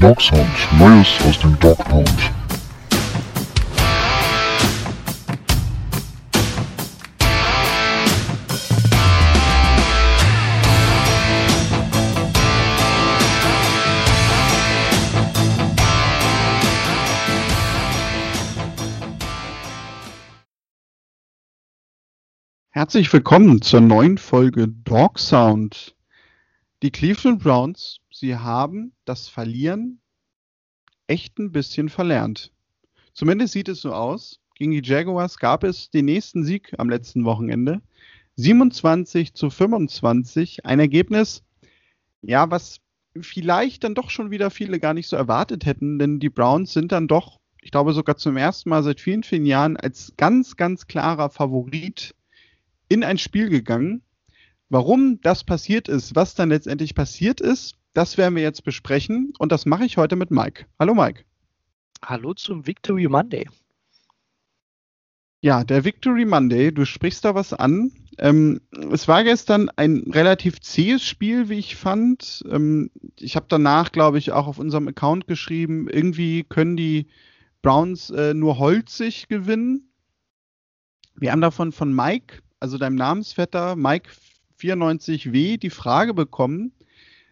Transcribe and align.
Dog 0.00 0.18
Neues 0.78 1.20
aus 1.28 1.38
dem 1.40 1.58
Dog. 1.58 1.76
Herzlich 22.70 23.12
willkommen 23.12 23.60
zur 23.60 23.82
neuen 23.82 24.16
Folge 24.16 24.66
Dog 24.66 25.18
Sound. 25.18 25.94
Die 26.82 26.90
Cleveland 26.90 27.42
Browns, 27.42 27.99
sie 28.20 28.36
haben 28.36 28.92
das 29.04 29.28
Verlieren 29.28 30.00
echt 31.06 31.38
ein 31.38 31.50
bisschen 31.50 31.88
verlernt. 31.88 32.52
Zumindest 33.12 33.54
sieht 33.54 33.68
es 33.68 33.80
so 33.80 33.92
aus. 33.92 34.38
Gegen 34.54 34.70
die 34.70 34.82
Jaguars 34.84 35.38
gab 35.38 35.64
es 35.64 35.90
den 35.90 36.04
nächsten 36.04 36.44
Sieg 36.44 36.74
am 36.78 36.88
letzten 36.88 37.24
Wochenende. 37.24 37.80
27 38.36 39.34
zu 39.34 39.50
25. 39.50 40.64
Ein 40.66 40.78
Ergebnis, 40.78 41.42
ja, 42.22 42.50
was 42.50 42.80
vielleicht 43.20 43.82
dann 43.82 43.94
doch 43.94 44.10
schon 44.10 44.30
wieder 44.30 44.50
viele 44.50 44.78
gar 44.78 44.94
nicht 44.94 45.08
so 45.08 45.16
erwartet 45.16 45.66
hätten, 45.66 45.98
denn 45.98 46.20
die 46.20 46.28
Browns 46.28 46.72
sind 46.72 46.92
dann 46.92 47.08
doch, 47.08 47.40
ich 47.60 47.70
glaube 47.72 47.92
sogar 47.92 48.16
zum 48.16 48.36
ersten 48.36 48.68
Mal 48.68 48.82
seit 48.82 49.00
vielen, 49.00 49.24
vielen 49.24 49.46
Jahren 49.46 49.76
als 49.76 50.12
ganz, 50.16 50.56
ganz 50.56 50.86
klarer 50.86 51.30
Favorit 51.30 52.14
in 52.88 53.02
ein 53.02 53.18
Spiel 53.18 53.48
gegangen. 53.48 54.02
Warum 54.68 55.20
das 55.22 55.42
passiert 55.42 55.88
ist, 55.88 56.14
was 56.14 56.34
dann 56.34 56.50
letztendlich 56.50 56.94
passiert 56.94 57.40
ist, 57.40 57.79
das 57.92 58.18
werden 58.18 58.36
wir 58.36 58.42
jetzt 58.42 58.64
besprechen 58.64 59.32
und 59.38 59.52
das 59.52 59.66
mache 59.66 59.84
ich 59.84 59.96
heute 59.96 60.16
mit 60.16 60.30
Mike. 60.30 60.66
Hallo 60.78 60.94
Mike. 60.94 61.24
Hallo 62.04 62.34
zum 62.34 62.66
Victory 62.66 63.08
Monday. 63.08 63.48
Ja, 65.42 65.64
der 65.64 65.84
Victory 65.84 66.24
Monday, 66.24 66.72
du 66.72 66.84
sprichst 66.84 67.24
da 67.24 67.34
was 67.34 67.52
an. 67.52 67.92
Ähm, 68.18 68.60
es 68.92 69.08
war 69.08 69.24
gestern 69.24 69.70
ein 69.76 70.04
relativ 70.12 70.60
zähes 70.60 71.02
Spiel, 71.02 71.48
wie 71.48 71.58
ich 71.58 71.76
fand. 71.76 72.44
Ähm, 72.50 72.90
ich 73.18 73.36
habe 73.36 73.46
danach, 73.48 73.92
glaube 73.92 74.18
ich, 74.18 74.32
auch 74.32 74.46
auf 74.46 74.58
unserem 74.58 74.88
Account 74.88 75.26
geschrieben, 75.26 75.88
irgendwie 75.88 76.44
können 76.44 76.76
die 76.76 77.06
Browns 77.62 78.10
äh, 78.10 78.34
nur 78.34 78.58
holzig 78.58 79.28
gewinnen. 79.28 79.92
Wir 81.14 81.32
haben 81.32 81.40
davon 81.40 81.72
von 81.72 81.94
Mike 81.94 82.42
also 82.60 82.76
deinem 82.76 82.94
Namensvetter 82.94 83.72
Mike94W, 83.72 85.58
die 85.58 85.70
Frage 85.70 86.14
bekommen, 86.14 86.72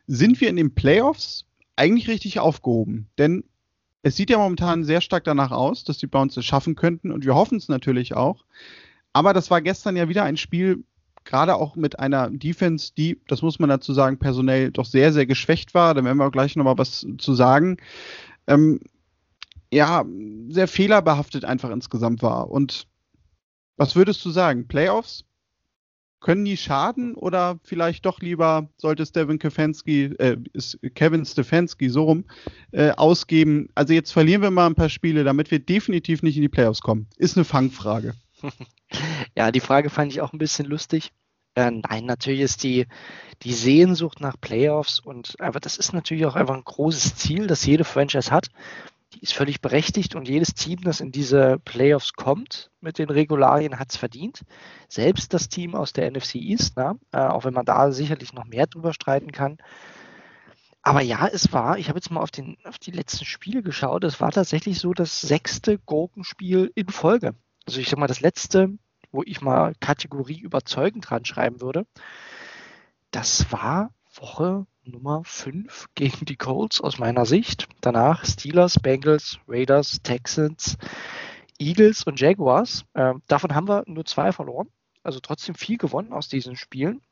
sind 0.08 0.40
wir 0.40 0.48
in 0.48 0.56
den 0.56 0.74
Playoffs 0.74 1.44
eigentlich 1.76 2.08
richtig 2.08 2.40
aufgehoben? 2.40 3.08
Denn 3.18 3.44
es 4.02 4.16
sieht 4.16 4.30
ja 4.30 4.38
momentan 4.38 4.84
sehr 4.84 5.00
stark 5.00 5.24
danach 5.24 5.52
aus, 5.52 5.84
dass 5.84 5.98
die 5.98 6.06
Browns 6.06 6.36
es 6.36 6.44
schaffen 6.44 6.74
könnten 6.74 7.12
und 7.12 7.24
wir 7.24 7.34
hoffen 7.34 7.58
es 7.58 7.68
natürlich 7.68 8.14
auch. 8.14 8.44
Aber 9.12 9.32
das 9.32 9.50
war 9.50 9.60
gestern 9.60 9.96
ja 9.96 10.08
wieder 10.08 10.24
ein 10.24 10.36
Spiel, 10.36 10.84
gerade 11.24 11.56
auch 11.56 11.76
mit 11.76 11.98
einer 11.98 12.30
Defense, 12.30 12.92
die, 12.96 13.20
das 13.28 13.42
muss 13.42 13.58
man 13.58 13.68
dazu 13.68 13.92
sagen, 13.92 14.18
personell 14.18 14.70
doch 14.70 14.86
sehr, 14.86 15.12
sehr 15.12 15.26
geschwächt 15.26 15.74
war. 15.74 15.94
Da 15.94 16.02
werden 16.02 16.16
wir 16.16 16.30
gleich 16.30 16.56
nochmal 16.56 16.78
was 16.78 17.06
zu 17.18 17.34
sagen. 17.34 17.76
Ähm, 18.46 18.80
ja, 19.70 20.06
sehr 20.48 20.68
fehlerbehaftet 20.68 21.44
einfach 21.44 21.70
insgesamt 21.70 22.22
war. 22.22 22.50
Und 22.50 22.86
was 23.76 23.94
würdest 23.94 24.24
du 24.24 24.30
sagen? 24.30 24.66
Playoffs? 24.68 25.24
Können 26.20 26.44
die 26.44 26.56
schaden 26.56 27.14
oder 27.14 27.58
vielleicht 27.62 28.04
doch 28.04 28.20
lieber 28.20 28.68
sollte 28.76 29.06
Steven 29.06 29.38
Stefanski, 29.38 30.04
äh, 30.18 30.36
Kevin 30.94 31.24
Stefanski 31.24 31.88
so 31.88 32.04
rum 32.04 32.24
äh, 32.72 32.90
ausgeben? 32.90 33.68
Also 33.74 33.92
jetzt 33.92 34.12
verlieren 34.12 34.42
wir 34.42 34.50
mal 34.50 34.66
ein 34.66 34.74
paar 34.74 34.88
Spiele, 34.88 35.24
damit 35.24 35.50
wir 35.50 35.60
definitiv 35.60 36.22
nicht 36.22 36.36
in 36.36 36.42
die 36.42 36.48
Playoffs 36.48 36.80
kommen. 36.80 37.06
Ist 37.16 37.36
eine 37.36 37.44
Fangfrage. 37.44 38.14
Ja, 39.36 39.50
die 39.52 39.60
Frage 39.60 39.90
fand 39.90 40.12
ich 40.12 40.22
auch 40.22 40.32
ein 40.32 40.38
bisschen 40.38 40.64
lustig. 40.64 41.12
Äh, 41.54 41.70
nein, 41.70 42.06
natürlich 42.06 42.40
ist 42.40 42.62
die, 42.62 42.86
die 43.42 43.52
Sehnsucht 43.52 44.20
nach 44.20 44.40
Playoffs 44.40 44.98
und 44.98 45.38
aber 45.40 45.60
das 45.60 45.76
ist 45.76 45.92
natürlich 45.92 46.24
auch 46.24 46.36
einfach 46.36 46.54
ein 46.54 46.64
großes 46.64 47.16
Ziel, 47.16 47.46
das 47.46 47.66
jede 47.66 47.84
Franchise 47.84 48.30
hat 48.30 48.48
die 49.18 49.24
ist 49.24 49.34
völlig 49.34 49.60
berechtigt 49.60 50.14
und 50.14 50.28
jedes 50.28 50.54
Team, 50.54 50.80
das 50.82 51.00
in 51.00 51.10
diese 51.10 51.58
Playoffs 51.64 52.12
kommt 52.12 52.70
mit 52.80 52.98
den 52.98 53.10
Regularien, 53.10 53.78
hat 53.80 53.90
es 53.90 53.96
verdient. 53.96 54.42
Selbst 54.88 55.34
das 55.34 55.48
Team 55.48 55.74
aus 55.74 55.92
der 55.92 56.08
NFC 56.08 56.36
East, 56.36 56.74
na, 56.76 56.94
äh, 57.12 57.18
auch 57.18 57.44
wenn 57.44 57.54
man 57.54 57.66
da 57.66 57.90
sicherlich 57.90 58.32
noch 58.32 58.44
mehr 58.44 58.68
drüber 58.68 58.92
streiten 58.92 59.32
kann. 59.32 59.58
Aber 60.82 61.00
ja, 61.00 61.26
es 61.26 61.52
war, 61.52 61.78
ich 61.78 61.88
habe 61.88 61.98
jetzt 61.98 62.12
mal 62.12 62.20
auf, 62.20 62.30
den, 62.30 62.58
auf 62.64 62.78
die 62.78 62.92
letzten 62.92 63.24
Spiele 63.24 63.62
geschaut, 63.62 64.04
es 64.04 64.20
war 64.20 64.30
tatsächlich 64.30 64.78
so 64.78 64.94
das 64.94 65.20
sechste 65.20 65.78
Gurkenspiel 65.78 66.70
in 66.76 66.88
Folge. 66.88 67.34
Also 67.66 67.80
ich 67.80 67.88
sag 67.88 67.98
mal, 67.98 68.06
das 68.06 68.20
letzte, 68.20 68.70
wo 69.10 69.24
ich 69.24 69.40
mal 69.40 69.74
Kategorie 69.80 70.38
überzeugend 70.38 71.10
dran 71.10 71.24
schreiben 71.24 71.60
würde, 71.60 71.86
das 73.10 73.50
war 73.50 73.90
Woche 74.20 74.66
Nummer 74.84 75.22
5 75.24 75.86
gegen 75.94 76.24
die 76.24 76.36
Colts 76.36 76.80
aus 76.80 76.98
meiner 76.98 77.26
Sicht. 77.26 77.68
Danach 77.80 78.24
Steelers, 78.24 78.78
Bengals, 78.78 79.38
Raiders, 79.46 80.00
Texans, 80.02 80.76
Eagles 81.58 82.04
und 82.04 82.20
Jaguars. 82.20 82.84
Ähm, 82.94 83.22
davon 83.26 83.54
haben 83.54 83.68
wir 83.68 83.84
nur 83.86 84.04
zwei 84.04 84.32
verloren. 84.32 84.68
Also 85.02 85.20
trotzdem 85.20 85.54
viel 85.54 85.78
gewonnen 85.78 86.12
aus 86.12 86.28
diesen 86.28 86.56
Spielen. 86.56 87.02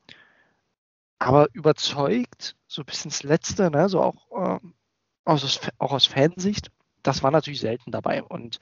Aber 1.19 1.47
überzeugt, 1.53 2.55
so 2.67 2.83
bis 2.83 3.05
ins 3.05 3.23
Letzte, 3.23 3.71
ne, 3.71 3.89
so 3.89 4.01
auch, 4.01 4.31
äh, 4.31 4.59
aus, 5.25 5.59
auch 5.77 5.91
aus 5.91 6.05
Fansicht, 6.05 6.71
das 7.03 7.23
war 7.23 7.31
natürlich 7.31 7.59
selten 7.59 7.91
dabei. 7.91 8.23
Und 8.23 8.59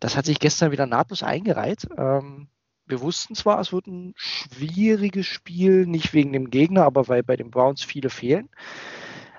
das 0.00 0.16
hat 0.16 0.26
sich 0.26 0.38
gestern 0.38 0.72
wieder 0.72 0.86
nahtlos 0.86 1.22
eingereiht. 1.22 1.86
Ähm, 1.96 2.48
wir 2.86 3.00
wussten 3.00 3.34
zwar, 3.34 3.60
es 3.60 3.72
wird 3.72 3.86
ein 3.86 4.14
schwieriges 4.16 5.26
Spiel, 5.26 5.86
nicht 5.86 6.12
wegen 6.12 6.32
dem 6.32 6.50
Gegner, 6.50 6.84
aber 6.84 7.08
weil 7.08 7.22
bei 7.22 7.36
den 7.36 7.50
Browns 7.50 7.82
viele 7.82 8.10
fehlen. 8.10 8.48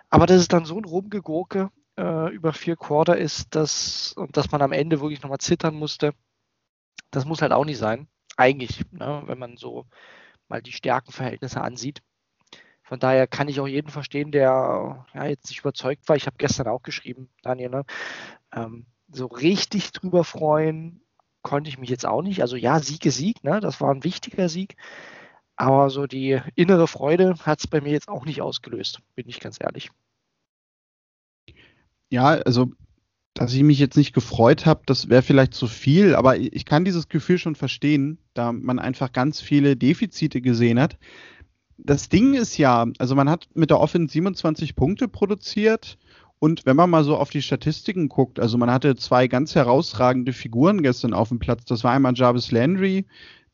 Aber 0.10 0.26
dass 0.26 0.38
es 0.38 0.48
dann 0.48 0.66
so 0.66 0.78
ein 0.78 0.86
Rumgegurke 0.86 1.72
äh, 1.98 2.34
über 2.34 2.54
vier 2.54 2.76
Quarter 2.76 3.18
ist, 3.18 3.56
dass, 3.56 4.14
und 4.14 4.38
dass 4.38 4.52
man 4.52 4.62
am 4.62 4.72
Ende 4.72 5.02
wirklich 5.02 5.22
nochmal 5.22 5.40
zittern 5.40 5.76
musste, 5.76 6.14
das 7.12 7.26
muss 7.26 7.42
halt 7.42 7.52
auch 7.52 7.66
nicht 7.66 7.78
sein. 7.78 8.08
Eigentlich, 8.36 8.82
ne, 8.92 9.24
wenn 9.26 9.40
man 9.40 9.58
so 9.58 9.86
mal 10.48 10.62
die 10.62 10.72
Stärkenverhältnisse 10.72 11.62
ansieht. 11.62 12.02
Von 12.84 13.00
daher 13.00 13.28
kann 13.28 13.50
ich 13.50 13.60
auch 13.60 13.68
jeden 13.68 13.90
verstehen, 13.90 14.32
der 14.32 15.06
ja, 15.14 15.26
jetzt 15.26 15.50
nicht 15.50 15.60
überzeugt 15.60 16.08
war. 16.08 16.16
Ich 16.16 16.26
habe 16.26 16.38
gestern 16.38 16.68
auch 16.68 16.84
geschrieben, 16.84 17.30
Daniel, 17.42 17.70
ne? 17.70 17.86
ähm, 18.54 18.86
so 19.10 19.26
richtig 19.26 19.92
drüber 19.92 20.24
freuen 20.24 21.02
konnte 21.48 21.70
ich 21.70 21.78
mich 21.78 21.90
jetzt 21.90 22.06
auch 22.06 22.22
nicht. 22.22 22.42
Also 22.42 22.58
ja, 22.58 22.80
Sieg 22.80 23.06
ist 23.06 23.18
Sieg, 23.18 23.42
ne? 23.44 23.62
das 23.62 23.80
war 23.80 23.94
ein 23.94 24.04
wichtiger 24.04 24.50
Sieg. 24.50 24.76
Aber 25.56 25.90
so 25.90 26.06
die 26.06 26.40
innere 26.56 26.88
Freude 26.88 27.36
hat 27.40 27.60
es 27.60 27.68
bei 27.68 27.80
mir 27.80 27.92
jetzt 27.92 28.10
auch 28.10 28.26
nicht 28.26 28.42
ausgelöst, 28.42 29.00
bin 29.16 29.30
ich 29.30 29.40
ganz 29.40 29.58
ehrlich. 29.60 29.90
Ja, 32.10 32.26
also, 32.26 32.72
dass 33.34 33.54
ich 33.54 33.64
mich 33.64 33.80
jetzt 33.80 33.96
nicht 33.96 34.14
gefreut 34.14 34.66
habe, 34.66 34.82
das 34.86 35.10
wäre 35.10 35.22
vielleicht 35.22 35.54
zu 35.54 35.68
viel, 35.68 36.16
aber 36.16 36.38
ich 36.38 36.66
kann 36.66 36.86
dieses 36.86 37.08
Gefühl 37.08 37.38
schon 37.38 37.56
verstehen, 37.56 38.18
da 38.34 38.52
man 38.52 38.78
einfach 38.78 39.14
ganz 39.14 39.40
viele 39.40 39.78
Defizite 39.78 40.42
gesehen 40.42 40.80
hat. 40.80 40.98
Das 41.78 42.10
Ding 42.10 42.34
ist 42.34 42.58
ja, 42.58 42.88
also 42.98 43.16
man 43.16 43.30
hat 43.30 43.48
mit 43.54 43.70
der 43.70 43.80
Offense 43.80 44.12
27 44.12 44.76
Punkte 44.76 45.08
produziert 45.08 45.98
und 46.40 46.66
wenn 46.66 46.76
man 46.76 46.90
mal 46.90 47.04
so 47.04 47.18
auf 47.18 47.30
die 47.32 47.42
Statistiken 47.42 48.10
guckt, 48.10 48.40
also 48.40 48.58
man 48.58 48.70
hatte 48.70 48.96
zwei 48.96 49.28
ganz 49.28 49.56
herausragende 49.56 50.34
Figuren 50.34 50.84
gestern 50.84 51.14
auf 51.14 51.30
dem 51.30 51.40
Platz. 51.40 51.66
Das 51.66 51.84
war 51.84 51.94
einmal 51.94 52.14
Jarvis 52.16 52.52
Landry, 52.52 53.06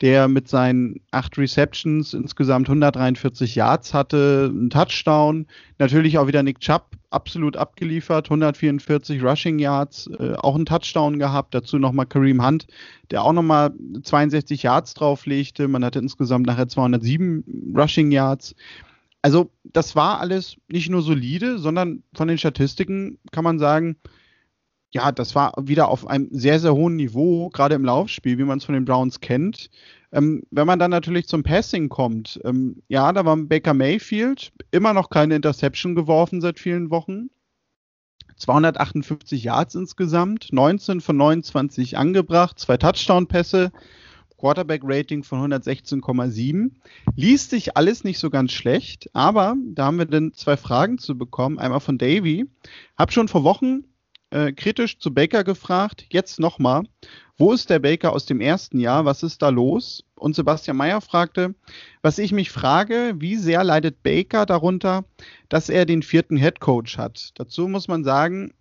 der 0.02 0.28
mit 0.28 0.50
seinen 0.50 1.00
acht 1.12 1.38
Receptions 1.38 2.14
insgesamt 2.14 2.68
143 2.68 3.56
Yards 3.56 3.94
hatte, 3.94 4.50
einen 4.52 4.70
Touchdown. 4.70 5.48
Natürlich 5.78 6.18
auch 6.18 6.28
wieder 6.28 6.44
Nick 6.44 6.60
Chubb 6.60 6.98
absolut 7.10 7.56
abgeliefert, 7.56 8.26
144 8.26 9.24
Rushing 9.24 9.60
Yards, 9.60 10.10
äh, 10.20 10.34
auch 10.34 10.56
einen 10.56 10.66
Touchdown 10.66 11.20
gehabt. 11.20 11.54
Dazu 11.54 11.80
nochmal 11.80 12.08
Kareem 12.08 12.46
Hunt, 12.46 12.68
der 13.12 13.24
auch 13.24 13.32
nochmal 13.34 13.72
62 14.02 14.64
Yards 14.64 14.94
drauflegte. 14.94 15.70
Man 15.70 15.86
hatte 15.86 16.00
insgesamt 16.00 16.48
nachher 16.48 16.68
207 16.68 17.74
Rushing 17.74 18.12
Yards 18.12 18.56
also 19.24 19.50
das 19.64 19.96
war 19.96 20.20
alles 20.20 20.58
nicht 20.68 20.90
nur 20.90 21.02
solide, 21.02 21.58
sondern 21.58 22.04
von 22.14 22.28
den 22.28 22.38
Statistiken 22.38 23.18
kann 23.32 23.46
man 23.46 23.58
sagen, 23.58 23.96
ja, 24.92 25.12
das 25.12 25.34
war 25.34 25.54
wieder 25.60 25.88
auf 25.88 26.06
einem 26.06 26.28
sehr, 26.32 26.60
sehr 26.60 26.76
hohen 26.76 26.98
Niveau, 26.98 27.50
gerade 27.50 27.74
im 27.74 27.86
Laufspiel, 27.86 28.38
wie 28.38 28.44
man 28.44 28.60
es 28.60 28.66
von 28.66 28.76
den 28.76 28.86
Browns 28.86 29.22
kennt. 29.22 29.72
Ähm, 30.12 30.44
wenn 30.52 30.68
man 30.68 30.78
dann 30.78 30.92
natürlich 30.92 31.28
zum 31.28 31.42
Passing 31.42 31.90
kommt, 31.90 32.40
ähm, 32.44 32.84
ja, 32.90 33.12
da 33.14 33.26
war 33.26 33.36
Baker 33.38 33.74
Mayfield 33.74 34.52
immer 34.70 34.94
noch 34.94 35.10
keine 35.10 35.36
Interception 35.36 35.96
geworfen 35.96 36.42
seit 36.42 36.60
vielen 36.60 36.92
Wochen. 36.92 37.30
258 38.36 39.44
Yards 39.44 39.74
insgesamt, 39.76 40.50
19 40.52 41.02
von 41.02 41.16
29 41.16 41.98
angebracht, 41.98 42.60
zwei 42.60 42.78
Touchdown-Pässe. 42.78 43.72
Quarterback-Rating 44.44 45.24
von 45.24 45.54
116,7. 45.54 46.72
Liest 47.16 47.52
sich 47.52 47.78
alles 47.78 48.04
nicht 48.04 48.20
so 48.20 48.30
ganz 48.30 48.52
schlecht, 48.52 49.10
aber 49.14 49.56
da 49.68 49.86
haben 49.86 50.00
wir 50.00 50.06
dann 50.06 50.34
zwei 50.34 50.58
Fragen 50.58 50.98
zu 50.98 51.18
bekommen. 51.18 51.60
Einmal 51.60 51.80
von 51.80 51.98
Davy. 51.98 52.48
Hab 52.98 53.14
schon 53.14 53.30
vor 53.30 53.46
Wochen 53.46 53.86
äh, 54.32 54.52
kritisch 54.52 55.00
zu 55.00 55.14
Baker 55.14 55.46
gefragt, 55.46 56.08
jetzt 56.10 56.42
nochmal. 56.42 56.84
Wo 57.38 57.54
ist 57.54 57.70
der 57.70 57.80
Baker 57.80 58.12
aus 58.12 58.26
dem 58.26 58.42
ersten 58.42 58.82
Jahr? 58.82 59.06
Was 59.06 59.24
ist 59.24 59.42
da 59.42 59.48
los? 59.48 60.04
Und 60.16 60.36
Sebastian 60.36 60.76
Meyer 60.76 61.00
fragte, 61.00 61.56
was 62.02 62.18
ich 62.18 62.34
mich 62.34 62.52
frage, 62.52 63.14
wie 63.20 63.38
sehr 63.38 63.64
leidet 63.64 64.04
Baker 64.04 64.46
darunter, 64.46 65.06
dass 65.48 65.70
er 65.70 65.86
den 65.86 66.04
vierten 66.04 66.36
Head 66.36 66.60
Coach 66.60 66.98
hat? 66.98 67.32
Dazu 67.36 67.70
muss 67.70 67.88
man 67.88 68.04
sagen, 68.04 68.54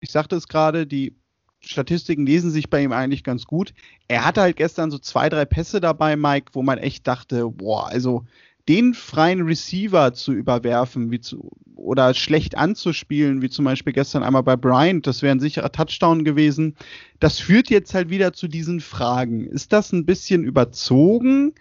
ich 0.00 0.10
sagte 0.10 0.36
es 0.36 0.46
gerade, 0.46 0.86
die 0.86 1.16
Statistiken 1.64 2.26
lesen 2.26 2.50
sich 2.50 2.70
bei 2.70 2.82
ihm 2.82 2.92
eigentlich 2.92 3.24
ganz 3.24 3.44
gut. 3.44 3.72
Er 4.08 4.24
hatte 4.24 4.40
halt 4.40 4.56
gestern 4.56 4.90
so 4.90 4.98
zwei, 4.98 5.28
drei 5.28 5.44
Pässe 5.44 5.80
dabei, 5.80 6.16
Mike, 6.16 6.50
wo 6.52 6.62
man 6.62 6.78
echt 6.78 7.06
dachte, 7.06 7.48
boah, 7.48 7.88
also 7.88 8.24
den 8.68 8.94
freien 8.94 9.42
Receiver 9.42 10.12
zu 10.12 10.32
überwerfen 10.32 11.10
wie 11.10 11.20
zu, 11.20 11.50
oder 11.74 12.14
schlecht 12.14 12.56
anzuspielen, 12.56 13.42
wie 13.42 13.50
zum 13.50 13.64
Beispiel 13.64 13.92
gestern 13.92 14.22
einmal 14.22 14.44
bei 14.44 14.56
Bryant, 14.56 15.06
das 15.06 15.22
wäre 15.22 15.34
ein 15.34 15.40
sicherer 15.40 15.72
Touchdown 15.72 16.24
gewesen. 16.24 16.76
Das 17.18 17.40
führt 17.40 17.70
jetzt 17.70 17.94
halt 17.94 18.08
wieder 18.10 18.32
zu 18.32 18.46
diesen 18.48 18.80
Fragen. 18.80 19.46
Ist 19.46 19.72
das 19.72 19.92
ein 19.92 20.06
bisschen 20.06 20.44
überzogen 20.44 21.54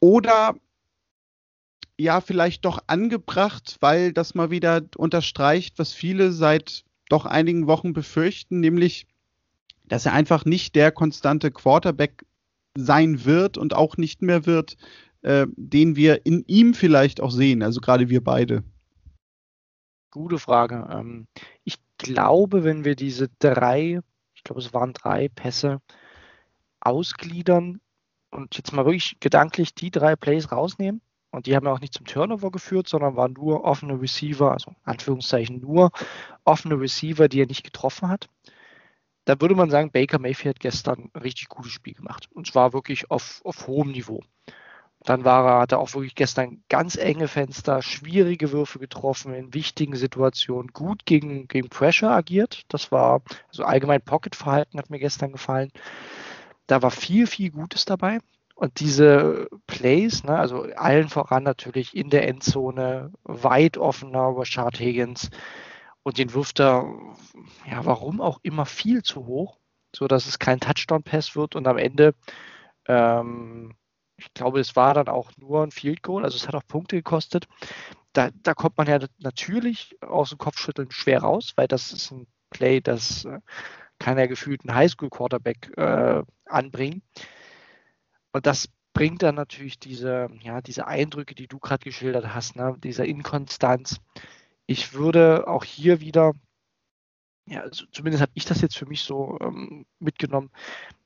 oder 0.00 0.54
ja, 1.96 2.20
vielleicht 2.20 2.64
doch 2.64 2.80
angebracht, 2.88 3.76
weil 3.80 4.12
das 4.12 4.34
mal 4.34 4.50
wieder 4.50 4.82
unterstreicht, 4.96 5.78
was 5.78 5.92
viele 5.92 6.32
seit 6.32 6.83
doch 7.08 7.26
einigen 7.26 7.66
Wochen 7.66 7.92
befürchten, 7.92 8.60
nämlich, 8.60 9.06
dass 9.84 10.06
er 10.06 10.12
einfach 10.12 10.44
nicht 10.44 10.74
der 10.74 10.92
konstante 10.92 11.50
Quarterback 11.50 12.24
sein 12.76 13.24
wird 13.24 13.58
und 13.58 13.74
auch 13.74 13.96
nicht 13.96 14.22
mehr 14.22 14.46
wird, 14.46 14.76
äh, 15.22 15.46
den 15.56 15.96
wir 15.96 16.26
in 16.26 16.44
ihm 16.46 16.74
vielleicht 16.74 17.20
auch 17.20 17.30
sehen, 17.30 17.62
also 17.62 17.80
gerade 17.80 18.08
wir 18.08 18.22
beide. 18.22 18.64
Gute 20.10 20.38
Frage. 20.38 20.88
Ähm, 20.90 21.26
ich 21.64 21.78
glaube, 21.98 22.64
wenn 22.64 22.84
wir 22.84 22.96
diese 22.96 23.28
drei, 23.38 24.00
ich 24.34 24.44
glaube, 24.44 24.60
es 24.60 24.72
waren 24.72 24.92
drei 24.92 25.28
Pässe 25.28 25.80
ausgliedern 26.80 27.80
und 28.30 28.56
jetzt 28.56 28.72
mal 28.72 28.84
wirklich 28.84 29.16
gedanklich 29.20 29.74
die 29.74 29.90
drei 29.90 30.16
Plays 30.16 30.52
rausnehmen, 30.52 31.00
und 31.34 31.46
die 31.46 31.56
haben 31.56 31.66
ja 31.66 31.72
auch 31.72 31.80
nicht 31.80 31.94
zum 31.94 32.06
Turnover 32.06 32.50
geführt, 32.50 32.88
sondern 32.88 33.16
waren 33.16 33.32
nur 33.32 33.64
offene 33.64 34.00
Receiver, 34.00 34.52
also 34.52 34.72
Anführungszeichen 34.84 35.60
nur 35.60 35.90
offene 36.44 36.80
Receiver, 36.80 37.28
die 37.28 37.42
er 37.42 37.46
nicht 37.46 37.64
getroffen 37.64 38.08
hat. 38.08 38.28
Da 39.24 39.40
würde 39.40 39.54
man 39.54 39.70
sagen, 39.70 39.90
Baker 39.90 40.18
Mayfield 40.18 40.56
hat 40.56 40.60
gestern 40.60 41.10
ein 41.14 41.20
richtig 41.20 41.48
gutes 41.48 41.72
Spiel 41.72 41.94
gemacht. 41.94 42.28
Und 42.32 42.46
zwar 42.46 42.72
wirklich 42.72 43.10
auf, 43.10 43.40
auf 43.44 43.66
hohem 43.66 43.92
Niveau. 43.92 44.20
Dann 45.04 45.24
war 45.24 45.46
er, 45.46 45.60
hat 45.60 45.72
er 45.72 45.80
auch 45.80 45.92
wirklich 45.94 46.14
gestern 46.14 46.62
ganz 46.68 46.96
enge 46.96 47.28
Fenster, 47.28 47.82
schwierige 47.82 48.52
Würfe 48.52 48.78
getroffen 48.78 49.34
in 49.34 49.52
wichtigen 49.52 49.96
Situationen, 49.96 50.72
gut 50.72 51.04
gegen, 51.04 51.46
gegen 51.46 51.68
Pressure 51.68 52.10
agiert. 52.10 52.62
Das 52.68 52.90
war, 52.90 53.22
also 53.48 53.64
allgemein 53.64 54.00
Pocket-Verhalten 54.00 54.78
hat 54.78 54.90
mir 54.90 54.98
gestern 54.98 55.32
gefallen. 55.32 55.70
Da 56.66 56.80
war 56.80 56.90
viel, 56.90 57.26
viel 57.26 57.50
Gutes 57.50 57.84
dabei. 57.84 58.20
Und 58.54 58.78
diese 58.78 59.48
Plays, 59.66 60.22
ne, 60.22 60.38
also 60.38 60.62
allen 60.76 61.08
voran 61.08 61.42
natürlich 61.42 61.96
in 61.96 62.08
der 62.08 62.28
Endzone, 62.28 63.12
weit 63.24 63.78
offener 63.78 64.32
Rashad 64.36 64.78
Higgins 64.78 65.30
und 66.04 66.18
den 66.18 66.34
wirft 66.34 66.60
er, 66.60 66.94
ja, 67.68 67.84
warum 67.84 68.20
auch 68.20 68.38
immer 68.42 68.66
viel 68.66 69.02
zu 69.02 69.26
hoch, 69.26 69.58
so 69.94 70.06
dass 70.06 70.26
es 70.26 70.38
kein 70.38 70.60
Touchdown-Pass 70.60 71.34
wird 71.34 71.56
und 71.56 71.66
am 71.66 71.78
Ende, 71.78 72.14
ähm, 72.86 73.74
ich 74.16 74.32
glaube, 74.34 74.60
es 74.60 74.76
war 74.76 74.94
dann 74.94 75.08
auch 75.08 75.32
nur 75.36 75.64
ein 75.64 75.72
Field 75.72 76.02
Goal, 76.02 76.24
also 76.24 76.36
es 76.36 76.46
hat 76.46 76.54
auch 76.54 76.66
Punkte 76.66 76.96
gekostet. 76.96 77.48
Da, 78.12 78.30
da 78.42 78.54
kommt 78.54 78.78
man 78.78 78.86
ja 78.86 79.00
natürlich 79.18 79.96
aus 80.00 80.28
dem 80.28 80.38
Kopfschütteln 80.38 80.92
schwer 80.92 81.22
raus, 81.22 81.54
weil 81.56 81.66
das 81.66 81.90
ist 81.92 82.12
ein 82.12 82.28
Play, 82.50 82.80
das 82.80 83.24
äh, 83.24 83.40
kann 83.98 84.18
ja 84.18 84.26
gefühlt 84.26 84.64
ein 84.64 84.74
Highschool-Quarterback 84.74 85.76
äh, 85.76 86.22
anbringen. 86.44 87.02
Und 88.34 88.46
das 88.46 88.68
bringt 88.94 89.22
dann 89.22 89.36
natürlich 89.36 89.78
diese, 89.78 90.28
ja, 90.42 90.60
diese 90.60 90.88
Eindrücke, 90.88 91.36
die 91.36 91.46
du 91.46 91.60
gerade 91.60 91.84
geschildert 91.84 92.34
hast, 92.34 92.56
ne? 92.56 92.76
dieser 92.82 93.04
Inkonstanz. 93.04 94.00
Ich 94.66 94.92
würde 94.92 95.46
auch 95.46 95.62
hier 95.62 96.00
wieder, 96.00 96.32
ja, 97.46 97.60
also 97.60 97.86
zumindest 97.92 98.22
habe 98.22 98.32
ich 98.34 98.44
das 98.44 98.60
jetzt 98.60 98.76
für 98.76 98.86
mich 98.86 99.02
so 99.02 99.38
ähm, 99.40 99.86
mitgenommen, 100.00 100.50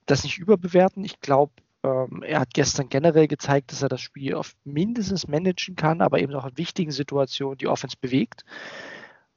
das 0.06 0.24
nicht 0.24 0.38
überbewerten. 0.38 1.04
Ich 1.04 1.20
glaube, 1.20 1.52
ähm, 1.82 2.22
er 2.22 2.40
hat 2.40 2.54
gestern 2.54 2.88
generell 2.88 3.28
gezeigt, 3.28 3.72
dass 3.72 3.82
er 3.82 3.90
das 3.90 4.00
Spiel 4.00 4.34
auf 4.34 4.56
mindestens 4.64 5.28
managen 5.28 5.76
kann, 5.76 6.00
aber 6.00 6.20
eben 6.20 6.34
auch 6.34 6.46
in 6.46 6.56
wichtigen 6.56 6.92
Situationen 6.92 7.58
die 7.58 7.68
Offense 7.68 7.98
bewegt. 8.00 8.46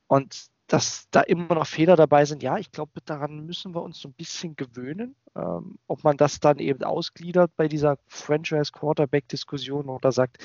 Und 0.07 0.50
dass 0.71 1.09
da 1.11 1.19
immer 1.19 1.53
noch 1.53 1.67
Fehler 1.67 1.97
dabei 1.97 2.23
sind, 2.23 2.41
ja, 2.41 2.57
ich 2.57 2.71
glaube, 2.71 3.01
daran 3.03 3.45
müssen 3.45 3.75
wir 3.75 3.81
uns 3.81 3.99
so 3.99 4.07
ein 4.07 4.13
bisschen 4.13 4.55
gewöhnen. 4.55 5.17
Ähm, 5.35 5.77
ob 5.87 6.05
man 6.05 6.15
das 6.15 6.39
dann 6.39 6.59
eben 6.59 6.83
ausgliedert 6.83 7.51
bei 7.57 7.67
dieser 7.67 7.97
Franchise-Quarterback-Diskussion 8.07 9.89
oder 9.89 10.13
sagt, 10.13 10.37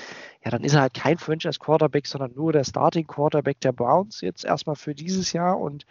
ja, 0.43 0.51
dann 0.51 0.65
ist 0.65 0.73
er 0.73 0.81
halt 0.81 0.93
kein 0.93 1.17
Franchise-Quarterback, 1.17 2.07
sondern 2.07 2.33
nur 2.33 2.51
der 2.51 2.65
Starting-Quarterback 2.65 3.61
der 3.61 3.71
Browns 3.71 4.19
jetzt 4.19 4.43
erstmal 4.43 4.75
für 4.75 4.93
dieses 4.93 5.31
Jahr 5.31 5.57
und 5.57 5.85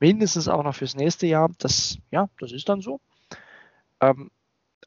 mindestens 0.00 0.48
auch 0.48 0.62
noch 0.62 0.74
fürs 0.74 0.96
nächste 0.96 1.26
Jahr. 1.26 1.50
Das, 1.58 1.98
ja, 2.10 2.30
das 2.40 2.52
ist 2.52 2.66
dann 2.70 2.80
so. 2.80 3.00
Ähm, 4.00 4.30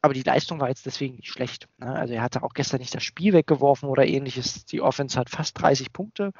aber 0.02 0.14
die 0.14 0.22
Leistung 0.22 0.58
war 0.58 0.70
jetzt 0.70 0.86
deswegen 0.86 1.14
nicht 1.16 1.30
schlecht. 1.30 1.68
Ne? 1.78 1.86
Also 1.86 2.14
er 2.14 2.22
hatte 2.22 2.42
auch 2.42 2.52
gestern 2.52 2.80
nicht 2.80 2.96
das 2.96 3.04
Spiel 3.04 3.32
weggeworfen 3.32 3.88
oder 3.88 4.06
ähnliches. 4.06 4.64
Die 4.64 4.80
Offense 4.80 5.16
hat 5.16 5.30
fast 5.30 5.60
30 5.60 5.92
Punkte 5.92 6.32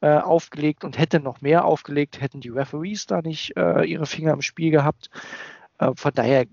äh, 0.00 0.18
aufgelegt 0.18 0.84
und 0.84 0.98
hätte 0.98 1.20
noch 1.20 1.40
mehr 1.40 1.64
aufgelegt, 1.64 2.20
hätten 2.20 2.40
die 2.40 2.50
Referees 2.50 3.06
da 3.06 3.22
nicht 3.22 3.56
äh, 3.56 3.84
ihre 3.84 4.06
Finger 4.06 4.32
im 4.32 4.42
Spiel 4.42 4.70
gehabt. 4.70 5.10
Äh, 5.78 5.92
von 5.94 6.12
daher, 6.14 6.46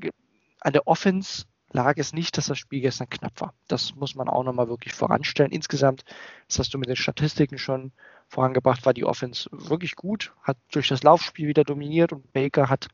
an 0.62 0.74
der 0.74 0.88
Offense 0.88 1.46
lag 1.72 1.98
es 1.98 2.14
nicht, 2.14 2.38
dass 2.38 2.48
das 2.48 2.58
Spiel 2.58 2.82
gestern 2.82 3.10
knapp 3.10 3.40
war. 3.42 3.54
Das 3.68 3.96
muss 3.96 4.16
man 4.16 4.30
auch 4.30 4.44
nochmal 4.44 4.70
wirklich 4.70 4.94
voranstellen. 4.94 5.52
Insgesamt, 5.52 6.06
das 6.48 6.60
hast 6.60 6.74
du 6.74 6.78
mit 6.78 6.90
den 6.90 6.96
Statistiken 6.96 7.58
schon 7.58 7.92
vorangebracht, 8.28 8.86
war 8.86 8.94
die 8.94 9.06
Offense 9.06 9.50
wirklich 9.52 9.96
gut, 9.96 10.34
hat 10.42 10.58
durch 10.72 10.88
das 10.88 11.04
Laufspiel 11.04 11.48
wieder 11.48 11.64
dominiert 11.64 12.14
und 12.14 12.32
Baker 12.34 12.70
hat 12.70 12.88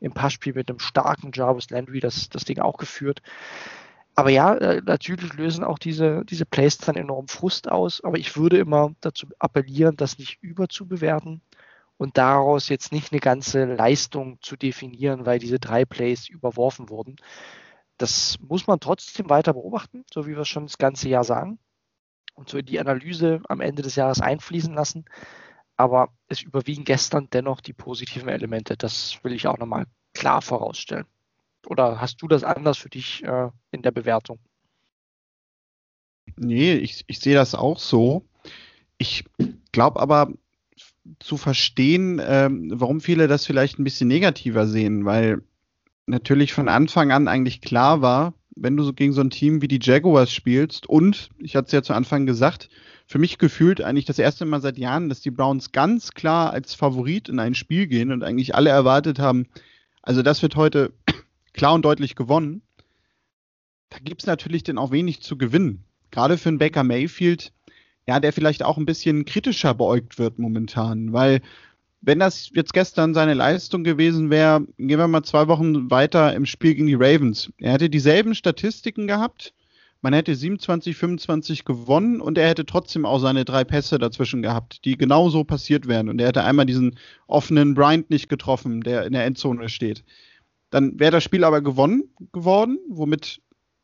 im 0.00 0.12
Passspiel 0.12 0.54
mit 0.54 0.68
einem 0.68 0.78
starken 0.78 1.32
Jarvis 1.34 1.70
Landry 1.70 1.98
das, 1.98 2.28
das 2.28 2.44
Ding 2.44 2.60
auch 2.60 2.76
geführt 2.76 3.22
aber 4.16 4.30
ja, 4.30 4.54
äh, 4.56 4.82
natürlich 4.84 5.34
lösen 5.34 5.62
auch 5.62 5.78
diese, 5.78 6.24
diese 6.24 6.46
Plays 6.46 6.78
dann 6.78 6.96
enorm 6.96 7.28
Frust 7.28 7.70
aus. 7.70 8.02
Aber 8.02 8.18
ich 8.18 8.36
würde 8.36 8.58
immer 8.58 8.94
dazu 9.02 9.26
appellieren, 9.38 9.96
das 9.96 10.18
nicht 10.18 10.42
überzubewerten 10.42 11.42
und 11.98 12.16
daraus 12.18 12.68
jetzt 12.70 12.92
nicht 12.92 13.12
eine 13.12 13.20
ganze 13.20 13.66
Leistung 13.66 14.38
zu 14.42 14.56
definieren, 14.56 15.26
weil 15.26 15.38
diese 15.38 15.58
drei 15.60 15.84
Plays 15.84 16.28
überworfen 16.30 16.88
wurden. 16.88 17.16
Das 17.98 18.38
muss 18.40 18.66
man 18.66 18.80
trotzdem 18.80 19.30
weiter 19.30 19.52
beobachten, 19.54 20.04
so 20.12 20.26
wie 20.26 20.32
wir 20.32 20.40
es 20.40 20.48
schon 20.48 20.66
das 20.66 20.78
ganze 20.78 21.08
Jahr 21.10 21.24
sagen. 21.24 21.58
Und 22.34 22.48
so 22.50 22.58
in 22.58 22.66
die 22.66 22.80
Analyse 22.80 23.42
am 23.48 23.60
Ende 23.60 23.82
des 23.82 23.96
Jahres 23.96 24.20
einfließen 24.20 24.74
lassen. 24.74 25.04
Aber 25.76 26.10
es 26.28 26.42
überwiegen 26.42 26.84
gestern 26.84 27.28
dennoch 27.30 27.60
die 27.60 27.74
positiven 27.74 28.28
Elemente. 28.30 28.76
Das 28.78 29.22
will 29.24 29.32
ich 29.34 29.46
auch 29.46 29.58
nochmal 29.58 29.86
klar 30.14 30.42
vorausstellen. 30.42 31.06
Oder 31.66 32.00
hast 32.00 32.22
du 32.22 32.28
das 32.28 32.44
anders 32.44 32.78
für 32.78 32.88
dich 32.88 33.22
äh, 33.24 33.50
in 33.72 33.82
der 33.82 33.90
Bewertung? 33.90 34.38
Nee, 36.36 36.74
ich, 36.74 37.04
ich 37.06 37.20
sehe 37.20 37.34
das 37.34 37.54
auch 37.54 37.78
so. 37.78 38.24
Ich 38.98 39.24
glaube 39.72 40.00
aber 40.00 40.32
zu 41.20 41.36
verstehen, 41.36 42.20
ähm, 42.24 42.72
warum 42.74 43.00
viele 43.00 43.28
das 43.28 43.46
vielleicht 43.46 43.78
ein 43.78 43.84
bisschen 43.84 44.08
negativer 44.08 44.66
sehen, 44.66 45.04
weil 45.04 45.42
natürlich 46.06 46.52
von 46.52 46.68
Anfang 46.68 47.12
an 47.12 47.28
eigentlich 47.28 47.60
klar 47.60 48.00
war, 48.00 48.34
wenn 48.56 48.76
du 48.76 48.82
so 48.82 48.92
gegen 48.92 49.12
so 49.12 49.20
ein 49.20 49.30
Team 49.30 49.62
wie 49.62 49.68
die 49.68 49.80
Jaguars 49.80 50.32
spielst 50.32 50.88
und, 50.88 51.30
ich 51.38 51.54
hatte 51.54 51.66
es 51.66 51.72
ja 51.72 51.82
zu 51.82 51.94
Anfang 51.94 52.26
gesagt, 52.26 52.70
für 53.06 53.18
mich 53.18 53.38
gefühlt 53.38 53.80
eigentlich 53.82 54.04
das 54.04 54.18
erste 54.18 54.46
Mal 54.46 54.60
seit 54.60 54.78
Jahren, 54.78 55.08
dass 55.08 55.20
die 55.20 55.30
Browns 55.30 55.70
ganz 55.70 56.12
klar 56.12 56.52
als 56.52 56.74
Favorit 56.74 57.28
in 57.28 57.38
ein 57.38 57.54
Spiel 57.54 57.86
gehen 57.86 58.10
und 58.10 58.24
eigentlich 58.24 58.54
alle 58.54 58.70
erwartet 58.70 59.18
haben, 59.18 59.46
also 60.02 60.22
das 60.22 60.42
wird 60.42 60.56
heute 60.56 60.92
klar 61.56 61.74
und 61.74 61.84
deutlich 61.84 62.14
gewonnen. 62.14 62.62
Da 63.90 63.98
gibt 63.98 64.22
es 64.22 64.26
natürlich 64.26 64.62
dann 64.62 64.78
auch 64.78 64.90
wenig 64.92 65.22
zu 65.22 65.36
gewinnen. 65.36 65.84
Gerade 66.10 66.38
für 66.38 66.50
einen 66.50 66.58
Baker 66.58 66.84
Mayfield, 66.84 67.52
ja, 68.06 68.20
der 68.20 68.32
vielleicht 68.32 68.62
auch 68.62 68.76
ein 68.76 68.86
bisschen 68.86 69.24
kritischer 69.24 69.74
beäugt 69.74 70.18
wird 70.18 70.38
momentan, 70.38 71.12
weil 71.12 71.40
wenn 72.02 72.20
das 72.20 72.50
jetzt 72.54 72.72
gestern 72.72 73.14
seine 73.14 73.34
Leistung 73.34 73.82
gewesen 73.82 74.30
wäre, 74.30 74.64
gehen 74.78 74.98
wir 74.98 75.08
mal 75.08 75.24
zwei 75.24 75.48
Wochen 75.48 75.90
weiter 75.90 76.34
im 76.34 76.46
Spiel 76.46 76.74
gegen 76.74 76.86
die 76.86 76.94
Ravens. 76.94 77.50
Er 77.58 77.72
hätte 77.72 77.90
dieselben 77.90 78.34
Statistiken 78.34 79.08
gehabt, 79.08 79.54
man 80.02 80.12
hätte 80.12 80.36
27, 80.36 80.94
25 80.94 81.64
gewonnen 81.64 82.20
und 82.20 82.38
er 82.38 82.48
hätte 82.48 82.64
trotzdem 82.64 83.06
auch 83.06 83.18
seine 83.18 83.44
drei 83.44 83.64
Pässe 83.64 83.98
dazwischen 83.98 84.42
gehabt, 84.42 84.84
die 84.84 84.96
genau 84.96 85.30
so 85.30 85.42
passiert 85.42 85.88
wären. 85.88 86.08
Und 86.08 86.20
er 86.20 86.28
hätte 86.28 86.44
einmal 86.44 86.66
diesen 86.66 86.96
offenen 87.26 87.74
Bryant 87.74 88.10
nicht 88.10 88.28
getroffen, 88.28 88.82
der 88.82 89.04
in 89.06 89.12
der 89.12 89.24
Endzone 89.24 89.68
steht 89.68 90.04
Dann 90.70 90.98
wäre 90.98 91.12
das 91.12 91.24
Spiel 91.24 91.44
aber 91.44 91.60
gewonnen 91.60 92.10
geworden, 92.32 92.78
womit 92.88 93.40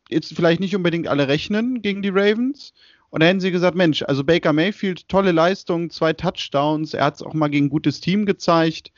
jetzt 0.09 0.35
vielleicht 0.35 0.61
nicht 0.61 0.77
unbedingt 0.77 1.09
alle 1.09 1.29
rechnen 1.29 1.83
gegen 1.83 2.03
die 2.03 2.11
Ravens. 2.11 2.73
Und 3.11 3.21
da 3.21 3.27
hätten 3.27 3.41
sie 3.41 3.51
gesagt, 3.51 3.77
Mensch, 3.77 4.03
also 4.03 4.25
Baker 4.25 4.53
Mayfield, 4.53 5.09
tolle 5.09 5.33
Leistung, 5.33 5.91
zwei 5.91 6.13
Touchdowns, 6.13 6.95
er 6.95 7.05
hat 7.05 7.17
es 7.17 7.23
auch 7.23 7.35
mal 7.35 7.49
gegen 7.49 7.67
ein 7.67 7.71
gutes 7.71 8.01
Team 8.01 8.27
gezeigt. 8.27 8.91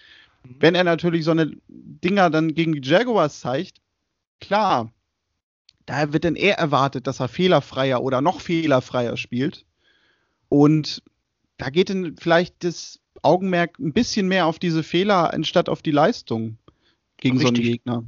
Mhm. 0.45 0.57
Wenn 0.61 0.75
er 0.75 0.85
natürlich 0.85 1.25
so 1.25 1.33
eine 1.33 1.51
Dinger 1.69 2.31
dann 2.31 2.55
gegen 2.55 2.81
die 2.81 2.89
Jaguars 2.89 3.41
zeigt, 3.41 3.81
klar, 4.41 4.93
da 5.87 6.13
wird 6.13 6.25
dann 6.25 6.37
eher 6.37 6.59
erwartet, 6.59 7.07
dass 7.07 7.21
er 7.21 7.29
fehlerfreier 7.29 8.03
oder 8.03 8.21
noch 8.21 8.41
fehlerfreier 8.41 9.17
spielt. 9.17 9.67
Und 10.49 11.03
da 11.59 11.71
geht 11.71 11.91
dann 11.91 12.17
vielleicht 12.17 12.65
das 12.65 13.01
Augenmerk 13.23 13.79
ein 13.79 13.93
bisschen 13.93 14.29
mehr 14.29 14.47
auf 14.47 14.59
diese 14.59 14.83
Fehler 14.83 15.33
anstatt 15.33 15.69
auf 15.69 15.83
die 15.83 15.91
Leistung 15.91 16.59
gegen 17.17 17.39
Richtig. 17.39 17.57
so 17.57 17.63
einen 17.63 17.73
Gegner. 17.73 18.05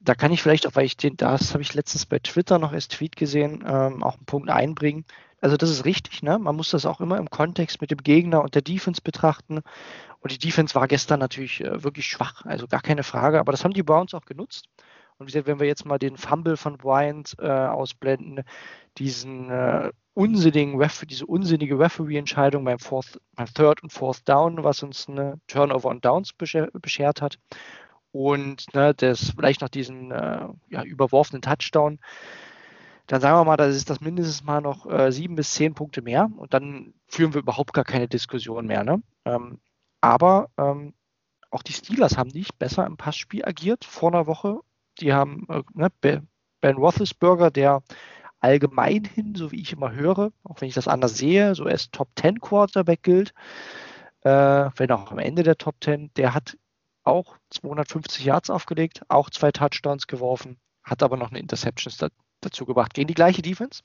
Da 0.00 0.14
kann 0.14 0.32
ich 0.32 0.42
vielleicht 0.42 0.66
auch, 0.66 0.74
weil 0.74 0.84
ich 0.84 0.96
den, 0.96 1.16
das 1.16 1.52
habe 1.52 1.62
ich 1.62 1.74
letztens 1.74 2.06
bei 2.06 2.18
Twitter 2.18 2.58
noch 2.58 2.72
als 2.72 2.88
Tweet 2.88 3.14
gesehen, 3.16 3.64
ähm, 3.66 4.02
auch 4.02 4.16
einen 4.16 4.26
Punkt 4.26 4.50
einbringen. 4.50 5.04
Also 5.40 5.56
das 5.56 5.70
ist 5.70 5.84
richtig, 5.84 6.22
ne? 6.22 6.38
Man 6.38 6.56
muss 6.56 6.70
das 6.70 6.86
auch 6.86 7.00
immer 7.00 7.18
im 7.18 7.30
Kontext 7.30 7.80
mit 7.80 7.90
dem 7.90 7.98
Gegner 7.98 8.42
und 8.42 8.54
der 8.54 8.62
Defense 8.62 9.00
betrachten. 9.02 9.60
Und 10.20 10.32
die 10.32 10.38
Defense 10.38 10.74
war 10.74 10.86
gestern 10.88 11.20
natürlich 11.20 11.60
äh, 11.60 11.82
wirklich 11.82 12.06
schwach, 12.06 12.44
also 12.44 12.66
gar 12.66 12.80
keine 12.80 13.02
Frage. 13.02 13.40
Aber 13.40 13.52
das 13.52 13.64
haben 13.64 13.74
die 13.74 13.82
Browns 13.82 14.14
auch 14.14 14.24
genutzt. 14.24 14.66
Und 15.18 15.26
wie 15.26 15.32
gesagt, 15.32 15.46
wenn 15.46 15.60
wir 15.60 15.66
jetzt 15.66 15.84
mal 15.84 15.98
den 15.98 16.16
Fumble 16.16 16.56
von 16.56 16.78
Bryant 16.78 17.36
äh, 17.38 17.48
ausblenden, 17.48 18.44
diesen 18.98 19.50
äh, 19.50 19.90
unsinnigen 20.14 20.76
Ref 20.76 21.04
diese 21.06 21.26
unsinnige 21.26 21.78
Referee-Entscheidung 21.78 22.64
beim, 22.64 22.78
beim 23.34 23.46
Third 23.54 23.82
und 23.82 23.92
Fourth 23.92 24.28
Down, 24.28 24.62
was 24.62 24.82
uns 24.82 25.08
eine 25.08 25.40
Turnover 25.46 25.88
und 25.88 26.04
Downs 26.04 26.32
beschert 26.32 27.22
hat. 27.22 27.38
Und 28.12 28.72
ne, 28.74 28.94
das 28.94 29.30
vielleicht 29.30 29.62
noch 29.62 29.68
diesen 29.68 30.10
äh, 30.10 30.46
ja, 30.68 30.82
überworfenen 30.84 31.42
Touchdown. 31.42 31.98
Dann 33.06 33.20
sagen 33.20 33.38
wir 33.38 33.44
mal, 33.44 33.56
das 33.56 33.74
ist 33.74 33.90
das 33.90 34.00
mindestens 34.00 34.44
mal 34.44 34.60
noch 34.60 34.86
äh, 34.90 35.10
sieben 35.10 35.34
bis 35.34 35.52
zehn 35.52 35.74
Punkte 35.74 36.02
mehr 36.02 36.30
und 36.36 36.54
dann 36.54 36.94
führen 37.08 37.34
wir 37.34 37.40
überhaupt 37.40 37.72
gar 37.72 37.84
keine 37.84 38.08
Diskussion 38.08 38.66
mehr. 38.66 38.84
Ne? 38.84 39.02
Ähm, 39.24 39.60
aber 40.00 40.50
ähm, 40.56 40.94
auch 41.50 41.62
die 41.62 41.72
Steelers 41.72 42.16
haben 42.16 42.30
nicht 42.30 42.58
besser 42.58 42.86
im 42.86 42.96
Passspiel 42.96 43.44
agiert 43.44 43.84
vor 43.84 44.12
einer 44.12 44.26
Woche. 44.26 44.60
Die 45.00 45.12
haben 45.12 45.46
äh, 45.48 45.62
ne, 45.74 45.90
Ben 46.00 46.76
Roethlisberger, 46.76 47.50
der 47.50 47.82
allgemein 48.40 49.04
hin, 49.04 49.34
so 49.34 49.52
wie 49.52 49.60
ich 49.60 49.72
immer 49.72 49.92
höre, 49.92 50.32
auch 50.44 50.60
wenn 50.60 50.68
ich 50.68 50.74
das 50.74 50.88
anders 50.88 51.16
sehe, 51.16 51.54
so 51.54 51.66
erst 51.66 51.92
Top 51.92 52.08
10 52.16 52.40
Quarterback 52.40 53.02
gilt, 53.02 53.34
äh, 54.22 54.30
wenn 54.76 54.90
auch 54.90 55.12
am 55.12 55.18
Ende 55.18 55.42
der 55.42 55.58
Top 55.58 55.76
10, 55.82 56.12
der 56.14 56.34
hat 56.34 56.56
auch 57.04 57.36
250 57.50 58.24
Yards 58.24 58.50
aufgelegt, 58.50 59.02
auch 59.08 59.30
zwei 59.30 59.52
Touchdowns 59.52 60.06
geworfen, 60.06 60.58
hat 60.82 61.02
aber 61.02 61.16
noch 61.16 61.30
eine 61.30 61.40
Interception 61.40 61.92
da, 61.98 62.08
dazu 62.40 62.64
gebracht 62.66 62.94
gegen 62.94 63.08
die 63.08 63.14
gleiche 63.14 63.42
Defense. 63.42 63.82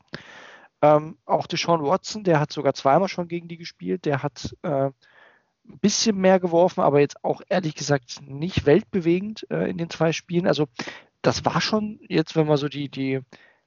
Ähm, 0.82 1.18
auch 1.26 1.48
Deshaun 1.48 1.84
Watson, 1.84 2.24
der 2.24 2.40
hat 2.40 2.52
sogar 2.52 2.74
zweimal 2.74 3.08
schon 3.08 3.28
gegen 3.28 3.48
die 3.48 3.58
gespielt, 3.58 4.06
der 4.06 4.22
hat 4.22 4.56
äh, 4.62 4.92
ein 5.68 5.80
bisschen 5.80 6.18
mehr 6.18 6.40
geworfen, 6.40 6.82
aber 6.82 7.00
jetzt 7.00 7.24
auch 7.24 7.42
ehrlich 7.50 7.76
gesagt 7.76 8.22
nicht 8.22 8.66
weltbewegend 8.66 9.48
äh, 9.50 9.70
in 9.70 9.78
den 9.78 9.90
zwei 9.90 10.14
Spielen. 10.14 10.48
Also 10.48 10.68
das 11.22 11.46
war 11.46 11.62
schon 11.62 12.00
jetzt, 12.08 12.36
wenn 12.36 12.48
wir 12.48 12.58
so 12.58 12.70
die, 12.70 12.90
die 12.90 13.22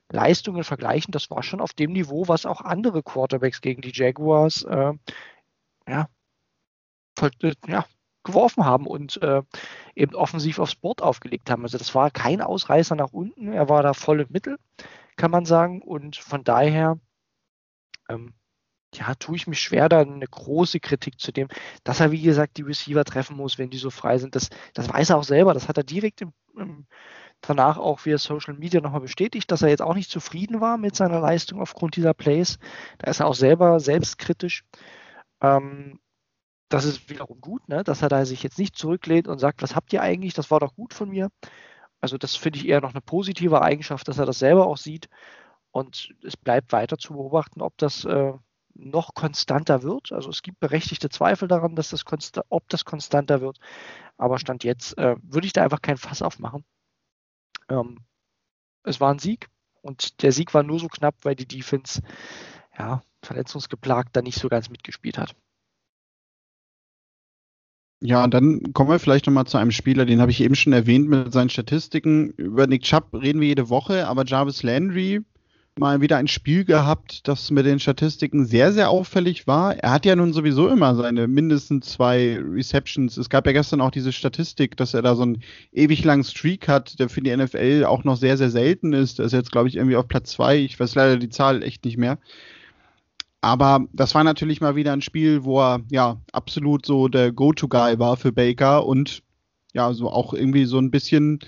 Leistungen 0.09 0.64
vergleichen, 0.64 1.12
das 1.12 1.30
war 1.30 1.42
schon 1.42 1.61
auf 1.61 1.73
dem 1.73 1.92
Niveau, 1.92 2.28
was 2.28 2.47
auch 2.47 2.61
andere 2.61 3.02
Quarterbacks 3.02 3.61
gegen 3.61 3.83
die 3.83 3.92
Jaguars 3.92 4.62
äh, 4.62 4.92
ja, 5.88 6.09
ja, 7.66 7.85
geworfen 8.22 8.64
haben 8.64 8.86
und 8.86 9.22
äh, 9.22 9.42
eben 9.94 10.14
offensiv 10.14 10.58
aufs 10.58 10.74
Board 10.74 11.02
aufgelegt 11.02 11.50
haben. 11.50 11.62
Also 11.62 11.78
das 11.78 11.94
war 11.94 12.10
kein 12.10 12.40
Ausreißer 12.42 12.94
nach 12.96 13.12
unten, 13.12 13.52
er 13.52 13.68
war 13.68 13.82
da 13.82 13.94
voll 13.94 14.20
im 14.20 14.28
Mittel, 14.30 14.58
kann 15.16 15.30
man 15.30 15.44
sagen. 15.44 15.82
Und 15.82 16.16
von 16.16 16.44
daher, 16.44 16.98
ähm, 18.08 18.34
ja, 18.94 19.14
tue 19.14 19.36
ich 19.36 19.46
mich 19.46 19.60
schwer, 19.60 19.88
da 19.88 20.00
eine 20.00 20.26
große 20.26 20.80
Kritik 20.80 21.20
zu 21.20 21.32
dem, 21.32 21.48
dass 21.84 22.00
er, 22.00 22.10
wie 22.10 22.22
gesagt, 22.22 22.56
die 22.56 22.62
Receiver 22.62 23.04
treffen 23.04 23.36
muss, 23.36 23.58
wenn 23.58 23.70
die 23.70 23.78
so 23.78 23.90
frei 23.90 24.18
sind. 24.18 24.34
Das, 24.34 24.50
das 24.74 24.88
weiß 24.88 25.10
er 25.10 25.16
auch 25.16 25.24
selber, 25.24 25.54
das 25.54 25.68
hat 25.68 25.76
er 25.76 25.84
direkt 25.84 26.20
im, 26.22 26.32
im 26.56 26.86
danach 27.40 27.78
auch 27.78 28.04
via 28.04 28.18
Social 28.18 28.54
Media 28.54 28.80
nochmal 28.80 29.00
bestätigt, 29.00 29.50
dass 29.50 29.62
er 29.62 29.68
jetzt 29.68 29.82
auch 29.82 29.94
nicht 29.94 30.10
zufrieden 30.10 30.60
war 30.60 30.76
mit 30.76 30.94
seiner 30.94 31.20
Leistung 31.20 31.60
aufgrund 31.60 31.96
dieser 31.96 32.14
Plays. 32.14 32.58
Da 32.98 33.10
ist 33.10 33.20
er 33.20 33.26
auch 33.26 33.34
selber 33.34 33.80
selbstkritisch. 33.80 34.64
Ähm, 35.40 36.00
das 36.70 36.84
ist 36.84 37.10
wiederum 37.10 37.40
gut, 37.40 37.68
ne? 37.68 37.84
dass 37.84 38.00
er 38.00 38.08
da 38.08 38.24
sich 38.24 38.42
jetzt 38.42 38.58
nicht 38.58 38.76
zurücklehnt 38.76 39.28
und 39.28 39.38
sagt, 39.38 39.60
was 39.60 39.74
habt 39.74 39.92
ihr 39.92 40.02
eigentlich? 40.02 40.34
Das 40.34 40.50
war 40.50 40.60
doch 40.60 40.74
gut 40.74 40.94
von 40.94 41.10
mir. 41.10 41.30
Also 42.00 42.16
das 42.16 42.36
finde 42.36 42.60
ich 42.60 42.68
eher 42.68 42.80
noch 42.80 42.92
eine 42.92 43.00
positive 43.02 43.60
Eigenschaft, 43.60 44.08
dass 44.08 44.18
er 44.18 44.26
das 44.26 44.38
selber 44.38 44.66
auch 44.66 44.78
sieht. 44.78 45.08
Und 45.72 46.14
es 46.24 46.36
bleibt 46.36 46.72
weiter 46.72 46.96
zu 46.96 47.12
beobachten, 47.14 47.60
ob 47.60 47.76
das 47.76 48.04
äh, 48.04 48.32
noch 48.74 49.14
konstanter 49.14 49.82
wird. 49.82 50.12
Also 50.12 50.30
es 50.30 50.42
gibt 50.42 50.60
berechtigte 50.60 51.08
Zweifel 51.10 51.48
daran, 51.48 51.74
dass 51.74 51.90
das 51.90 52.04
ob 52.48 52.68
das 52.68 52.84
konstanter 52.84 53.40
wird. 53.40 53.58
Aber 54.16 54.38
Stand 54.38 54.62
jetzt 54.62 54.96
äh, 54.96 55.16
würde 55.22 55.46
ich 55.46 55.52
da 55.52 55.64
einfach 55.64 55.82
kein 55.82 55.96
Fass 55.96 56.22
aufmachen. 56.22 56.64
Ähm, 57.68 57.98
es 58.84 59.00
war 59.00 59.12
ein 59.12 59.18
Sieg 59.18 59.48
und 59.82 60.22
der 60.22 60.30
Sieg 60.32 60.54
war 60.54 60.62
nur 60.62 60.78
so 60.78 60.86
knapp, 60.86 61.16
weil 61.22 61.34
die 61.34 61.46
Defense 61.46 62.00
ja, 62.78 63.02
verletzungsgeplagt 63.22 64.14
da 64.16 64.22
nicht 64.22 64.38
so 64.38 64.48
ganz 64.48 64.70
mitgespielt 64.70 65.18
hat. 65.18 65.34
Ja, 68.02 68.26
dann 68.28 68.73
kommen 68.73 68.90
wir 68.90 68.99
vielleicht 68.99 69.26
nochmal 69.26 69.47
zu 69.47 69.59
einem 69.59 69.73
Spieler, 69.73 70.07
den 70.07 70.21
habe 70.21 70.30
ich 70.30 70.40
eben 70.40 70.54
schon 70.54 70.73
erwähnt 70.73 71.09
mit 71.09 71.33
seinen 71.33 71.50
Statistiken. 71.50 72.30
Über 72.30 72.66
Nick 72.66 72.83
Chubb 72.83 73.12
reden 73.12 73.40
wir 73.40 73.49
jede 73.49 73.69
Woche, 73.69 74.09
aber 74.09 74.25
Jarvis 74.25 74.62
Landry 74.62 75.21
mal 75.78 76.00
wieder 76.00 76.19
ein 76.19 76.28
Spiel 76.28 76.64
gehabt, 76.64 77.26
das 77.26 77.50
mit 77.50 77.66
den 77.66 77.78
Statistiken 77.78 78.45
sehr, 78.45 78.73
sehr 78.73 78.90
auffällig 78.90 79.47
war. 79.47 79.76
Er 79.76 79.90
hat 79.92 80.04
ja 80.04 80.14
nun 80.16 80.33
sowieso 80.33 80.69
immer 80.69 80.95
seine 80.95 81.26
mindestens 81.26 81.90
zwei 81.90 82.38
Receptions. 82.40 83.16
Es 83.16 83.30
gab 83.30 83.47
ja 83.47 83.52
gestern 83.52 83.80
auch 83.80 83.90
diese 83.90 84.12
Statistik, 84.12 84.76
dass 84.76 84.95
er 84.95 85.02
da 85.02 85.14
so 85.14 85.23
einen 85.23 85.42
ewig 85.73 86.04
langen 86.04 86.25
Streak 86.25 86.69
hat, 86.69 86.99
der 86.99 87.09
für 87.09 87.23
die 87.23 87.35
NFL 87.35 87.85
auch 87.87 88.04
noch 88.04 88.16
sehr, 88.16 88.37
sehr 88.37 88.50
selten 88.50 88.92
ist. 88.92 89.19
Der 89.19 89.26
ist 89.26 89.33
jetzt, 89.33 89.52
glaube 89.52 89.69
ich, 89.69 89.76
irgendwie 89.76 89.97
auf 89.97 90.09
Platz 90.09 90.33
zwei. 90.33 90.59
Ich 90.59 90.78
weiß 90.78 90.95
leider 90.95 91.16
die 91.16 91.30
Zahl 91.30 91.62
echt 91.62 91.85
nicht 91.85 91.97
mehr. 91.97 92.19
Aber 93.40 93.87
das 93.92 94.14
war 94.14 94.23
natürlich 94.23 94.61
mal 94.61 94.76
wieder 94.76 94.92
ein 94.92 95.02
Spiel, 95.02 95.44
wo 95.44 95.61
er 95.61 95.80
ja 95.90 96.20
absolut 96.32 96.85
so 96.85 97.09
der 97.09 97.32
Go-To-Guy 97.32 97.99
war 97.99 98.16
für 98.16 98.32
Baker 98.32 98.87
und 98.87 99.23
ja, 99.73 99.92
so 99.92 100.11
auch 100.11 100.35
irgendwie 100.35 100.64
so 100.64 100.78
ein 100.78 100.90
bisschen 100.90 101.40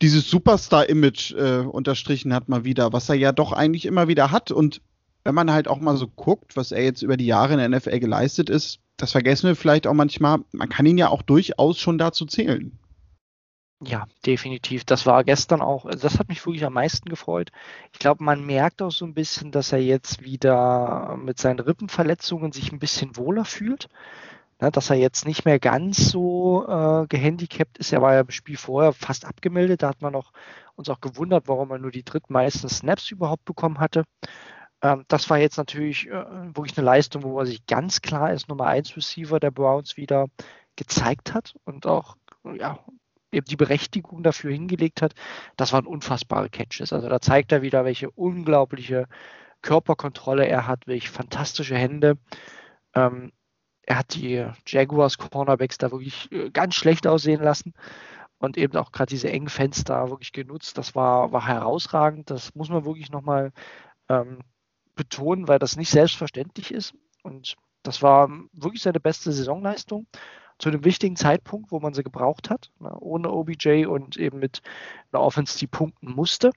dieses 0.00 0.30
Superstar-Image 0.30 1.32
äh, 1.32 1.58
unterstrichen 1.66 2.32
hat 2.32 2.48
mal 2.48 2.64
wieder, 2.64 2.92
was 2.92 3.08
er 3.08 3.16
ja 3.16 3.32
doch 3.32 3.52
eigentlich 3.52 3.84
immer 3.84 4.08
wieder 4.08 4.30
hat. 4.30 4.50
Und 4.50 4.80
wenn 5.24 5.34
man 5.34 5.50
halt 5.50 5.68
auch 5.68 5.80
mal 5.80 5.96
so 5.96 6.06
guckt, 6.06 6.56
was 6.56 6.72
er 6.72 6.84
jetzt 6.84 7.02
über 7.02 7.16
die 7.16 7.26
Jahre 7.26 7.52
in 7.54 7.58
der 7.58 7.68
NFL 7.68 7.98
geleistet 7.98 8.48
ist, 8.48 8.78
das 8.96 9.12
vergessen 9.12 9.48
wir 9.48 9.56
vielleicht 9.56 9.86
auch 9.86 9.94
manchmal, 9.94 10.38
man 10.52 10.68
kann 10.68 10.86
ihn 10.86 10.98
ja 10.98 11.08
auch 11.08 11.22
durchaus 11.22 11.78
schon 11.78 11.98
dazu 11.98 12.24
zählen. 12.26 12.78
Ja, 13.80 14.06
definitiv. 14.26 14.84
Das 14.84 15.06
war 15.06 15.22
gestern 15.22 15.62
auch, 15.62 15.84
also 15.86 16.00
das 16.00 16.18
hat 16.18 16.28
mich 16.28 16.44
wirklich 16.44 16.64
am 16.64 16.72
meisten 16.72 17.08
gefreut. 17.08 17.50
Ich 17.92 18.00
glaube, 18.00 18.24
man 18.24 18.44
merkt 18.44 18.82
auch 18.82 18.90
so 18.90 19.04
ein 19.04 19.14
bisschen, 19.14 19.52
dass 19.52 19.72
er 19.72 19.78
jetzt 19.78 20.24
wieder 20.24 21.16
mit 21.16 21.38
seinen 21.38 21.60
Rippenverletzungen 21.60 22.50
sich 22.50 22.72
ein 22.72 22.80
bisschen 22.80 23.16
wohler 23.16 23.44
fühlt 23.44 23.88
ne, 24.60 24.70
dass 24.70 24.90
er 24.90 24.96
jetzt 24.96 25.26
nicht 25.26 25.44
mehr 25.44 25.58
ganz 25.58 26.10
so 26.10 26.66
äh, 26.68 27.06
gehandicapt 27.08 27.78
ist. 27.78 27.92
Er 27.92 28.02
war 28.02 28.14
ja 28.14 28.20
im 28.20 28.30
Spiel 28.30 28.56
vorher 28.56 28.92
fast 28.92 29.24
abgemeldet. 29.24 29.82
Da 29.82 29.88
hat 29.88 30.02
man 30.02 30.14
auch, 30.14 30.32
uns 30.76 30.88
auch 30.88 31.00
gewundert, 31.00 31.48
warum 31.48 31.70
er 31.70 31.78
nur 31.78 31.90
die 31.90 32.04
drittmeisten 32.04 32.68
Snaps 32.68 33.10
überhaupt 33.10 33.44
bekommen 33.44 33.78
hatte. 33.80 34.04
Ähm, 34.82 35.04
das 35.08 35.28
war 35.30 35.38
jetzt 35.38 35.58
natürlich 35.58 36.08
äh, 36.08 36.24
wirklich 36.54 36.76
eine 36.78 36.86
Leistung, 36.86 37.22
wo 37.22 37.38
er 37.40 37.46
sich 37.46 37.66
ganz 37.66 38.00
klar 38.02 38.26
als 38.26 38.48
Nummer 38.48 38.66
1 38.66 38.96
Receiver 38.96 39.40
der 39.40 39.50
Browns 39.50 39.96
wieder 39.96 40.26
gezeigt 40.76 41.34
hat 41.34 41.54
und 41.64 41.86
auch 41.86 42.16
ja, 42.56 42.78
eben 43.32 43.46
die 43.46 43.56
Berechtigung 43.56 44.22
dafür 44.22 44.52
hingelegt 44.52 45.02
hat. 45.02 45.14
Das 45.56 45.72
waren 45.72 45.86
unfassbare 45.86 46.50
Catches. 46.50 46.92
Also 46.92 47.08
da 47.08 47.20
zeigt 47.20 47.52
er 47.52 47.62
wieder, 47.62 47.84
welche 47.84 48.10
unglaubliche 48.10 49.06
Körperkontrolle 49.62 50.46
er 50.46 50.66
hat, 50.66 50.86
welche 50.86 51.08
fantastische 51.08 51.76
Hände. 51.76 52.18
Ähm, 52.94 53.32
er 53.82 53.98
hat 53.98 54.14
die 54.14 54.46
Jaguars 54.66 55.18
Cornerbacks 55.18 55.78
da 55.78 55.90
wirklich 55.90 56.30
äh, 56.32 56.50
ganz 56.50 56.74
schlecht 56.74 57.06
aussehen 57.06 57.42
lassen 57.42 57.74
und 58.38 58.56
eben 58.56 58.76
auch 58.76 58.92
gerade 58.92 59.10
diese 59.10 59.30
engen 59.30 59.48
Fenster 59.48 60.10
wirklich 60.10 60.32
genutzt. 60.32 60.78
Das 60.78 60.94
war, 60.94 61.32
war 61.32 61.46
herausragend. 61.46 62.30
Das 62.30 62.54
muss 62.54 62.68
man 62.68 62.84
wirklich 62.84 63.10
nochmal 63.10 63.52
ähm, 64.08 64.40
betonen, 64.94 65.48
weil 65.48 65.58
das 65.58 65.76
nicht 65.76 65.90
selbstverständlich 65.90 66.72
ist. 66.72 66.94
Und 67.22 67.56
das 67.82 68.02
war 68.02 68.28
wirklich 68.52 68.82
seine 68.82 69.00
beste 69.00 69.32
Saisonleistung 69.32 70.06
zu 70.58 70.68
einem 70.68 70.84
wichtigen 70.84 71.16
Zeitpunkt, 71.16 71.70
wo 71.70 71.80
man 71.80 71.94
sie 71.94 72.02
gebraucht 72.02 72.50
hat, 72.50 72.70
ne, 72.80 72.94
ohne 73.00 73.30
OBJ 73.30 73.86
und 73.86 74.16
eben 74.16 74.38
mit 74.38 74.62
einer 75.12 75.22
Offense, 75.22 75.58
die 75.58 75.66
punkten 75.66 76.10
musste. 76.12 76.50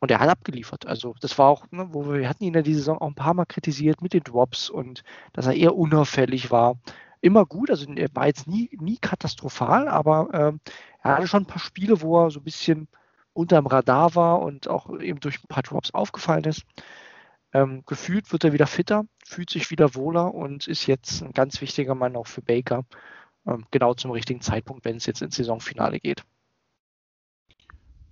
Und 0.00 0.10
er 0.10 0.18
hat 0.18 0.28
abgeliefert. 0.28 0.86
Also 0.86 1.14
das 1.20 1.38
war 1.38 1.48
auch, 1.48 1.70
ne, 1.70 1.88
wo 1.92 2.06
wir, 2.06 2.20
wir 2.20 2.28
hatten 2.28 2.44
ihn 2.44 2.54
in 2.54 2.64
der 2.64 2.74
Saison 2.74 2.98
auch 2.98 3.06
ein 3.08 3.14
paar 3.14 3.34
Mal 3.34 3.46
kritisiert 3.46 4.02
mit 4.02 4.12
den 4.12 4.24
Drops 4.24 4.68
und 4.68 5.04
dass 5.32 5.46
er 5.46 5.54
eher 5.54 5.76
unauffällig 5.76 6.50
war. 6.50 6.76
immer 7.20 7.46
gut, 7.46 7.70
also 7.70 7.86
er 7.92 8.08
war 8.14 8.26
jetzt 8.26 8.48
nie, 8.48 8.70
nie 8.80 8.98
katastrophal, 8.98 9.88
aber 9.88 10.28
ähm, 10.32 10.60
er 11.02 11.16
hatte 11.16 11.28
schon 11.28 11.44
ein 11.44 11.46
paar 11.46 11.60
Spiele, 11.60 12.00
wo 12.02 12.24
er 12.24 12.30
so 12.32 12.40
ein 12.40 12.44
bisschen 12.44 12.88
unterm 13.32 13.66
Radar 13.66 14.14
war 14.14 14.40
und 14.40 14.68
auch 14.68 14.90
eben 15.00 15.20
durch 15.20 15.42
ein 15.42 15.48
paar 15.48 15.62
Drops 15.62 15.94
aufgefallen 15.94 16.44
ist. 16.44 16.64
Ähm, 17.52 17.84
gefühlt 17.86 18.32
wird 18.32 18.44
er 18.44 18.52
wieder 18.52 18.66
fitter, 18.66 19.04
fühlt 19.24 19.50
sich 19.50 19.70
wieder 19.70 19.94
wohler 19.94 20.34
und 20.34 20.66
ist 20.68 20.86
jetzt 20.86 21.22
ein 21.22 21.32
ganz 21.32 21.60
wichtiger 21.60 21.94
Mann 21.94 22.16
auch 22.16 22.26
für 22.26 22.42
Baker. 22.42 22.84
Ähm, 23.46 23.66
genau 23.70 23.94
zum 23.94 24.10
richtigen 24.12 24.40
Zeitpunkt, 24.40 24.84
wenn 24.84 24.96
es 24.96 25.06
jetzt 25.06 25.22
ins 25.22 25.36
Saisonfinale 25.36 26.00
geht. 26.00 26.24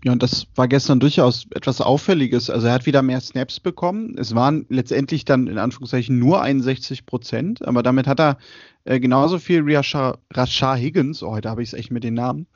Ja, 0.03 0.13
und 0.13 0.23
das 0.23 0.47
war 0.55 0.67
gestern 0.67 0.99
durchaus 0.99 1.47
etwas 1.55 1.83
Auffälliges. 1.83 2.49
Also 2.49 2.69
er 2.69 2.73
hat 2.73 2.87
wieder 2.87 3.03
mehr 3.03 3.21
Snaps 3.21 3.61
bekommen. 3.61 4.17
Es 4.19 4.35
waren 4.35 4.65
letztendlich 4.71 5.27
dann 5.27 5.47
in 5.47 5.59
Anführungszeichen 5.59 6.19
nur 6.19 6.41
61 6.41 7.05
Prozent, 7.05 7.67
aber 7.67 7.83
damit 7.83 8.07
hat 8.07 8.19
er 8.19 8.39
äh, 8.85 8.99
genauso 8.99 9.39
viel 9.39 9.63
Rashad 9.63 10.79
Higgins, 10.79 11.23
oh, 11.23 11.33
heute 11.33 11.51
habe 11.51 11.63
ich 11.63 11.69
es 11.69 11.75
echt 11.75 11.91
mit 11.91 12.03
den 12.03 12.15
Namen. 12.15 12.47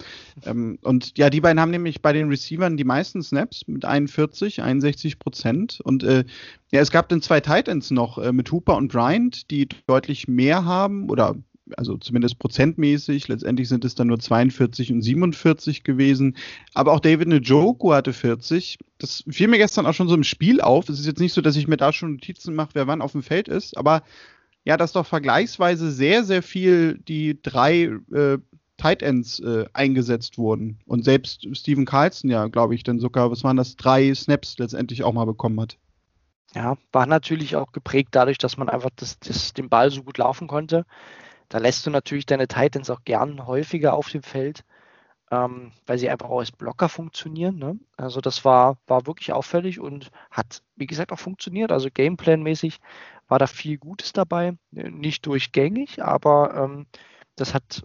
Ähm, 0.47 0.79
und 0.83 1.19
ja, 1.19 1.29
die 1.29 1.43
beiden 1.43 1.61
haben 1.61 1.71
nämlich 1.71 2.01
bei 2.01 2.15
den 2.15 2.29
Receivern 2.29 2.79
die 2.79 2.85
meisten 2.85 3.23
Snaps 3.23 3.69
mit 3.69 3.85
41, 3.85 4.63
61 4.63 5.19
Prozent. 5.19 5.81
Und 5.85 6.03
äh, 6.03 6.25
ja, 6.73 6.81
es 6.81 6.91
gab 6.91 7.11
dann 7.11 7.21
zwei 7.21 7.41
Titans 7.41 7.91
noch 7.91 8.17
äh, 8.17 8.33
mit 8.33 8.51
Hooper 8.51 8.77
und 8.77 8.91
Bryant, 8.91 9.51
die 9.51 9.69
deutlich 9.87 10.29
mehr 10.29 10.65
haben 10.65 11.11
oder 11.11 11.37
also 11.77 11.97
zumindest 11.97 12.39
prozentmäßig. 12.39 13.29
Letztendlich 13.29 13.69
sind 13.69 13.85
es 13.85 13.95
dann 13.95 14.09
nur 14.09 14.19
42 14.19 14.93
und 14.93 15.03
47 15.03 15.85
gewesen. 15.85 16.37
Aber 16.75 16.93
auch 16.93 17.01
David 17.01 17.29
Njoku 17.29 17.93
hatte 17.93 18.13
40. 18.13 18.79
Das 18.99 19.25
fiel 19.29 19.49
mir 19.49 19.59
gestern 19.59 19.87
auch 19.87 19.95
schon 19.95 20.09
so 20.09 20.15
im 20.15 20.25
Spiel 20.25 20.61
auf. 20.61 20.89
Es 20.89 21.01
ist 21.01 21.07
jetzt 21.07 21.21
nicht 21.21 21.33
so, 21.33 21.41
dass 21.41 21.57
ich 21.57 21.69
mir 21.69 21.77
da 21.77 21.93
schon 21.93 22.13
Notizen 22.13 22.55
mache, 22.55 22.71
wer 22.75 22.87
wann 22.87 23.03
auf 23.03 23.13
dem 23.13 23.23
Feld 23.23 23.49
ist. 23.49 23.77
Aber 23.77 24.03
ja, 24.65 24.77
dass 24.77 24.93
doch 24.93 25.07
vergleichsweise 25.07 25.91
sehr, 25.91 26.25
sehr 26.25 26.43
viel 26.43 26.99
die 26.99 27.41
drei 27.43 27.91
äh, 28.13 28.39
Tight 28.77 29.03
Ends 29.03 29.39
äh, 29.41 29.67
eingesetzt 29.73 30.39
wurden. 30.39 30.79
Und 30.87 31.05
selbst 31.05 31.47
Steven 31.57 31.85
Carlson 31.85 32.31
ja, 32.31 32.49
glaube 32.49 32.75
ich, 32.75 32.83
dann 32.83 32.99
sogar, 32.99 33.31
was 33.31 33.45
waren 33.45 33.57
das, 33.57 33.77
drei 33.77 34.15
Snaps 34.15 34.59
letztendlich 34.59 35.05
auch 35.05 35.13
mal 35.13 35.27
bekommen 35.27 35.61
hat. 35.61 35.79
Ja, 36.55 36.77
war 36.93 37.07
natürlich 37.07 37.57
auch 37.57 37.73
geprägt 37.73 38.11
dadurch, 38.13 38.39
dass 38.39 38.57
man 38.57 38.69
einfach 38.69 38.91
das, 38.97 39.19
das, 39.19 39.53
den 39.53 39.69
Ball 39.69 39.91
so 39.91 40.03
gut 40.03 40.19
laufen 40.19 40.47
konnte. 40.47 40.87
Da 41.49 41.59
lässt 41.59 41.87
du 41.87 41.91
natürlich 41.91 42.27
deine 42.27 42.49
Titans 42.49 42.91
auch 42.91 43.05
gern 43.05 43.47
häufiger 43.47 43.95
auf 43.95 44.09
dem 44.09 44.23
Feld, 44.23 44.65
ähm, 45.31 45.73
weil 45.87 45.99
sie 45.99 46.09
einfach 46.11 46.29
auch 46.31 46.41
als 46.41 46.53
Blocker 46.53 46.89
funktionieren. 46.89 47.59
Ne? 47.59 47.79
Also 47.97 48.21
das 48.21 48.45
war, 48.45 48.79
war 48.87 49.07
wirklich 49.07 49.33
auffällig 49.33 49.81
und 49.81 50.11
hat, 50.31 50.63
wie 50.77 50.87
gesagt, 50.87 51.13
auch 51.13 51.19
funktioniert. 51.19 51.73
Also 51.73 51.89
Gameplan-mäßig 51.89 52.81
war 53.29 53.39
da 53.39 53.47
viel 53.47 53.79
Gutes 53.79 54.13
dabei. 54.13 54.57
Nicht 54.71 55.27
durchgängig, 55.27 56.03
aber 56.03 56.55
ähm, 56.55 56.87
das 57.37 57.55
hat 57.55 57.83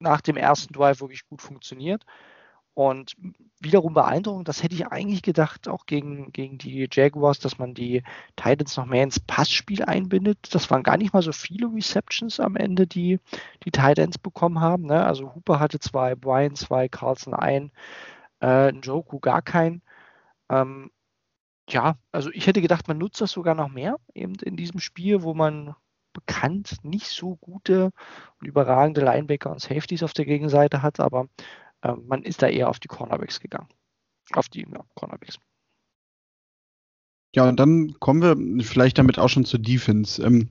nach 0.00 0.20
dem 0.20 0.36
ersten 0.36 0.72
Drive 0.72 1.00
wirklich 1.00 1.26
gut 1.26 1.42
funktioniert. 1.42 2.04
Und 2.74 3.14
wiederum 3.60 3.94
beeindruckend, 3.94 4.48
das 4.48 4.62
hätte 4.62 4.74
ich 4.74 4.88
eigentlich 4.88 5.22
gedacht, 5.22 5.68
auch 5.68 5.86
gegen, 5.86 6.32
gegen 6.32 6.58
die 6.58 6.88
Jaguars, 6.90 7.38
dass 7.38 7.58
man 7.58 7.72
die 7.72 8.02
Titans 8.34 8.76
noch 8.76 8.86
mehr 8.86 9.04
ins 9.04 9.20
Passspiel 9.20 9.84
einbindet. 9.84 10.38
Das 10.52 10.70
waren 10.70 10.82
gar 10.82 10.96
nicht 10.96 11.14
mal 11.14 11.22
so 11.22 11.32
viele 11.32 11.72
Receptions 11.72 12.40
am 12.40 12.56
Ende, 12.56 12.88
die 12.88 13.20
die 13.64 13.70
Titans 13.70 14.18
bekommen 14.18 14.60
haben. 14.60 14.86
Ne? 14.86 15.04
Also 15.04 15.34
Hooper 15.34 15.60
hatte 15.60 15.78
zwei, 15.78 16.16
Brian 16.16 16.56
zwei, 16.56 16.88
Carlson 16.88 17.32
ein, 17.32 17.70
äh, 18.40 18.72
Njoku 18.72 19.20
gar 19.20 19.42
keinen. 19.42 19.80
Ähm, 20.50 20.90
ja, 21.68 21.96
also 22.12 22.30
ich 22.32 22.46
hätte 22.46 22.60
gedacht, 22.60 22.88
man 22.88 22.98
nutzt 22.98 23.20
das 23.20 23.30
sogar 23.30 23.54
noch 23.54 23.68
mehr 23.68 23.96
eben 24.14 24.34
in 24.42 24.56
diesem 24.56 24.80
Spiel, 24.80 25.22
wo 25.22 25.32
man 25.32 25.74
bekannt 26.12 26.78
nicht 26.82 27.08
so 27.08 27.36
gute 27.36 27.90
und 28.40 28.46
überragende 28.46 29.00
Linebacker 29.00 29.50
und 29.50 29.60
Safeties 29.60 30.02
auf 30.02 30.12
der 30.12 30.24
Gegenseite 30.24 30.82
hat, 30.82 31.00
aber 31.00 31.28
ähm, 31.84 32.04
man 32.06 32.22
ist 32.22 32.42
da 32.42 32.48
eher 32.48 32.68
auf 32.68 32.80
die 32.80 32.88
Cornerbacks 32.88 33.38
gegangen. 33.40 33.68
Auf 34.32 34.48
die 34.48 34.60
ja, 34.60 34.84
Cornerbacks. 34.94 35.38
Ja, 37.34 37.48
und 37.48 37.58
dann 37.60 37.94
kommen 38.00 38.22
wir 38.22 38.64
vielleicht 38.64 38.98
damit 38.98 39.18
auch 39.18 39.28
schon 39.28 39.44
zur 39.44 39.60
Defense. 39.60 40.22
Ähm, 40.22 40.50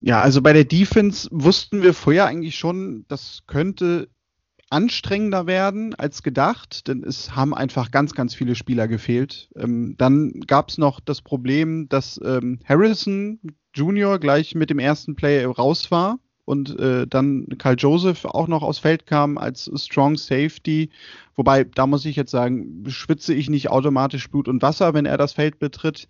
ja, 0.00 0.20
also 0.20 0.42
bei 0.42 0.52
der 0.52 0.64
Defense 0.64 1.28
wussten 1.30 1.82
wir 1.82 1.94
vorher 1.94 2.26
eigentlich 2.26 2.56
schon, 2.56 3.04
das 3.08 3.42
könnte 3.46 4.08
anstrengender 4.70 5.46
werden 5.46 5.94
als 5.94 6.22
gedacht, 6.22 6.88
denn 6.88 7.04
es 7.04 7.36
haben 7.36 7.54
einfach 7.54 7.90
ganz, 7.90 8.14
ganz 8.14 8.34
viele 8.34 8.54
Spieler 8.54 8.88
gefehlt. 8.88 9.50
Ähm, 9.54 9.94
dann 9.98 10.32
gab 10.46 10.70
es 10.70 10.78
noch 10.78 10.98
das 10.98 11.20
Problem, 11.20 11.88
dass 11.90 12.18
ähm, 12.24 12.58
Harrison 12.64 13.38
Jr. 13.74 14.18
gleich 14.18 14.54
mit 14.54 14.70
dem 14.70 14.78
ersten 14.78 15.14
Play 15.14 15.44
raus 15.44 15.90
war 15.90 16.18
und 16.44 16.78
äh, 16.78 17.06
dann 17.06 17.46
Karl 17.58 17.76
Joseph 17.78 18.24
auch 18.24 18.48
noch 18.48 18.62
aus 18.62 18.78
Feld 18.78 19.06
kam 19.06 19.38
als 19.38 19.70
Strong 19.76 20.16
Safety. 20.16 20.90
Wobei, 21.36 21.64
da 21.64 21.86
muss 21.86 22.04
ich 22.04 22.16
jetzt 22.16 22.30
sagen, 22.30 22.84
schwitze 22.88 23.32
ich 23.34 23.48
nicht 23.48 23.70
automatisch 23.70 24.28
Blut 24.28 24.48
und 24.48 24.62
Wasser, 24.62 24.94
wenn 24.94 25.06
er 25.06 25.18
das 25.18 25.32
Feld 25.32 25.58
betritt. 25.58 26.08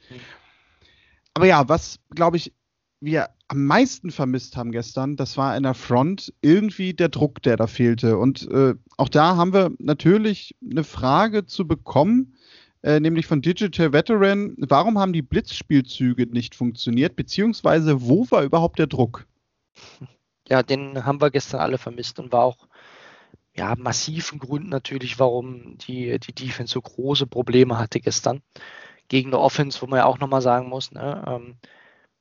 Aber 1.34 1.46
ja, 1.46 1.68
was, 1.68 1.98
glaube 2.10 2.36
ich, 2.36 2.52
wir 3.00 3.30
am 3.48 3.66
meisten 3.66 4.10
vermisst 4.10 4.56
haben 4.56 4.72
gestern, 4.72 5.16
das 5.16 5.36
war 5.36 5.56
in 5.56 5.64
der 5.64 5.74
Front 5.74 6.32
irgendwie 6.40 6.94
der 6.94 7.08
Druck, 7.08 7.42
der 7.42 7.56
da 7.56 7.66
fehlte. 7.66 8.16
Und 8.16 8.48
äh, 8.50 8.74
auch 8.96 9.08
da 9.08 9.36
haben 9.36 9.52
wir 9.52 9.72
natürlich 9.78 10.54
eine 10.64 10.84
Frage 10.84 11.44
zu 11.44 11.66
bekommen, 11.66 12.34
äh, 12.82 13.00
nämlich 13.00 13.26
von 13.26 13.42
Digital 13.42 13.92
Veteran. 13.92 14.54
Warum 14.56 14.98
haben 14.98 15.12
die 15.12 15.22
Blitzspielzüge 15.22 16.26
nicht 16.26 16.54
funktioniert, 16.54 17.16
beziehungsweise 17.16 18.02
wo 18.02 18.30
war 18.30 18.44
überhaupt 18.44 18.78
der 18.78 18.86
Druck? 18.86 19.26
Ja, 20.48 20.62
den 20.62 21.04
haben 21.04 21.20
wir 21.20 21.30
gestern 21.30 21.60
alle 21.60 21.78
vermisst 21.78 22.18
und 22.18 22.32
war 22.32 22.44
auch 22.44 22.68
ja, 23.54 23.74
massiven 23.76 24.38
Grund 24.38 24.68
natürlich, 24.68 25.18
warum 25.18 25.76
die, 25.78 26.18
die 26.18 26.34
Defense 26.34 26.72
so 26.72 26.80
große 26.80 27.26
Probleme 27.26 27.78
hatte 27.78 28.00
gestern. 28.00 28.42
Gegen 29.08 29.30
eine 29.30 29.40
Offense, 29.40 29.80
wo 29.82 29.86
man 29.86 29.98
ja 29.98 30.06
auch 30.06 30.18
nochmal 30.18 30.42
sagen 30.42 30.68
muss, 30.68 30.92
ne, 30.92 31.24
ähm, 31.26 31.56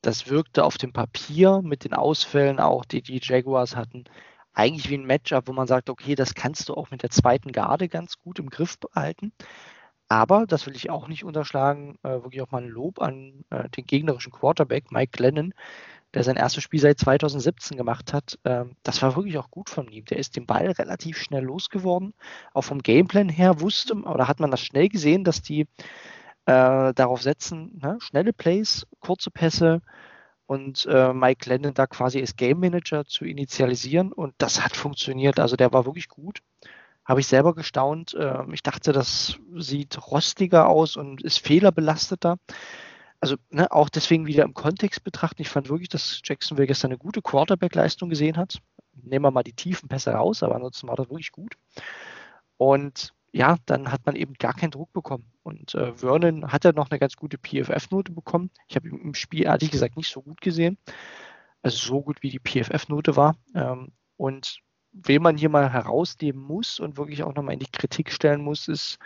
das 0.01 0.29
wirkte 0.29 0.65
auf 0.65 0.77
dem 0.77 0.93
Papier 0.93 1.61
mit 1.63 1.83
den 1.85 1.93
Ausfällen 1.93 2.59
auch, 2.59 2.85
die 2.85 3.01
die 3.01 3.19
Jaguars 3.21 3.75
hatten, 3.75 4.05
eigentlich 4.53 4.89
wie 4.89 4.97
ein 4.97 5.05
Matchup, 5.05 5.47
wo 5.47 5.53
man 5.53 5.67
sagt, 5.67 5.89
okay, 5.89 6.15
das 6.15 6.33
kannst 6.35 6.69
du 6.69 6.73
auch 6.73 6.91
mit 6.91 7.03
der 7.03 7.11
zweiten 7.11 7.51
Garde 7.51 7.87
ganz 7.87 8.17
gut 8.17 8.39
im 8.39 8.49
Griff 8.49 8.77
behalten. 8.79 9.31
Aber, 10.09 10.45
das 10.45 10.67
will 10.67 10.75
ich 10.75 10.89
auch 10.89 11.07
nicht 11.07 11.23
unterschlagen, 11.23 11.97
äh, 12.03 12.09
wirklich 12.09 12.41
auch 12.41 12.51
mal 12.51 12.63
ein 12.63 12.69
Lob 12.69 13.01
an 13.01 13.45
äh, 13.49 13.69
den 13.69 13.85
gegnerischen 13.85 14.33
Quarterback, 14.33 14.91
Mike 14.91 15.11
Glennon, 15.13 15.53
der 16.13 16.23
sein 16.23 16.35
erstes 16.35 16.63
Spiel 16.63 16.79
seit 16.79 16.99
2017 16.99 17.77
gemacht 17.77 18.13
hat, 18.13 18.37
ähm, 18.43 18.75
das 18.83 19.01
war 19.01 19.15
wirklich 19.15 19.37
auch 19.37 19.49
gut 19.49 19.69
von 19.69 19.87
ihm. 19.87 20.05
Der 20.05 20.17
ist 20.17 20.35
den 20.35 20.45
Ball 20.45 20.71
relativ 20.71 21.17
schnell 21.17 21.43
losgeworden. 21.43 22.13
Auch 22.53 22.63
vom 22.63 22.81
Gameplan 22.81 23.29
her 23.29 23.61
wusste 23.61 23.93
oder 23.95 24.27
hat 24.27 24.39
man 24.39 24.51
das 24.51 24.61
schnell 24.61 24.89
gesehen, 24.89 25.23
dass 25.23 25.41
die 25.41 25.61
äh, 26.45 26.93
darauf 26.93 27.21
setzen, 27.21 27.79
ne? 27.81 27.97
schnelle 28.01 28.33
Plays, 28.33 28.85
kurze 28.99 29.31
Pässe 29.31 29.81
und 30.47 30.85
äh, 30.85 31.13
Mike 31.13 31.47
Lennon 31.49 31.73
da 31.73 31.87
quasi 31.87 32.19
als 32.19 32.35
Game 32.35 32.59
Manager 32.59 33.05
zu 33.05 33.23
initialisieren 33.23 34.11
und 34.11 34.33
das 34.37 34.63
hat 34.63 34.75
funktioniert. 34.75 35.39
Also 35.39 35.55
der 35.55 35.71
war 35.71 35.85
wirklich 35.85 36.09
gut. 36.09 36.39
Habe 37.05 37.21
ich 37.21 37.27
selber 37.27 37.55
gestaunt. 37.55 38.13
Äh, 38.15 38.43
ich 38.51 38.63
dachte, 38.63 38.91
das 38.91 39.39
sieht 39.55 39.97
rostiger 40.11 40.67
aus 40.67 40.97
und 40.97 41.21
ist 41.21 41.39
fehlerbelasteter 41.39 42.37
also 43.21 43.35
ne, 43.51 43.71
auch 43.71 43.89
deswegen 43.89 44.25
wieder 44.25 44.43
im 44.43 44.55
Kontext 44.55 45.03
betrachten, 45.03 45.41
ich 45.43 45.49
fand 45.49 45.69
wirklich, 45.69 45.89
dass 45.89 46.21
Jacksonville 46.23 46.67
gestern 46.67 46.91
eine 46.91 46.97
gute 46.97 47.21
Quarterback-Leistung 47.21 48.09
gesehen 48.09 48.35
hat. 48.35 48.57
Nehmen 49.03 49.23
wir 49.23 49.31
mal 49.31 49.43
die 49.43 49.53
tiefen 49.53 49.87
Pässe 49.87 50.11
raus, 50.11 50.43
aber 50.43 50.55
ansonsten 50.55 50.87
war 50.87 50.95
das 50.95 51.07
wirklich 51.07 51.31
gut. 51.31 51.55
Und 52.57 53.13
ja, 53.31 53.57
dann 53.65 53.91
hat 53.91 54.05
man 54.05 54.15
eben 54.15 54.33
gar 54.33 54.53
keinen 54.53 54.71
Druck 54.71 54.91
bekommen. 54.91 55.31
Und 55.43 55.73
äh, 55.75 55.93
Vernon 55.93 56.51
hat 56.51 56.65
ja 56.65 56.73
noch 56.73 56.89
eine 56.89 56.99
ganz 56.99 57.15
gute 57.15 57.37
PFF-Note 57.37 58.11
bekommen. 58.11 58.49
Ich 58.67 58.75
habe 58.75 58.89
ihn 58.89 58.99
im 58.99 59.13
Spiel 59.13 59.43
ehrlich 59.43 59.71
gesagt 59.71 59.97
nicht 59.97 60.11
so 60.11 60.21
gut 60.21 60.41
gesehen. 60.41 60.77
Also 61.61 61.77
so 61.77 62.01
gut 62.01 62.23
wie 62.23 62.31
die 62.31 62.39
PFF-Note 62.39 63.15
war. 63.15 63.35
Ähm, 63.55 63.91
und 64.17 64.59
wen 64.91 65.21
man 65.21 65.37
hier 65.37 65.49
mal 65.49 65.71
herausnehmen 65.71 66.41
muss 66.41 66.79
und 66.79 66.97
wirklich 66.97 67.23
auch 67.23 67.33
nochmal 67.33 67.53
in 67.53 67.59
die 67.59 67.71
Kritik 67.71 68.11
stellen 68.11 68.41
muss, 68.41 68.67
ist 68.67 68.97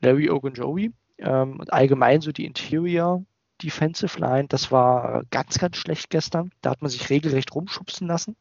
Larry 0.00 0.30
Ogunjobi 0.30 0.92
ähm, 1.18 1.60
und 1.60 1.72
allgemein 1.72 2.20
so 2.20 2.32
die 2.32 2.44
Interior 2.44 3.24
Defensive 3.62 4.18
Line, 4.20 4.48
das 4.48 4.70
war 4.70 5.24
ganz, 5.30 5.58
ganz 5.58 5.76
schlecht 5.76 6.10
gestern. 6.10 6.52
Da 6.60 6.70
hat 6.70 6.82
man 6.82 6.90
sich 6.90 7.08
regelrecht 7.08 7.54
rumschubsen 7.54 8.06
lassen. 8.06 8.36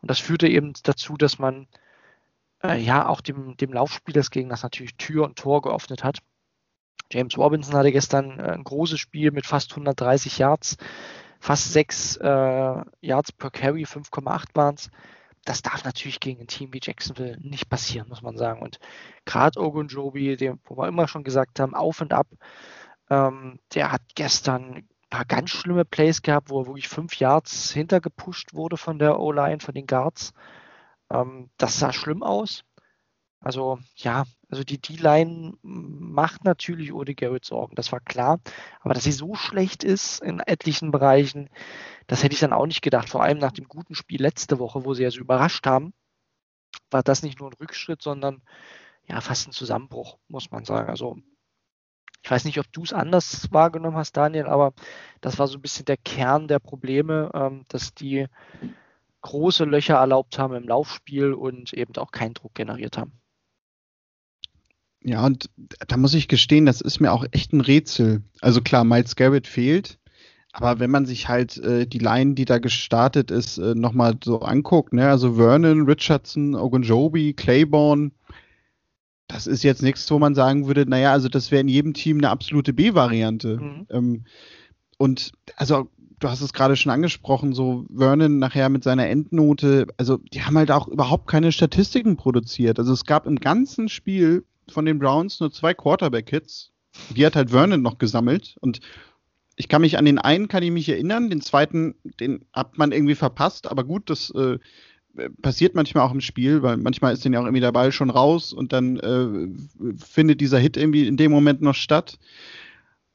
Und 0.00 0.10
das 0.10 0.20
führte 0.20 0.46
eben 0.46 0.72
dazu, 0.84 1.16
dass 1.16 1.38
man 1.38 1.66
äh, 2.62 2.78
ja 2.80 3.08
auch 3.08 3.20
dem, 3.20 3.56
dem 3.56 3.72
Laufspiel 3.72 4.14
des 4.14 4.30
Gegners 4.30 4.62
natürlich 4.62 4.96
Tür 4.96 5.24
und 5.24 5.36
Tor 5.36 5.62
geöffnet 5.62 6.04
hat. 6.04 6.18
James 7.10 7.36
Robinson 7.38 7.74
hatte 7.74 7.92
gestern 7.92 8.38
äh, 8.38 8.52
ein 8.52 8.64
großes 8.64 9.00
Spiel 9.00 9.30
mit 9.30 9.46
fast 9.46 9.72
130 9.72 10.38
Yards, 10.38 10.76
fast 11.40 11.72
6 11.72 12.16
äh, 12.16 12.82
Yards 13.00 13.32
per 13.32 13.50
Carry, 13.50 13.84
5,8 13.84 14.44
waren 14.54 14.74
es 14.74 14.90
das 15.46 15.62
darf 15.62 15.84
natürlich 15.84 16.20
gegen 16.20 16.42
ein 16.42 16.46
Team 16.48 16.72
wie 16.72 16.80
Jacksonville 16.82 17.38
nicht 17.40 17.70
passieren, 17.70 18.08
muss 18.08 18.22
man 18.22 18.36
sagen. 18.36 18.60
Und 18.62 18.78
gerade 19.24 19.60
Ogunjobi, 19.60 20.36
dem, 20.36 20.60
wo 20.64 20.76
wir 20.76 20.88
immer 20.88 21.08
schon 21.08 21.24
gesagt 21.24 21.60
haben, 21.60 21.74
auf 21.74 22.00
und 22.00 22.12
ab, 22.12 22.26
ähm, 23.10 23.58
der 23.74 23.92
hat 23.92 24.02
gestern 24.14 24.86
paar 25.16 25.24
ganz 25.24 25.50
schlimme 25.50 25.84
Plays 25.84 26.22
gehabt, 26.22 26.50
wo 26.50 26.60
er 26.60 26.66
wirklich 26.66 26.88
fünf 26.88 27.18
Yards 27.18 27.72
hintergepusht 27.72 28.54
wurde 28.54 28.76
von 28.76 28.98
der 28.98 29.18
O-Line, 29.18 29.60
von 29.60 29.74
den 29.74 29.86
Guards. 29.86 30.32
Ähm, 31.10 31.48
das 31.56 31.78
sah 31.78 31.92
schlimm 31.92 32.22
aus. 32.22 32.64
Also 33.40 33.78
ja, 33.94 34.24
also 34.48 34.64
die 34.64 34.80
D-Line 34.80 35.54
macht 35.62 36.44
natürlich 36.44 36.92
ohne 36.92 37.14
Garrett 37.14 37.44
Sorgen, 37.44 37.76
das 37.76 37.92
war 37.92 38.00
klar. 38.00 38.40
Aber 38.80 38.94
dass 38.94 39.04
sie 39.04 39.12
so 39.12 39.34
schlecht 39.34 39.84
ist 39.84 40.20
in 40.20 40.40
etlichen 40.40 40.90
Bereichen, 40.90 41.50
das 42.06 42.22
hätte 42.22 42.34
ich 42.34 42.40
dann 42.40 42.52
auch 42.52 42.66
nicht 42.66 42.82
gedacht. 42.82 43.08
Vor 43.08 43.22
allem 43.22 43.38
nach 43.38 43.52
dem 43.52 43.68
guten 43.68 43.94
Spiel 43.94 44.22
letzte 44.22 44.58
Woche, 44.58 44.84
wo 44.84 44.94
sie 44.94 45.02
ja 45.02 45.10
so 45.10 45.20
überrascht 45.20 45.66
haben, 45.66 45.92
war 46.90 47.02
das 47.02 47.22
nicht 47.22 47.40
nur 47.40 47.50
ein 47.50 47.56
Rückschritt, 47.60 48.02
sondern 48.02 48.42
ja 49.06 49.20
fast 49.20 49.48
ein 49.48 49.52
Zusammenbruch, 49.52 50.18
muss 50.28 50.50
man 50.50 50.64
sagen. 50.64 50.88
Also 50.88 51.18
ich 52.22 52.30
weiß 52.30 52.44
nicht, 52.44 52.58
ob 52.58 52.72
du 52.72 52.82
es 52.82 52.92
anders 52.92 53.52
wahrgenommen 53.52 53.96
hast, 53.96 54.16
Daniel, 54.16 54.46
aber 54.46 54.72
das 55.20 55.38
war 55.38 55.46
so 55.46 55.58
ein 55.58 55.62
bisschen 55.62 55.84
der 55.84 55.96
Kern 55.96 56.48
der 56.48 56.58
Probleme, 56.58 57.30
ähm, 57.34 57.64
dass 57.68 57.94
die 57.94 58.26
große 59.20 59.64
Löcher 59.64 59.96
erlaubt 59.96 60.38
haben 60.38 60.54
im 60.54 60.68
Laufspiel 60.68 61.32
und 61.32 61.72
eben 61.72 61.96
auch 61.96 62.10
keinen 62.10 62.34
Druck 62.34 62.54
generiert 62.54 62.98
haben. 62.98 63.20
Ja, 65.06 65.24
und 65.24 65.48
da 65.86 65.96
muss 65.96 66.14
ich 66.14 66.26
gestehen, 66.26 66.66
das 66.66 66.80
ist 66.80 66.98
mir 66.98 67.12
auch 67.12 67.24
echt 67.30 67.52
ein 67.52 67.60
Rätsel. 67.60 68.22
Also 68.40 68.60
klar, 68.60 68.82
Miles 68.82 69.14
Garrett 69.14 69.46
fehlt, 69.46 69.98
aber 70.52 70.80
wenn 70.80 70.90
man 70.90 71.06
sich 71.06 71.28
halt 71.28 71.58
äh, 71.58 71.86
die 71.86 72.00
Line, 72.00 72.34
die 72.34 72.44
da 72.44 72.58
gestartet 72.58 73.30
ist, 73.30 73.58
äh, 73.58 73.76
nochmal 73.76 74.16
so 74.24 74.40
anguckt, 74.40 74.92
ne, 74.92 75.08
also 75.08 75.34
Vernon, 75.34 75.82
Richardson, 75.82 76.56
Ogunjobi, 76.56 77.34
Claiborne, 77.34 78.10
das 79.28 79.46
ist 79.46 79.62
jetzt 79.62 79.82
nichts, 79.82 80.10
wo 80.10 80.18
man 80.18 80.34
sagen 80.34 80.66
würde, 80.66 80.90
naja, 80.90 81.12
also 81.12 81.28
das 81.28 81.52
wäre 81.52 81.60
in 81.60 81.68
jedem 81.68 81.94
Team 81.94 82.18
eine 82.18 82.30
absolute 82.30 82.72
B-Variante. 82.72 83.58
Mhm. 83.58 83.86
Ähm, 83.90 84.24
und 84.98 85.30
also 85.54 85.88
du 86.18 86.28
hast 86.28 86.40
es 86.40 86.52
gerade 86.52 86.74
schon 86.74 86.90
angesprochen, 86.90 87.52
so 87.52 87.86
Vernon 87.94 88.40
nachher 88.40 88.70
mit 88.70 88.82
seiner 88.82 89.06
Endnote, 89.06 89.86
also 89.98 90.16
die 90.16 90.42
haben 90.42 90.58
halt 90.58 90.72
auch 90.72 90.88
überhaupt 90.88 91.28
keine 91.28 91.52
Statistiken 91.52 92.16
produziert. 92.16 92.80
Also 92.80 92.92
es 92.92 93.04
gab 93.04 93.26
im 93.28 93.36
ganzen 93.36 93.88
Spiel 93.88 94.44
von 94.70 94.84
den 94.84 94.98
Browns 94.98 95.40
nur 95.40 95.52
zwei 95.52 95.74
Quarterback-Hits. 95.74 96.72
Die 97.10 97.26
hat 97.26 97.36
halt 97.36 97.50
Vernon 97.50 97.82
noch 97.82 97.98
gesammelt 97.98 98.56
und 98.60 98.80
ich 99.56 99.68
kann 99.68 99.82
mich 99.82 99.98
an 99.98 100.04
den 100.04 100.18
einen, 100.18 100.48
kann 100.48 100.62
ich 100.62 100.70
mich 100.70 100.88
erinnern, 100.88 101.30
den 101.30 101.40
zweiten, 101.40 101.94
den 102.20 102.44
hat 102.52 102.78
man 102.78 102.92
irgendwie 102.92 103.14
verpasst, 103.14 103.66
aber 103.66 103.84
gut, 103.84 104.10
das 104.10 104.30
äh, 104.30 104.58
passiert 105.42 105.74
manchmal 105.74 106.06
auch 106.06 106.12
im 106.12 106.20
Spiel, 106.20 106.62
weil 106.62 106.76
manchmal 106.76 107.14
ist 107.14 107.24
dann 107.24 107.32
ja 107.32 107.40
auch 107.40 107.44
irgendwie 107.44 107.60
der 107.60 107.72
Ball 107.72 107.90
schon 107.90 108.10
raus 108.10 108.52
und 108.52 108.72
dann 108.72 108.98
äh, 108.98 109.94
findet 109.98 110.40
dieser 110.40 110.58
Hit 110.58 110.76
irgendwie 110.76 111.06
in 111.06 111.16
dem 111.16 111.32
Moment 111.32 111.62
noch 111.62 111.74
statt. 111.74 112.18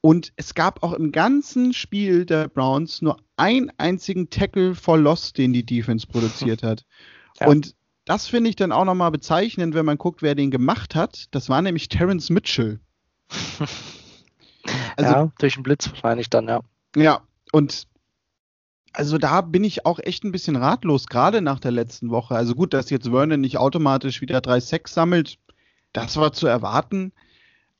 Und 0.01 0.33
es 0.35 0.55
gab 0.55 0.81
auch 0.81 0.93
im 0.93 1.11
ganzen 1.11 1.73
Spiel 1.73 2.25
der 2.25 2.47
Browns 2.47 3.03
nur 3.03 3.17
einen 3.37 3.71
einzigen 3.77 4.31
Tackle 4.31 4.73
for 4.73 4.97
Loss, 4.97 5.33
den 5.33 5.53
die 5.53 5.65
Defense 5.65 6.07
produziert 6.07 6.63
hat. 6.63 6.85
Ja. 7.39 7.47
Und 7.47 7.73
das 8.11 8.27
finde 8.27 8.49
ich 8.49 8.57
dann 8.57 8.73
auch 8.73 8.83
nochmal 8.83 9.09
bezeichnend, 9.09 9.73
wenn 9.73 9.85
man 9.85 9.97
guckt, 9.97 10.21
wer 10.21 10.35
den 10.35 10.51
gemacht 10.51 10.95
hat. 10.95 11.27
Das 11.31 11.47
war 11.47 11.61
nämlich 11.61 11.87
Terence 11.87 12.29
Mitchell. 12.29 12.81
also, 14.97 15.11
ja, 15.11 15.31
durch 15.39 15.53
den 15.53 15.63
Blitz 15.63 15.89
wahrscheinlich 15.89 16.29
dann, 16.29 16.49
ja. 16.49 16.59
Ja, 16.97 17.21
und 17.53 17.87
also 18.91 19.17
da 19.17 19.39
bin 19.39 19.63
ich 19.63 19.85
auch 19.85 19.97
echt 19.97 20.25
ein 20.25 20.33
bisschen 20.33 20.57
ratlos, 20.57 21.07
gerade 21.07 21.41
nach 21.41 21.61
der 21.61 21.71
letzten 21.71 22.09
Woche. 22.09 22.35
Also 22.35 22.53
gut, 22.53 22.73
dass 22.73 22.89
jetzt 22.89 23.07
Vernon 23.07 23.39
nicht 23.39 23.57
automatisch 23.57 24.19
wieder 24.19 24.41
drei 24.41 24.59
Sex 24.59 24.93
sammelt, 24.93 25.37
das 25.93 26.17
war 26.17 26.33
zu 26.33 26.47
erwarten. 26.47 27.13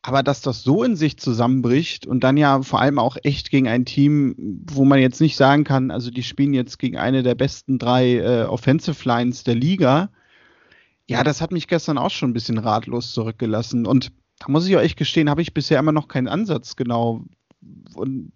Aber 0.02 0.24
dass 0.24 0.40
das 0.40 0.64
so 0.64 0.82
in 0.86 0.96
sich 0.96 1.18
zusammenbricht 1.18 2.08
und 2.08 2.24
dann 2.24 2.38
ja 2.38 2.62
vor 2.62 2.80
allem 2.80 3.00
auch 3.00 3.18
echt 3.24 3.52
gegen 3.52 3.68
ein 3.68 3.84
Team, 3.84 4.64
wo 4.72 4.86
man 4.86 5.00
jetzt 5.00 5.20
nicht 5.20 5.36
sagen 5.36 5.66
kann, 5.66 5.92
also 5.92 6.10
die 6.10 6.24
spielen 6.24 6.54
jetzt 6.54 6.80
gegen 6.80 6.98
eine 6.98 7.22
der 7.22 7.36
besten 7.36 7.78
drei 7.78 8.16
äh, 8.16 8.44
Offensive 8.44 9.06
Lines 9.06 9.44
der 9.44 9.56
Liga. 9.56 10.10
Ja, 11.12 11.24
das 11.24 11.42
hat 11.42 11.52
mich 11.52 11.68
gestern 11.68 11.98
auch 11.98 12.12
schon 12.12 12.32
ein 12.32 12.34
bisschen 12.34 12.58
ratlos 12.58 13.14
zurückgelassen. 13.14 13.86
Und 13.86 14.12
da 14.40 14.46
muss 14.48 14.68
ich 14.68 14.76
echt 14.76 14.98
gestehen, 14.98 15.30
habe 15.30 15.42
ich 15.42 15.54
bisher 15.54 15.80
immer 15.80 15.92
noch 15.92 16.08
keinen 16.08 16.28
Ansatz 16.28 16.76
genau, 16.76 17.26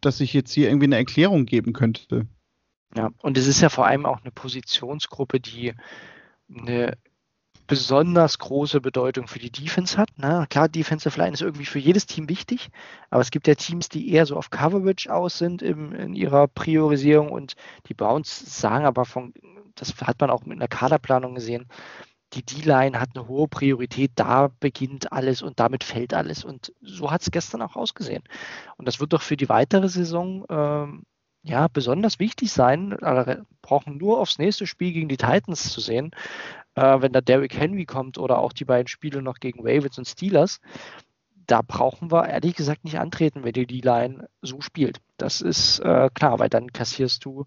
dass 0.02 0.20
ich 0.20 0.34
jetzt 0.34 0.52
hier 0.54 0.68
irgendwie 0.70 0.86
eine 0.86 0.98
Erklärung 0.98 1.46
geben 1.46 1.74
könnte. 1.74 2.28
Ja, 2.96 3.10
und 3.22 3.38
es 3.38 3.48
ist 3.48 3.62
ja 3.62 3.70
vor 3.70 3.88
allem 3.88 4.06
auch 4.06 4.22
eine 4.22 4.32
Positionsgruppe, 4.32 5.40
die 5.40 5.74
eine 6.50 6.98
besonders 7.68 8.38
große 8.38 8.80
Bedeutung 8.80 9.28
für 9.28 9.40
die 9.40 9.52
Defense 9.52 9.98
hat. 9.98 10.10
Ne? 10.18 10.46
Klar, 10.50 10.70
Defensive 10.70 11.20
Line 11.20 11.34
ist 11.34 11.42
irgendwie 11.42 11.66
für 11.66 11.80
jedes 11.80 12.06
Team 12.06 12.30
wichtig, 12.30 12.70
aber 13.10 13.22
es 13.22 13.32
gibt 13.32 13.48
ja 13.48 13.56
Teams, 13.56 13.90
die 13.90 14.12
eher 14.12 14.26
so 14.26 14.38
auf 14.38 14.52
Coverage 14.52 15.12
aus 15.12 15.38
sind 15.38 15.62
im, 15.62 15.94
in 15.94 16.14
ihrer 16.14 16.48
Priorisierung 16.48 17.32
und 17.32 17.56
die 17.88 17.96
Browns 17.96 18.60
sagen 18.60 18.86
aber 18.86 19.06
von, 19.06 19.34
das 19.74 19.96
hat 20.02 20.22
man 20.22 20.30
auch 20.30 20.46
mit 20.46 20.58
einer 20.58 20.68
Kaderplanung 20.68 21.36
gesehen, 21.36 21.68
die 22.36 22.44
D-Line 22.44 23.00
hat 23.00 23.10
eine 23.16 23.28
hohe 23.28 23.48
Priorität, 23.48 24.12
da 24.16 24.52
beginnt 24.60 25.12
alles 25.12 25.42
und 25.42 25.60
damit 25.60 25.84
fällt 25.84 26.14
alles. 26.14 26.44
Und 26.44 26.74
so 26.82 27.12
hat 27.12 27.22
es 27.22 27.32
gestern 27.32 27.62
auch 27.62 27.76
ausgesehen. 27.76 28.24
Und 28.78 28.88
das 28.88 29.00
wird 29.00 29.14
doch 29.14 29.22
für 29.22 29.38
die 29.38 29.50
weitere 29.50 29.88
Saison 29.88 30.46
ähm, 30.50 31.04
ja 31.44 31.68
besonders 31.68 32.20
wichtig 32.20 32.52
sein. 32.52 32.92
Wir 32.92 33.46
brauchen 33.62 33.98
nur 33.98 34.20
aufs 34.20 34.38
nächste 34.38 34.68
Spiel 34.68 34.92
gegen 34.92 35.10
die 35.10 35.18
Titans 35.18 35.72
zu 35.72 35.80
sehen, 35.80 36.12
äh, 36.76 37.02
wenn 37.02 37.14
da 37.14 37.22
Derrick 37.22 37.58
Henry 37.58 37.86
kommt 37.86 38.18
oder 38.18 38.40
auch 38.40 38.54
die 38.54 38.66
beiden 38.66 38.88
Spiele 38.88 39.22
noch 39.22 39.40
gegen 39.40 39.60
Ravens 39.62 39.98
und 39.98 40.08
Steelers, 40.08 40.60
da 41.48 41.62
brauchen 41.62 42.12
wir 42.12 42.28
ehrlich 42.28 42.56
gesagt 42.56 42.84
nicht 42.84 43.00
antreten, 43.00 43.44
wenn 43.44 43.54
die 43.54 43.68
D-Line 43.68 44.28
so 44.42 44.62
spielt. 44.62 45.00
Das 45.18 45.42
ist 45.42 45.80
äh, 45.80 46.10
klar, 46.14 46.40
weil 46.40 46.50
dann 46.50 46.74
kassierst 46.74 47.24
du 47.24 47.46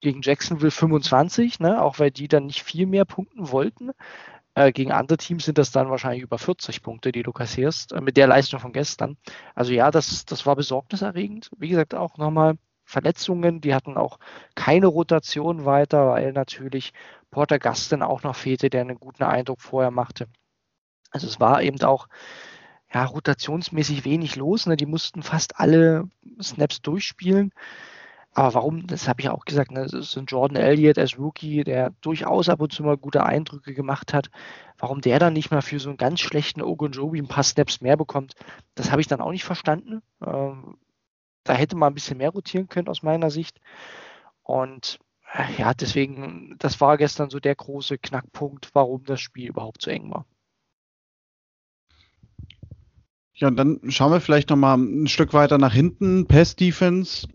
gegen 0.00 0.22
Jacksonville 0.22 0.70
25, 0.70 1.60
ne, 1.60 1.82
auch 1.82 1.98
weil 1.98 2.10
die 2.10 2.28
dann 2.28 2.46
nicht 2.46 2.62
viel 2.62 2.86
mehr 2.86 3.04
punkten 3.04 3.50
wollten. 3.50 3.90
Äh, 4.54 4.72
gegen 4.72 4.92
andere 4.92 5.18
Teams 5.18 5.44
sind 5.44 5.58
das 5.58 5.70
dann 5.70 5.90
wahrscheinlich 5.90 6.22
über 6.22 6.38
40 6.38 6.82
Punkte, 6.82 7.12
die 7.12 7.22
du 7.22 7.32
kassierst, 7.32 7.92
äh, 7.92 8.00
mit 8.00 8.16
der 8.16 8.26
Leistung 8.26 8.60
von 8.60 8.72
gestern. 8.72 9.16
Also 9.54 9.72
ja, 9.72 9.90
das, 9.90 10.24
das 10.24 10.44
war 10.46 10.56
besorgniserregend. 10.56 11.50
Wie 11.58 11.68
gesagt, 11.68 11.94
auch 11.94 12.18
nochmal 12.18 12.56
Verletzungen, 12.84 13.60
die 13.60 13.74
hatten 13.74 13.96
auch 13.96 14.18
keine 14.56 14.88
Rotation 14.88 15.64
weiter, 15.64 16.08
weil 16.08 16.32
natürlich 16.32 16.92
Porter 17.30 17.58
Gaston 17.60 18.02
auch 18.02 18.24
noch 18.24 18.34
fehlte, 18.34 18.68
der 18.68 18.80
einen 18.80 18.98
guten 18.98 19.22
Eindruck 19.22 19.60
vorher 19.60 19.92
machte. 19.92 20.26
Also 21.12 21.26
es 21.28 21.38
war 21.38 21.62
eben 21.62 21.80
auch 21.82 22.08
ja, 22.92 23.04
rotationsmäßig 23.04 24.04
wenig 24.04 24.36
los. 24.36 24.66
Ne? 24.66 24.76
Die 24.76 24.86
mussten 24.86 25.22
fast 25.22 25.60
alle 25.60 26.08
Snaps 26.42 26.82
durchspielen. 26.82 27.52
Aber 28.32 28.54
warum, 28.54 28.86
das 28.86 29.08
habe 29.08 29.20
ich 29.20 29.28
auch 29.28 29.44
gesagt, 29.44 29.72
ne? 29.72 29.82
das 29.82 29.92
ist 29.92 30.16
ein 30.16 30.26
Jordan 30.26 30.56
Elliott 30.56 30.98
als 30.98 31.18
Rookie, 31.18 31.64
der 31.64 31.90
durchaus 32.00 32.48
ab 32.48 32.60
und 32.60 32.72
zu 32.72 32.84
mal 32.84 32.96
gute 32.96 33.24
Eindrücke 33.24 33.74
gemacht 33.74 34.14
hat. 34.14 34.30
Warum 34.78 35.00
der 35.00 35.18
dann 35.18 35.32
nicht 35.32 35.50
mal 35.50 35.62
für 35.62 35.80
so 35.80 35.88
einen 35.88 35.98
ganz 35.98 36.20
schlechten 36.20 36.62
Ogunjobi 36.62 37.18
ein 37.20 37.28
paar 37.28 37.42
Snaps 37.42 37.80
mehr 37.80 37.96
bekommt, 37.96 38.34
das 38.76 38.92
habe 38.92 39.00
ich 39.00 39.08
dann 39.08 39.20
auch 39.20 39.32
nicht 39.32 39.44
verstanden. 39.44 40.00
Ähm, 40.24 40.76
da 41.42 41.54
hätte 41.54 41.76
man 41.76 41.90
ein 41.92 41.94
bisschen 41.94 42.18
mehr 42.18 42.30
rotieren 42.30 42.68
können 42.68 42.88
aus 42.88 43.02
meiner 43.02 43.30
Sicht. 43.30 43.60
Und 44.42 45.00
ja, 45.58 45.74
deswegen, 45.74 46.56
das 46.58 46.80
war 46.80 46.96
gestern 46.96 47.30
so 47.30 47.40
der 47.40 47.54
große 47.54 47.98
Knackpunkt, 47.98 48.70
warum 48.74 49.04
das 49.04 49.20
Spiel 49.20 49.48
überhaupt 49.48 49.82
so 49.82 49.90
eng 49.90 50.10
war. 50.10 50.26
Ja, 53.34 53.48
und 53.48 53.56
dann 53.56 53.80
schauen 53.88 54.12
wir 54.12 54.20
vielleicht 54.20 54.50
nochmal 54.50 54.76
ein 54.76 55.08
Stück 55.08 55.32
weiter 55.32 55.56
nach 55.56 55.72
hinten. 55.72 56.26
Pass 56.26 56.56
Defense, 56.56 57.26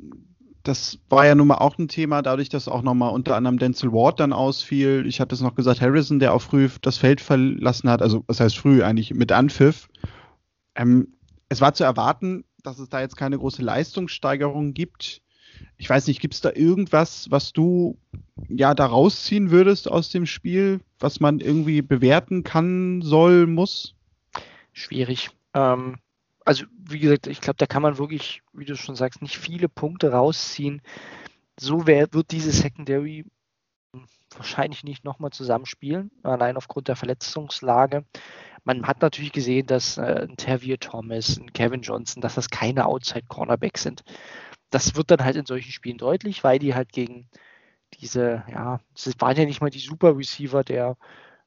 das 0.67 0.99
war 1.10 1.25
ja 1.25 1.36
nun 1.36 1.47
mal 1.47 1.58
auch 1.58 1.78
ein 1.78 1.88
Thema, 1.88 2.21
dadurch, 2.21 2.49
dass 2.49 2.67
auch 2.67 2.82
nochmal 2.82 3.12
unter 3.12 3.36
anderem 3.36 3.58
Denzel 3.58 3.91
Ward 3.91 4.19
dann 4.19 4.34
ausfiel. 4.34 5.06
Ich 5.08 5.19
hatte 5.19 5.36
es 5.36 5.41
noch 5.41 5.56
gesagt, 5.56 5.82
Harrison, 5.82 6.19
der 6.19 6.34
auch 6.34 6.41
früh 6.41 6.69
das 6.82 6.97
Feld 6.97 7.21
verlassen 7.21 7.89
hat, 7.89 8.01
also 8.01 8.23
was 8.28 8.39
heißt 8.39 8.58
früh 8.58 8.84
eigentlich 8.84 9.13
mit 9.13 9.32
Anpfiff. 9.32 9.88
Ähm, 10.75 11.13
es 11.49 11.62
war 11.62 11.73
zu 11.73 11.84
erwarten, 11.84 12.43
dass 12.63 12.80
es 12.80 12.89
da 12.89 12.99
jetzt 12.99 13.15
keine 13.15 13.38
große 13.38 13.62
Leistungssteigerung 13.62 14.73
gibt 14.73 15.21
ich 15.78 15.89
weiß 15.89 16.08
nicht, 16.08 16.21
gibt 16.21 16.34
es 16.34 16.41
da 16.41 16.51
irgendwas, 16.54 17.30
was 17.32 17.54
du 17.54 17.97
ja 18.47 18.73
da 18.73 18.86
rausziehen 18.86 19.51
würdest 19.51 19.89
aus 19.89 20.10
dem 20.10 20.25
Spiel, 20.25 20.82
was 20.99 21.19
man 21.19 21.39
irgendwie 21.39 21.82
bewerten 21.82 22.43
kann, 22.43 23.01
soll, 23.01 23.47
muss? 23.47 23.95
Schwierig. 24.73 25.30
Ähm, 25.54 25.97
also, 26.46 26.66
wie 26.78 27.00
gesagt, 27.00 27.28
ich 27.28 27.42
glaube, 27.42 27.58
da 27.58 27.66
kann 27.66 27.82
man 27.82 27.98
wirklich, 27.98 28.42
wie 28.54 28.66
du 28.66 28.76
schon 28.76 28.96
sagst, 28.96 29.22
nicht 29.22 29.38
viele 29.38 29.68
Punkte 29.68 30.12
rausziehen. 30.12 30.82
So 31.60 31.88
wär, 31.88 32.14
wird 32.14 32.32
diese 32.32 32.52
Secondary 32.52 33.26
wahrscheinlich 34.36 34.84
nicht 34.84 35.06
nochmal 35.06 35.32
zusammenspielen, 35.32 36.12
allein 36.24 36.58
aufgrund 36.58 36.88
der 36.88 36.96
Verletzungslage. 36.96 38.06
Man 38.64 38.88
hat 38.88 39.02
natürlich 39.02 39.32
gesehen, 39.32 39.68
dass 39.68 39.98
äh, 39.98 40.28
ein 40.30 40.38
Tavier 40.38 40.80
Thomas, 40.80 41.38
ein 41.38 41.54
Kevin 41.54 41.82
Johnson, 41.82 42.22
dass 42.22 42.36
das 42.36 42.50
keine 42.50 42.86
Outside-Cornerbacks 42.86 43.84
sind 43.84 44.04
das 44.76 44.96
wird 44.96 45.12
dann 45.12 45.24
halt 45.24 45.38
in 45.38 45.46
solchen 45.46 45.72
Spielen 45.72 45.98
deutlich, 45.98 46.44
weil 46.44 46.60
die 46.60 46.76
halt 46.76 46.92
gegen 46.92 47.30
diese, 47.94 48.44
ja, 48.52 48.82
es 48.94 49.10
waren 49.20 49.38
ja 49.38 49.46
nicht 49.46 49.62
mal 49.62 49.70
die 49.70 49.80
Super 49.80 50.18
Receiver 50.18 50.64
der 50.64 50.98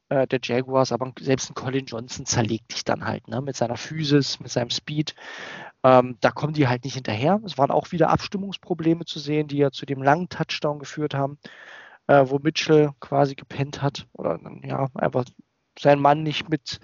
äh, 0.08 0.26
der 0.26 0.40
Jaguars, 0.42 0.92
aber 0.92 1.12
selbst 1.20 1.50
ein 1.50 1.54
Colin 1.54 1.86
Johnson 1.86 2.26
zerlegt 2.26 2.72
dich 2.72 2.84
dann 2.84 3.04
halt, 3.04 3.28
ne? 3.28 3.40
mit 3.40 3.56
seiner 3.56 3.76
Physis, 3.76 4.40
mit 4.40 4.50
seinem 4.50 4.70
Speed. 4.70 5.14
Ähm, 5.84 6.16
da 6.20 6.30
kommen 6.30 6.54
die 6.54 6.68
halt 6.68 6.84
nicht 6.84 6.94
hinterher. 6.94 7.40
Es 7.44 7.58
waren 7.58 7.70
auch 7.70 7.92
wieder 7.92 8.10
Abstimmungsprobleme 8.10 9.04
zu 9.04 9.18
sehen, 9.18 9.48
die 9.48 9.58
ja 9.58 9.70
zu 9.70 9.86
dem 9.86 10.02
langen 10.02 10.28
Touchdown 10.28 10.78
geführt 10.78 11.14
haben, 11.14 11.38
äh, 12.08 12.24
wo 12.26 12.38
Mitchell 12.38 12.90
quasi 13.00 13.34
gepennt 13.34 13.82
hat 13.82 14.06
oder 14.12 14.38
ja, 14.62 14.88
einfach 14.94 15.24
seinen 15.78 16.02
Mann 16.02 16.22
nicht 16.22 16.48
mit, 16.48 16.80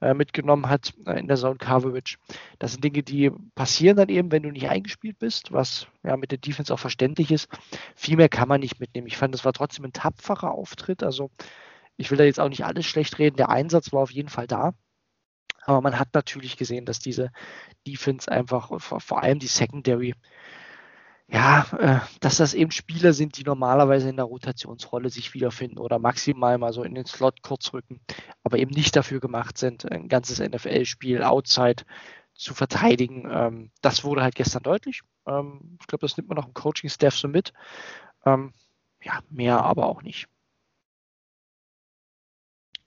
äh, 0.00 0.14
mitgenommen 0.14 0.68
hat 0.68 0.92
äh, 1.06 1.18
in 1.18 1.28
der 1.28 1.36
Zone 1.36 1.56
Coverage. 1.56 2.18
Das 2.58 2.72
sind 2.72 2.84
Dinge, 2.84 3.02
die 3.02 3.30
passieren 3.54 3.96
dann 3.96 4.08
eben, 4.08 4.30
wenn 4.32 4.42
du 4.42 4.50
nicht 4.50 4.68
eingespielt 4.68 5.18
bist, 5.18 5.52
was 5.52 5.86
ja 6.02 6.16
mit 6.16 6.30
der 6.30 6.38
Defense 6.38 6.72
auch 6.72 6.78
verständlich 6.78 7.30
ist. 7.30 7.48
Viel 7.96 8.16
mehr 8.16 8.28
kann 8.28 8.48
man 8.48 8.60
nicht 8.60 8.80
mitnehmen. 8.80 9.06
Ich 9.06 9.16
fand, 9.16 9.34
das 9.34 9.44
war 9.44 9.52
trotzdem 9.52 9.86
ein 9.86 9.92
tapferer 9.92 10.50
Auftritt. 10.50 11.02
Also 11.02 11.30
ich 11.96 12.10
will 12.10 12.18
da 12.18 12.24
jetzt 12.24 12.40
auch 12.40 12.48
nicht 12.48 12.64
alles 12.64 12.86
schlecht 12.86 13.18
reden. 13.18 13.36
Der 13.36 13.50
Einsatz 13.50 13.92
war 13.92 14.00
auf 14.00 14.10
jeden 14.10 14.28
Fall 14.28 14.46
da. 14.46 14.74
Aber 15.66 15.80
man 15.80 15.98
hat 15.98 16.08
natürlich 16.14 16.56
gesehen, 16.56 16.84
dass 16.84 16.98
diese 16.98 17.30
Defense 17.86 18.30
einfach, 18.30 18.70
vor, 18.80 19.22
allem 19.22 19.38
die 19.38 19.46
Secondary, 19.46 20.14
ja, 21.26 21.66
äh, 21.78 22.00
dass 22.20 22.36
das 22.36 22.52
eben 22.52 22.70
Spieler 22.70 23.14
sind, 23.14 23.38
die 23.38 23.44
normalerweise 23.44 24.10
in 24.10 24.16
der 24.16 24.26
Rotationsrolle 24.26 25.08
sich 25.08 25.32
wiederfinden 25.32 25.78
oder 25.78 25.98
maximal 25.98 26.58
mal 26.58 26.74
so 26.74 26.82
in 26.82 26.94
den 26.94 27.06
Slot 27.06 27.42
kurz 27.42 27.72
rücken, 27.72 28.00
aber 28.42 28.58
eben 28.58 28.72
nicht 28.72 28.94
dafür 28.94 29.20
gemacht 29.20 29.56
sind, 29.56 29.90
ein 29.90 30.08
ganzes 30.08 30.38
NFL-Spiel 30.38 31.22
outside 31.22 31.84
zu 32.34 32.52
verteidigen. 32.52 33.26
Ähm, 33.30 33.70
das 33.80 34.04
wurde 34.04 34.22
halt 34.22 34.34
gestern 34.34 34.62
deutlich. 34.64 35.00
Ähm, 35.26 35.78
ich 35.80 35.86
glaube, 35.86 36.02
das 36.02 36.16
nimmt 36.18 36.28
man 36.28 36.38
auch 36.38 36.46
im 36.46 36.54
Coaching-Staff 36.54 37.16
so 37.16 37.28
mit. 37.28 37.54
Ähm, 38.26 38.52
ja, 39.02 39.20
mehr 39.30 39.62
aber 39.62 39.86
auch 39.86 40.02
nicht. 40.02 40.28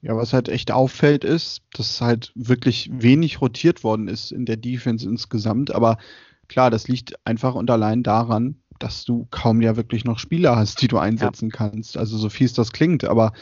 Ja, 0.00 0.16
was 0.16 0.32
halt 0.32 0.48
echt 0.48 0.70
auffällt, 0.70 1.24
ist, 1.24 1.62
dass 1.72 2.00
halt 2.00 2.32
wirklich 2.36 2.88
wenig 2.92 3.40
rotiert 3.40 3.82
worden 3.82 4.06
ist 4.06 4.30
in 4.30 4.46
der 4.46 4.56
Defense 4.56 5.08
insgesamt. 5.08 5.72
Aber 5.72 5.98
klar, 6.46 6.70
das 6.70 6.86
liegt 6.86 7.14
einfach 7.26 7.56
und 7.56 7.68
allein 7.70 8.04
daran, 8.04 8.56
dass 8.78 9.04
du 9.04 9.26
kaum 9.30 9.60
ja 9.60 9.76
wirklich 9.76 10.04
noch 10.04 10.20
Spieler 10.20 10.54
hast, 10.54 10.80
die 10.82 10.88
du 10.88 10.98
einsetzen 10.98 11.50
ja. 11.50 11.56
kannst. 11.56 11.96
Also 11.96 12.16
so 12.16 12.28
fies 12.28 12.52
das 12.52 12.72
klingt, 12.72 13.04
aber 13.04 13.32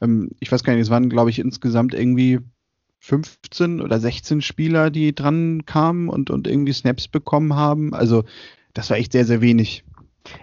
ähm, 0.00 0.30
ich 0.40 0.50
weiß 0.50 0.64
gar 0.64 0.72
nicht, 0.72 0.82
es 0.82 0.90
waren, 0.90 1.10
glaube 1.10 1.28
ich, 1.28 1.38
insgesamt 1.38 1.92
irgendwie 1.92 2.40
15 3.00 3.82
oder 3.82 4.00
16 4.00 4.40
Spieler, 4.40 4.90
die 4.90 5.14
dran 5.14 5.64
kamen 5.66 6.08
und, 6.08 6.30
und 6.30 6.46
irgendwie 6.46 6.72
Snaps 6.72 7.08
bekommen 7.08 7.54
haben. 7.54 7.94
Also 7.94 8.24
das 8.74 8.88
war 8.88 8.96
echt 8.96 9.12
sehr, 9.12 9.26
sehr 9.26 9.40
wenig. 9.40 9.84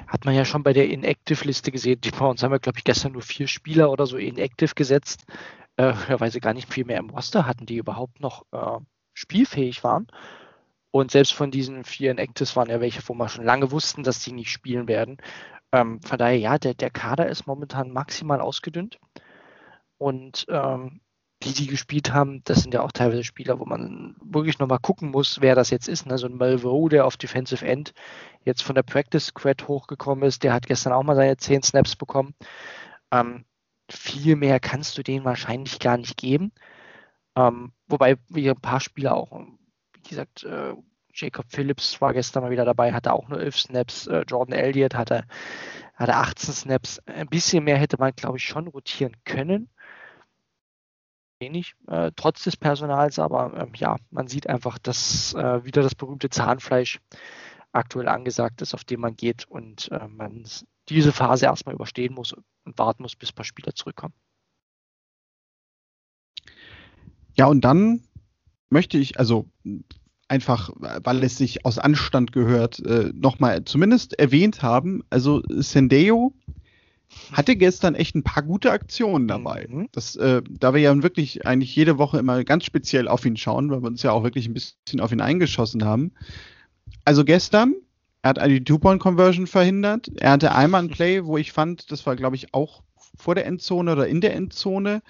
Hat 0.08 0.24
man 0.26 0.34
ja 0.34 0.46
schon 0.46 0.64
bei 0.64 0.72
der 0.72 0.90
Inactive-Liste 0.90 1.72
gesehen. 1.72 2.00
Die 2.02 2.12
bei 2.12 2.26
uns 2.26 2.42
haben 2.42 2.52
wir, 2.52 2.60
glaube 2.60 2.78
ich, 2.78 2.84
gestern 2.84 3.14
nur 3.14 3.22
vier 3.22 3.48
Spieler 3.48 3.92
oder 3.92 4.06
so 4.06 4.18
inactive 4.18 4.76
gesetzt 4.76 5.26
äh, 5.78 5.94
weil 6.20 6.32
sie 6.32 6.40
gar 6.40 6.54
nicht 6.54 6.72
viel 6.72 6.86
mehr 6.86 7.00
im 7.00 7.10
Roster 7.10 7.46
hatten, 7.46 7.66
die 7.66 7.78
überhaupt 7.78 8.20
noch 8.20 8.46
äh, 8.52 8.80
spielfähig 9.14 9.84
waren. 9.84 10.08
Und 10.92 11.12
selbst 11.12 11.34
von 11.34 11.50
diesen 11.50 11.86
vier 11.86 12.12
Inactives 12.12 12.56
waren 12.56 12.70
ja 12.70 12.80
welche, 12.80 13.02
wo 13.08 13.16
wir 13.16 13.30
schon 13.30 13.46
lange 13.46 13.72
wussten, 13.72 14.04
dass 14.04 14.20
die 14.20 14.32
nicht 14.32 14.52
spielen 14.52 14.88
werden. 14.88 15.18
Ähm, 15.72 16.02
von 16.04 16.20
daher, 16.20 16.38
ja, 16.38 16.60
der, 16.60 16.76
der 16.76 16.92
Kader 16.92 17.28
ist 17.28 17.48
momentan 17.48 17.92
maximal 17.92 18.40
ausgedünnt. 18.40 19.00
Und 19.98 20.46
ähm, 20.50 21.02
die, 21.44 21.54
die 21.54 21.68
gespielt 21.68 22.14
haben, 22.14 22.42
das 22.46 22.62
sind 22.62 22.74
ja 22.74 22.82
auch 22.82 22.92
teilweise 22.92 23.24
Spieler, 23.24 23.60
wo 23.60 23.66
man 23.66 24.16
wirklich 24.24 24.60
nochmal 24.60 24.80
gucken 24.80 25.12
muss, 25.12 25.42
wer 25.42 25.56
das 25.56 25.72
jetzt 25.72 25.88
ist. 25.88 26.06
Ne? 26.06 26.18
So 26.18 26.28
ein 26.28 26.38
Melvo, 26.38 26.88
der 26.90 27.06
auf 27.06 27.18
Defensive 27.18 27.66
End 27.66 27.94
jetzt 28.46 28.64
von 28.64 28.76
der 28.76 28.84
Practice 28.84 29.28
Squad 29.28 29.68
hochgekommen 29.68 30.24
ist, 30.24 30.44
der 30.44 30.54
hat 30.54 30.68
gestern 30.68 30.94
auch 30.94 31.04
mal 31.04 31.16
seine 31.16 31.38
10 31.38 31.64
Snaps 31.64 31.96
bekommen. 31.96 32.36
Ähm, 33.12 33.46
viel 33.90 34.36
mehr 34.36 34.60
kannst 34.60 34.98
du 34.98 35.04
denen 35.04 35.26
wahrscheinlich 35.26 35.80
gar 35.80 35.98
nicht 35.98 36.18
geben. 36.18 36.52
Ähm, 37.36 37.74
wobei 37.88 38.18
wir 38.30 38.52
ein 38.52 38.62
paar 38.62 38.80
Spieler 38.80 39.16
auch, 39.16 39.32
wie 39.94 40.10
gesagt, 40.10 40.44
äh, 40.44 40.74
Jacob 41.14 41.46
Phillips 41.50 42.02
war 42.02 42.14
gestern 42.14 42.44
mal 42.44 42.52
wieder 42.52 42.66
dabei, 42.66 42.92
hatte 42.92 43.14
auch 43.14 43.28
nur 43.30 43.40
11 43.40 43.60
Snaps. 43.60 44.08
Äh, 44.08 44.24
Jordan 44.28 44.56
Elliott 44.58 44.96
hatte, 44.96 45.26
hatte 45.96 46.16
18 46.16 46.54
Snaps. 46.54 47.00
Ein 47.06 47.28
bisschen 47.28 47.64
mehr 47.64 47.78
hätte 47.78 47.98
man, 48.00 48.14
glaube 48.16 48.38
ich, 48.38 48.44
schon 48.44 48.68
rotieren 48.68 49.16
können. 49.24 49.70
Wenig, 51.40 51.76
äh, 51.88 52.12
trotz 52.16 52.44
des 52.44 52.58
Personals, 52.58 53.20
aber 53.20 53.54
ähm, 53.56 53.74
ja, 53.76 53.98
man 54.12 54.28
sieht 54.28 54.48
einfach, 54.48 54.80
dass 54.80 55.34
äh, 55.34 55.64
wieder 55.66 55.82
das 55.82 55.94
berühmte 55.94 56.30
Zahnfleisch 56.30 57.00
aktuell 57.74 58.08
angesagt 58.08 58.62
ist, 58.62 58.74
auf 58.74 58.84
dem 58.84 59.02
man 59.02 59.16
geht 59.16 59.46
und 59.46 59.92
äh, 59.92 60.08
man 60.08 60.46
diese 60.90 61.12
Phase 61.12 61.46
erstmal 61.46 61.76
überstehen 61.76 62.14
muss 62.14 62.34
und 62.34 62.78
warten 62.78 63.04
muss, 63.04 63.16
bis 63.16 63.32
ein 63.32 63.36
paar 63.36 63.46
Spieler 63.46 63.74
zurückkommen. 63.74 64.14
Ja, 67.36 67.48
und 67.48 67.62
dann 67.62 68.04
möchte 68.70 68.98
ich, 68.98 69.20
also 69.20 69.50
einfach, 70.28 70.70
weil 70.76 71.24
es 71.24 71.38
sich 71.38 71.66
aus 71.66 71.80
Anstand 71.80 72.32
gehört, 72.32 72.80
äh, 72.80 73.12
nochmal 73.14 73.66
zumindest 73.66 74.20
erwähnt 74.20 74.62
haben. 74.62 75.04
Also 75.10 75.42
Sendeo 75.50 76.34
hatte 77.32 77.56
gestern 77.56 77.96
echt 77.96 78.16
ein 78.16 78.24
paar 78.24 78.44
gute 78.44 78.72
Aktionen 78.72 79.28
dabei. 79.28 79.68
Mhm. 79.70 79.90
Das, 79.92 80.16
äh, 80.16 80.42
da 80.50 80.74
wir 80.74 80.82
ja 80.82 81.04
wirklich 81.04 81.46
eigentlich 81.46 81.76
jede 81.76 81.98
Woche 81.98 82.18
immer 82.20 82.44
ganz 82.44 82.66
speziell 82.66 83.08
auf 83.08 83.26
ihn 83.26 83.38
schauen, 83.38 83.70
weil 83.70 83.82
wir 83.82 83.88
uns 83.88 84.04
ja 84.04 84.12
auch 84.12 84.24
wirklich 84.24 84.48
ein 84.48 84.54
bisschen 84.54 85.00
auf 85.00 85.12
ihn 85.12 85.22
eingeschossen 85.22 85.86
haben. 85.86 86.12
Also 87.06 87.24
gestern 87.26 87.76
er 88.24 88.30
hat 88.30 88.50
die 88.50 88.64
Two-Point-Conversion 88.64 89.48
verhindert. 89.48 90.10
Er 90.16 90.32
hatte 90.32 90.56
einmal 90.56 90.84
ein 90.84 90.90
Play, 90.90 91.26
wo 91.26 91.38
ich 91.38 91.52
fand, 91.52 91.92
das 91.92 92.06
war, 92.06 92.16
glaube 92.16 92.38
ich, 92.38 92.54
auch 92.54 92.82
vor 93.18 93.36
der 93.36 93.46
Endzone 93.46 93.92
oder 93.92 94.08
in 94.08 94.22
der 94.22 94.34
Endzone, 94.34 95.04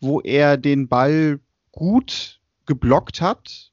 wo 0.00 0.20
er 0.20 0.56
den 0.56 0.86
Ball 0.86 1.40
gut 1.72 2.40
geblockt 2.66 3.20
hat 3.20 3.72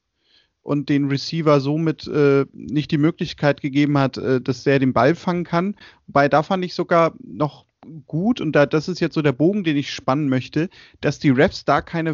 und 0.63 0.89
den 0.89 1.09
Receiver 1.09 1.59
somit 1.59 2.07
äh, 2.07 2.47
nicht 2.53 2.89
die 2.89 2.97
Möglichkeit 2.97 3.61
gegeben 3.61 3.99
hat, 3.99 4.17
äh, 4.17 4.41
dass 4.41 4.65
er 4.65 4.79
den 4.79 4.93
Ball 4.93 5.13
fangen 5.13 5.43
kann. 5.43 5.75
Wobei 6.07 6.27
da 6.27 6.41
fand 6.41 6.65
ich 6.65 6.73
sogar 6.73 7.13
noch 7.23 7.66
gut, 8.05 8.41
und 8.41 8.53
da, 8.53 8.65
das 8.65 8.87
ist 8.87 8.99
jetzt 8.99 9.15
so 9.15 9.21
der 9.21 9.31
Bogen, 9.31 9.63
den 9.63 9.77
ich 9.77 9.91
spannen 9.91 10.29
möchte, 10.29 10.69
dass 11.01 11.19
die 11.19 11.29
Refs 11.29 11.65
da 11.65 11.81
keine 11.81 12.13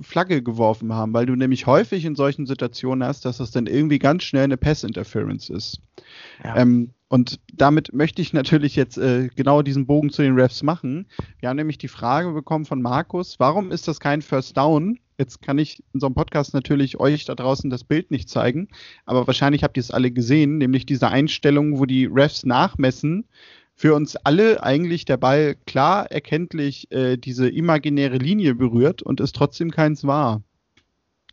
Flagge 0.00 0.42
geworfen 0.42 0.92
haben, 0.92 1.12
weil 1.12 1.26
du 1.26 1.36
nämlich 1.36 1.66
häufig 1.66 2.04
in 2.04 2.16
solchen 2.16 2.46
Situationen 2.46 3.06
hast, 3.06 3.24
dass 3.24 3.38
das 3.38 3.50
dann 3.50 3.66
irgendwie 3.66 3.98
ganz 3.98 4.24
schnell 4.24 4.44
eine 4.44 4.56
Pass-Interference 4.56 5.50
ist. 5.50 5.80
Ja. 6.42 6.56
Ähm, 6.56 6.90
und 7.08 7.38
damit 7.52 7.92
möchte 7.92 8.22
ich 8.22 8.32
natürlich 8.32 8.74
jetzt 8.74 8.98
äh, 8.98 9.28
genau 9.36 9.62
diesen 9.62 9.86
Bogen 9.86 10.10
zu 10.10 10.22
den 10.22 10.34
Refs 10.34 10.62
machen. 10.62 11.06
Wir 11.38 11.48
haben 11.48 11.56
nämlich 11.56 11.78
die 11.78 11.88
Frage 11.88 12.32
bekommen 12.32 12.64
von 12.64 12.82
Markus, 12.82 13.38
warum 13.38 13.70
ist 13.70 13.86
das 13.86 14.00
kein 14.00 14.20
First 14.20 14.56
Down? 14.56 14.98
Jetzt 15.16 15.40
kann 15.42 15.58
ich 15.58 15.80
in 15.92 16.00
so 16.00 16.06
einem 16.06 16.16
Podcast 16.16 16.54
natürlich 16.54 16.98
euch 16.98 17.24
da 17.24 17.36
draußen 17.36 17.70
das 17.70 17.84
Bild 17.84 18.10
nicht 18.10 18.28
zeigen, 18.28 18.68
aber 19.06 19.28
wahrscheinlich 19.28 19.62
habt 19.62 19.76
ihr 19.76 19.82
es 19.82 19.92
alle 19.92 20.10
gesehen, 20.10 20.58
nämlich 20.58 20.86
diese 20.86 21.08
Einstellung, 21.08 21.78
wo 21.78 21.86
die 21.86 22.06
Refs 22.06 22.44
nachmessen, 22.44 23.28
für 23.74 23.94
uns 23.94 24.16
alle 24.16 24.62
eigentlich 24.62 25.04
der 25.04 25.16
Ball 25.16 25.56
klar 25.66 26.10
erkenntlich 26.10 26.90
äh, 26.92 27.16
diese 27.16 27.48
imaginäre 27.48 28.16
Linie 28.16 28.54
berührt 28.54 29.02
und 29.02 29.20
es 29.20 29.32
trotzdem 29.32 29.70
keins 29.70 30.04
war. 30.04 30.42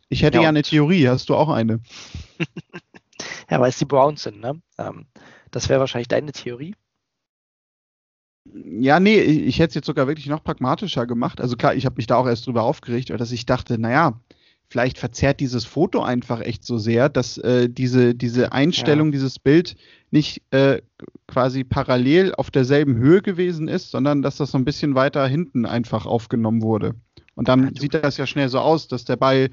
Ich 0.08 0.22
hätte 0.22 0.38
ja, 0.38 0.44
ja 0.44 0.48
eine 0.50 0.62
Theorie, 0.62 1.08
hast 1.08 1.28
du 1.28 1.34
auch 1.34 1.48
eine? 1.48 1.80
ja, 3.50 3.60
weil 3.60 3.70
es 3.70 3.78
die 3.78 3.84
Browns 3.84 4.24
sind, 4.24 4.40
ne? 4.40 4.60
Ähm, 4.76 5.06
das 5.50 5.68
wäre 5.68 5.80
wahrscheinlich 5.80 6.08
deine 6.08 6.32
Theorie. 6.32 6.74
Ja, 8.44 8.98
nee, 8.98 9.20
ich 9.20 9.58
hätte 9.60 9.68
es 9.68 9.74
jetzt 9.76 9.86
sogar 9.86 10.08
wirklich 10.08 10.26
noch 10.26 10.42
pragmatischer 10.42 11.06
gemacht. 11.06 11.40
Also 11.40 11.56
klar, 11.56 11.74
ich 11.74 11.86
habe 11.86 11.96
mich 11.96 12.08
da 12.08 12.16
auch 12.16 12.26
erst 12.26 12.46
drüber 12.46 12.64
aufgeregt, 12.64 13.10
weil 13.10 13.18
dass 13.18 13.30
ich 13.30 13.46
dachte, 13.46 13.78
naja, 13.78 14.20
vielleicht 14.72 14.96
verzerrt 14.96 15.38
dieses 15.40 15.66
Foto 15.66 16.02
einfach 16.02 16.40
echt 16.40 16.64
so 16.64 16.78
sehr, 16.78 17.10
dass 17.10 17.36
äh, 17.36 17.68
diese, 17.68 18.14
diese 18.14 18.52
Einstellung, 18.52 19.08
ja. 19.08 19.12
dieses 19.12 19.38
Bild 19.38 19.76
nicht 20.10 20.42
äh, 20.50 20.80
quasi 21.28 21.62
parallel 21.62 22.34
auf 22.34 22.50
derselben 22.50 22.96
Höhe 22.96 23.20
gewesen 23.20 23.68
ist, 23.68 23.90
sondern 23.90 24.22
dass 24.22 24.38
das 24.38 24.50
so 24.50 24.56
ein 24.56 24.64
bisschen 24.64 24.94
weiter 24.94 25.26
hinten 25.26 25.66
einfach 25.66 26.06
aufgenommen 26.06 26.62
wurde. 26.62 26.94
Und 27.34 27.48
dann 27.48 27.64
ja, 27.64 27.80
sieht 27.80 27.92
das 27.92 28.16
ja 28.16 28.26
schnell 28.26 28.48
so 28.48 28.60
aus, 28.60 28.88
dass 28.88 29.04
der 29.04 29.16
Ball 29.16 29.50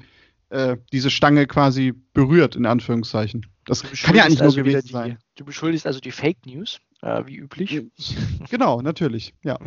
äh, 0.48 0.78
diese 0.90 1.10
Stange 1.10 1.46
quasi 1.46 1.92
berührt, 2.14 2.56
in 2.56 2.64
Anführungszeichen. 2.64 3.44
Das 3.66 3.82
kann 3.82 4.14
ja 4.14 4.24
eigentlich 4.24 4.40
also 4.40 4.56
nur 4.56 4.64
gewesen 4.64 4.86
die, 4.86 4.92
sein. 4.92 5.18
Du 5.36 5.44
beschuldigst 5.44 5.86
also 5.86 6.00
die 6.00 6.12
Fake 6.12 6.46
News, 6.46 6.80
äh, 7.02 7.24
wie 7.26 7.36
üblich. 7.36 7.82
Genau, 8.48 8.80
natürlich, 8.80 9.34
ja. 9.44 9.58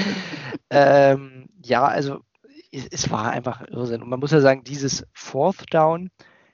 ähm, 0.70 1.50
ja, 1.62 1.84
also 1.84 2.22
es 2.72 3.10
war 3.10 3.30
einfach 3.30 3.62
Irrsinn. 3.68 4.02
Und 4.02 4.08
man 4.08 4.20
muss 4.20 4.30
ja 4.30 4.40
sagen, 4.40 4.64
dieses 4.64 5.06
Fourth 5.12 5.72
Down, 5.72 6.10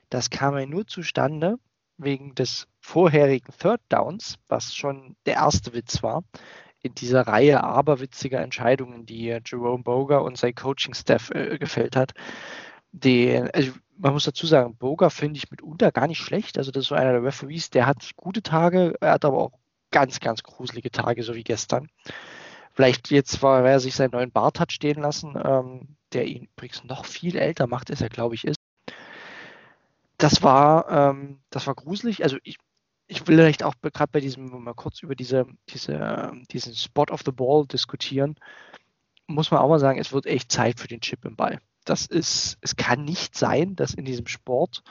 das 0.09 0.29
kam 0.29 0.57
ja 0.57 0.65
nur 0.65 0.87
zustande 0.87 1.57
wegen 1.97 2.35
des 2.35 2.67
vorherigen 2.79 3.53
Third 3.57 3.81
Downs, 3.89 4.37
was 4.47 4.75
schon 4.75 5.15
der 5.25 5.35
erste 5.35 5.73
Witz 5.73 6.03
war 6.03 6.23
in 6.81 6.93
dieser 6.93 7.21
Reihe 7.21 7.63
aberwitziger 7.63 8.39
Entscheidungen, 8.39 9.05
die 9.05 9.37
Jerome 9.45 9.83
Boger 9.83 10.23
und 10.23 10.37
sein 10.37 10.55
Coaching-Staff 10.55 11.31
äh, 11.31 11.57
gefällt 11.57 11.95
hat. 11.95 12.13
Den, 12.91 13.49
also 13.51 13.71
man 13.97 14.13
muss 14.13 14.25
dazu 14.25 14.45
sagen, 14.47 14.75
Boger 14.77 15.09
finde 15.09 15.37
ich 15.37 15.51
mitunter 15.51 15.91
gar 15.91 16.07
nicht 16.07 16.19
schlecht. 16.19 16.57
Also 16.57 16.71
das 16.71 16.83
ist 16.83 16.89
so 16.89 16.95
einer 16.95 17.13
der 17.13 17.23
Referees, 17.23 17.71
der 17.71 17.87
hat 17.87 18.11
gute 18.15 18.43
Tage, 18.43 18.93
er 19.01 19.11
hat 19.13 19.25
aber 19.25 19.37
auch 19.39 19.51
ganz, 19.91 20.19
ganz 20.19 20.43
gruselige 20.43 20.91
Tage, 20.91 21.23
so 21.23 21.35
wie 21.35 21.43
gestern 21.43 21.89
Vielleicht 22.77 23.09
jetzt, 23.09 23.41
weil 23.41 23.65
er 23.65 23.79
sich 23.79 23.95
seinen 23.95 24.11
neuen 24.11 24.31
Bart 24.31 24.59
hat 24.59 24.71
stehen 24.71 25.01
lassen, 25.01 25.33
ähm, 25.43 25.97
der 26.13 26.27
ihn 26.27 26.47
übrigens 26.55 26.83
noch 26.83 27.05
viel 27.05 27.35
älter 27.35 27.65
macht, 27.65 27.89
als 27.89 28.01
er, 28.01 28.09
glaube 28.09 28.35
ich, 28.35 28.45
ist. 28.45 28.59
Das 30.19 30.43
war, 30.43 30.87
ähm, 30.91 31.39
das 31.49 31.65
war 31.65 31.73
gruselig. 31.73 32.21
Also 32.21 32.37
ich, 32.43 32.57
ich 33.07 33.27
will 33.27 33.37
vielleicht 33.37 33.63
auch 33.63 33.73
gerade 33.81 34.11
bei 34.11 34.19
diesem, 34.19 34.63
mal 34.63 34.75
kurz 34.75 35.01
über 35.01 35.15
diese, 35.15 35.47
diese, 35.69 36.31
diesen 36.51 36.75
Spot 36.75 37.05
of 37.09 37.23
the 37.25 37.31
Ball 37.31 37.65
diskutieren, 37.65 38.35
muss 39.25 39.49
man 39.49 39.59
auch 39.59 39.69
mal 39.69 39.79
sagen, 39.79 39.97
es 39.97 40.13
wird 40.13 40.27
echt 40.27 40.51
Zeit 40.51 40.79
für 40.79 40.87
den 40.87 41.01
Chip 41.01 41.25
im 41.25 41.35
Ball. 41.35 41.59
Das 41.83 42.05
ist, 42.05 42.59
es 42.61 42.75
kann 42.75 43.05
nicht 43.05 43.35
sein, 43.35 43.75
dass 43.75 43.95
in 43.95 44.05
diesem 44.05 44.27
Sport, 44.27 44.83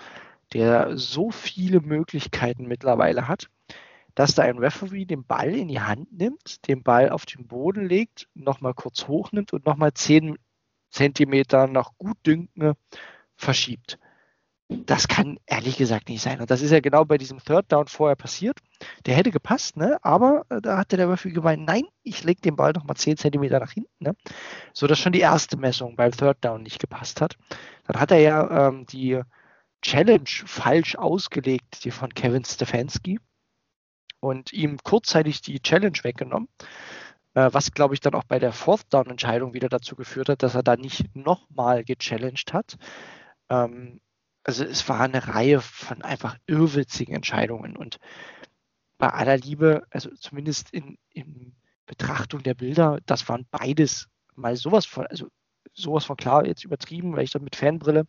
der 0.53 0.99
so 0.99 1.31
viele 1.31 1.81
Möglichkeiten 1.81 2.66
mittlerweile 2.66 3.29
hat, 3.29 3.49
dass 4.16 4.35
da 4.35 4.42
ein 4.42 4.59
Referee 4.59 5.05
den 5.05 5.24
Ball 5.24 5.55
in 5.55 5.68
die 5.68 5.81
Hand 5.81 6.11
nimmt, 6.11 6.66
den 6.66 6.83
Ball 6.83 7.11
auf 7.11 7.26
den 7.26 7.46
Boden 7.46 7.87
legt, 7.87 8.29
nochmal 8.35 8.74
kurz 8.74 9.07
hochnimmt 9.07 9.52
und 9.52 9.66
nochmal 9.66 9.92
10 9.92 10.37
Zentimeter 10.90 11.66
nach 11.66 11.92
Gutdünken 11.98 12.72
verschiebt. 13.37 13.98
Das 14.68 15.07
kann 15.07 15.38
ehrlich 15.46 15.76
gesagt 15.76 16.09
nicht 16.09 16.22
sein. 16.22 16.40
Und 16.40 16.50
das 16.50 16.62
ist 16.62 16.70
ja 16.70 16.81
genau 16.81 17.05
bei 17.05 17.18
diesem 17.18 17.38
Third 17.38 17.70
Down 17.70 17.87
vorher 17.87 18.16
passiert. 18.16 18.59
Der 19.05 19.14
hätte 19.14 19.31
gepasst, 19.31 19.76
ne? 19.76 19.98
aber 20.02 20.44
äh, 20.48 20.61
da 20.62 20.79
hatte 20.79 20.96
der 20.96 21.11
Referee 21.11 21.35
gemeint, 21.35 21.66
nein, 21.66 21.85
ich 22.02 22.24
lege 22.24 22.40
den 22.40 22.57
Ball 22.57 22.72
nochmal 22.72 22.96
10 22.96 23.18
Zentimeter 23.18 23.61
nach 23.61 23.72
hinten. 23.72 23.92
Ne? 24.00 24.16
So 24.72 24.87
dass 24.87 24.98
schon 24.98 25.12
die 25.12 25.20
erste 25.20 25.59
Messung 25.59 25.94
beim 25.94 26.11
Third 26.11 26.38
Down 26.40 26.62
nicht 26.62 26.81
gepasst 26.81 27.20
hat. 27.20 27.37
Dann 27.87 28.00
hat 28.00 28.11
er 28.11 28.18
ja 28.18 28.68
ähm, 28.68 28.87
die 28.87 29.20
Challenge 29.83 30.24
falsch 30.46 30.96
ausgelegt, 30.96 31.85
die 31.85 31.90
von 31.90 32.12
Kevin 32.14 32.44
Stefanski 32.44 33.20
und 34.27 34.53
ihm 34.53 34.79
kurzzeitig 34.83 35.41
die 35.41 35.61
Challenge 35.61 35.99
weggenommen, 36.03 36.49
äh, 37.35 37.49
was 37.53 37.73
glaube 37.73 37.95
ich 37.95 38.01
dann 38.01 38.15
auch 38.15 38.25
bei 38.25 38.39
der 38.39 38.53
Fourth 38.53 38.93
Down 38.93 39.07
Entscheidung 39.07 39.55
wieder 39.55 39.69
dazu 39.69 39.95
geführt 39.97 40.29
hat, 40.29 40.43
dass 40.43 40.55
er 40.55 40.62
da 40.62 40.77
nicht 40.77 41.15
nochmal 41.15 41.85
gechallenged 41.85 42.53
hat. 42.53 42.77
Ähm, 43.49 44.01
also 44.45 44.65
es 44.65 44.89
war 44.89 45.01
eine 45.01 45.29
Reihe 45.29 45.61
von 45.61 46.03
einfach 46.03 46.37
irrwitzigen 46.47 47.15
Entscheidungen 47.15 47.77
und 47.77 47.99
bei 48.99 49.09
aller 49.09 49.37
Liebe, 49.37 49.83
also 49.91 50.11
zumindest 50.17 50.71
in, 50.73 50.99
in 51.11 51.55
Betrachtung 51.87 52.43
der 52.43 52.55
Bilder, 52.55 52.99
das 53.07 53.29
waren 53.29 53.47
beides 53.51 54.09
mal 54.35 54.57
sowas 54.57 54.87
von, 54.87 55.07
also 55.07 55.29
sowas 55.73 56.05
von 56.05 56.17
klar 56.17 56.47
jetzt 56.47 56.65
übertrieben, 56.65 57.15
weil 57.15 57.25
ich 57.25 57.31
da 57.31 57.39
mit 57.39 57.57
Fanbrille, 57.57 58.07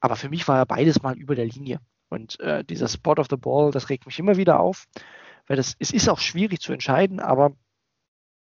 aber 0.00 0.16
für 0.16 0.28
mich 0.28 0.46
war 0.48 0.58
ja 0.58 0.64
beides 0.64 1.02
mal 1.02 1.16
über 1.16 1.34
der 1.34 1.46
Linie. 1.46 1.80
Und 2.08 2.38
äh, 2.40 2.62
dieser 2.62 2.88
Spot 2.88 3.14
of 3.14 3.28
the 3.30 3.36
Ball, 3.36 3.70
das 3.70 3.88
regt 3.88 4.04
mich 4.04 4.18
immer 4.18 4.36
wieder 4.36 4.60
auf 4.60 4.86
weil 5.46 5.56
das, 5.56 5.74
es 5.78 5.92
ist 5.92 6.08
auch 6.08 6.20
schwierig 6.20 6.60
zu 6.60 6.72
entscheiden, 6.72 7.20
aber 7.20 7.52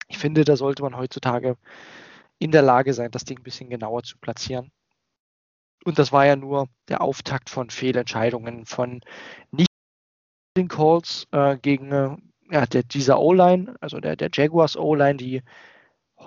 ich 0.08 0.18
finde, 0.18 0.44
da 0.44 0.56
sollte 0.56 0.82
man 0.82 0.96
heutzutage 0.96 1.56
in 2.38 2.50
der 2.50 2.62
Lage 2.62 2.94
sein, 2.94 3.10
das 3.10 3.24
Ding 3.24 3.38
ein 3.38 3.44
bisschen 3.44 3.70
genauer 3.70 4.02
zu 4.02 4.18
platzieren. 4.18 4.70
Und 5.84 5.98
das 5.98 6.12
war 6.12 6.26
ja 6.26 6.36
nur 6.36 6.68
der 6.88 7.00
Auftakt 7.00 7.50
von 7.50 7.70
Fehlentscheidungen, 7.70 8.66
von 8.66 9.00
nicht 9.50 9.68
den 10.56 10.68
Calls 10.68 11.26
äh, 11.30 11.56
gegen 11.56 11.92
äh, 11.92 12.16
ja, 12.50 12.66
der, 12.66 12.82
dieser 12.82 13.20
O-Line, 13.20 13.76
also 13.80 14.00
der, 14.00 14.16
der 14.16 14.30
Jaguars 14.32 14.76
O-Line, 14.76 15.16
die 15.16 15.42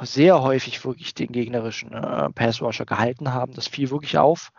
sehr 0.01 0.41
häufig 0.41 0.83
wirklich 0.85 1.13
den 1.13 1.31
gegnerischen 1.31 1.91
äh, 1.93 2.29
Passwasher 2.31 2.85
gehalten 2.85 3.33
haben. 3.33 3.53
Das 3.53 3.67
fiel 3.67 3.89
wirklich 3.91 4.17
auf. 4.17 4.51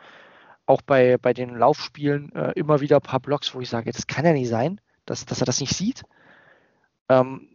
Auch 0.66 0.82
bei, 0.82 1.16
bei 1.18 1.32
den 1.32 1.56
Laufspielen 1.56 2.32
äh, 2.34 2.52
immer 2.52 2.80
wieder 2.80 2.96
ein 2.96 3.02
paar 3.02 3.20
Blocks, 3.20 3.54
wo 3.54 3.60
ich 3.60 3.68
sage, 3.68 3.90
das 3.92 4.06
kann 4.06 4.24
ja 4.24 4.32
nicht 4.32 4.48
sein 4.48 4.80
dass, 5.06 5.24
dass 5.26 5.40
er 5.40 5.46
das 5.46 5.60
nicht 5.60 5.74
sieht. 5.74 6.02
Ähm, 7.08 7.48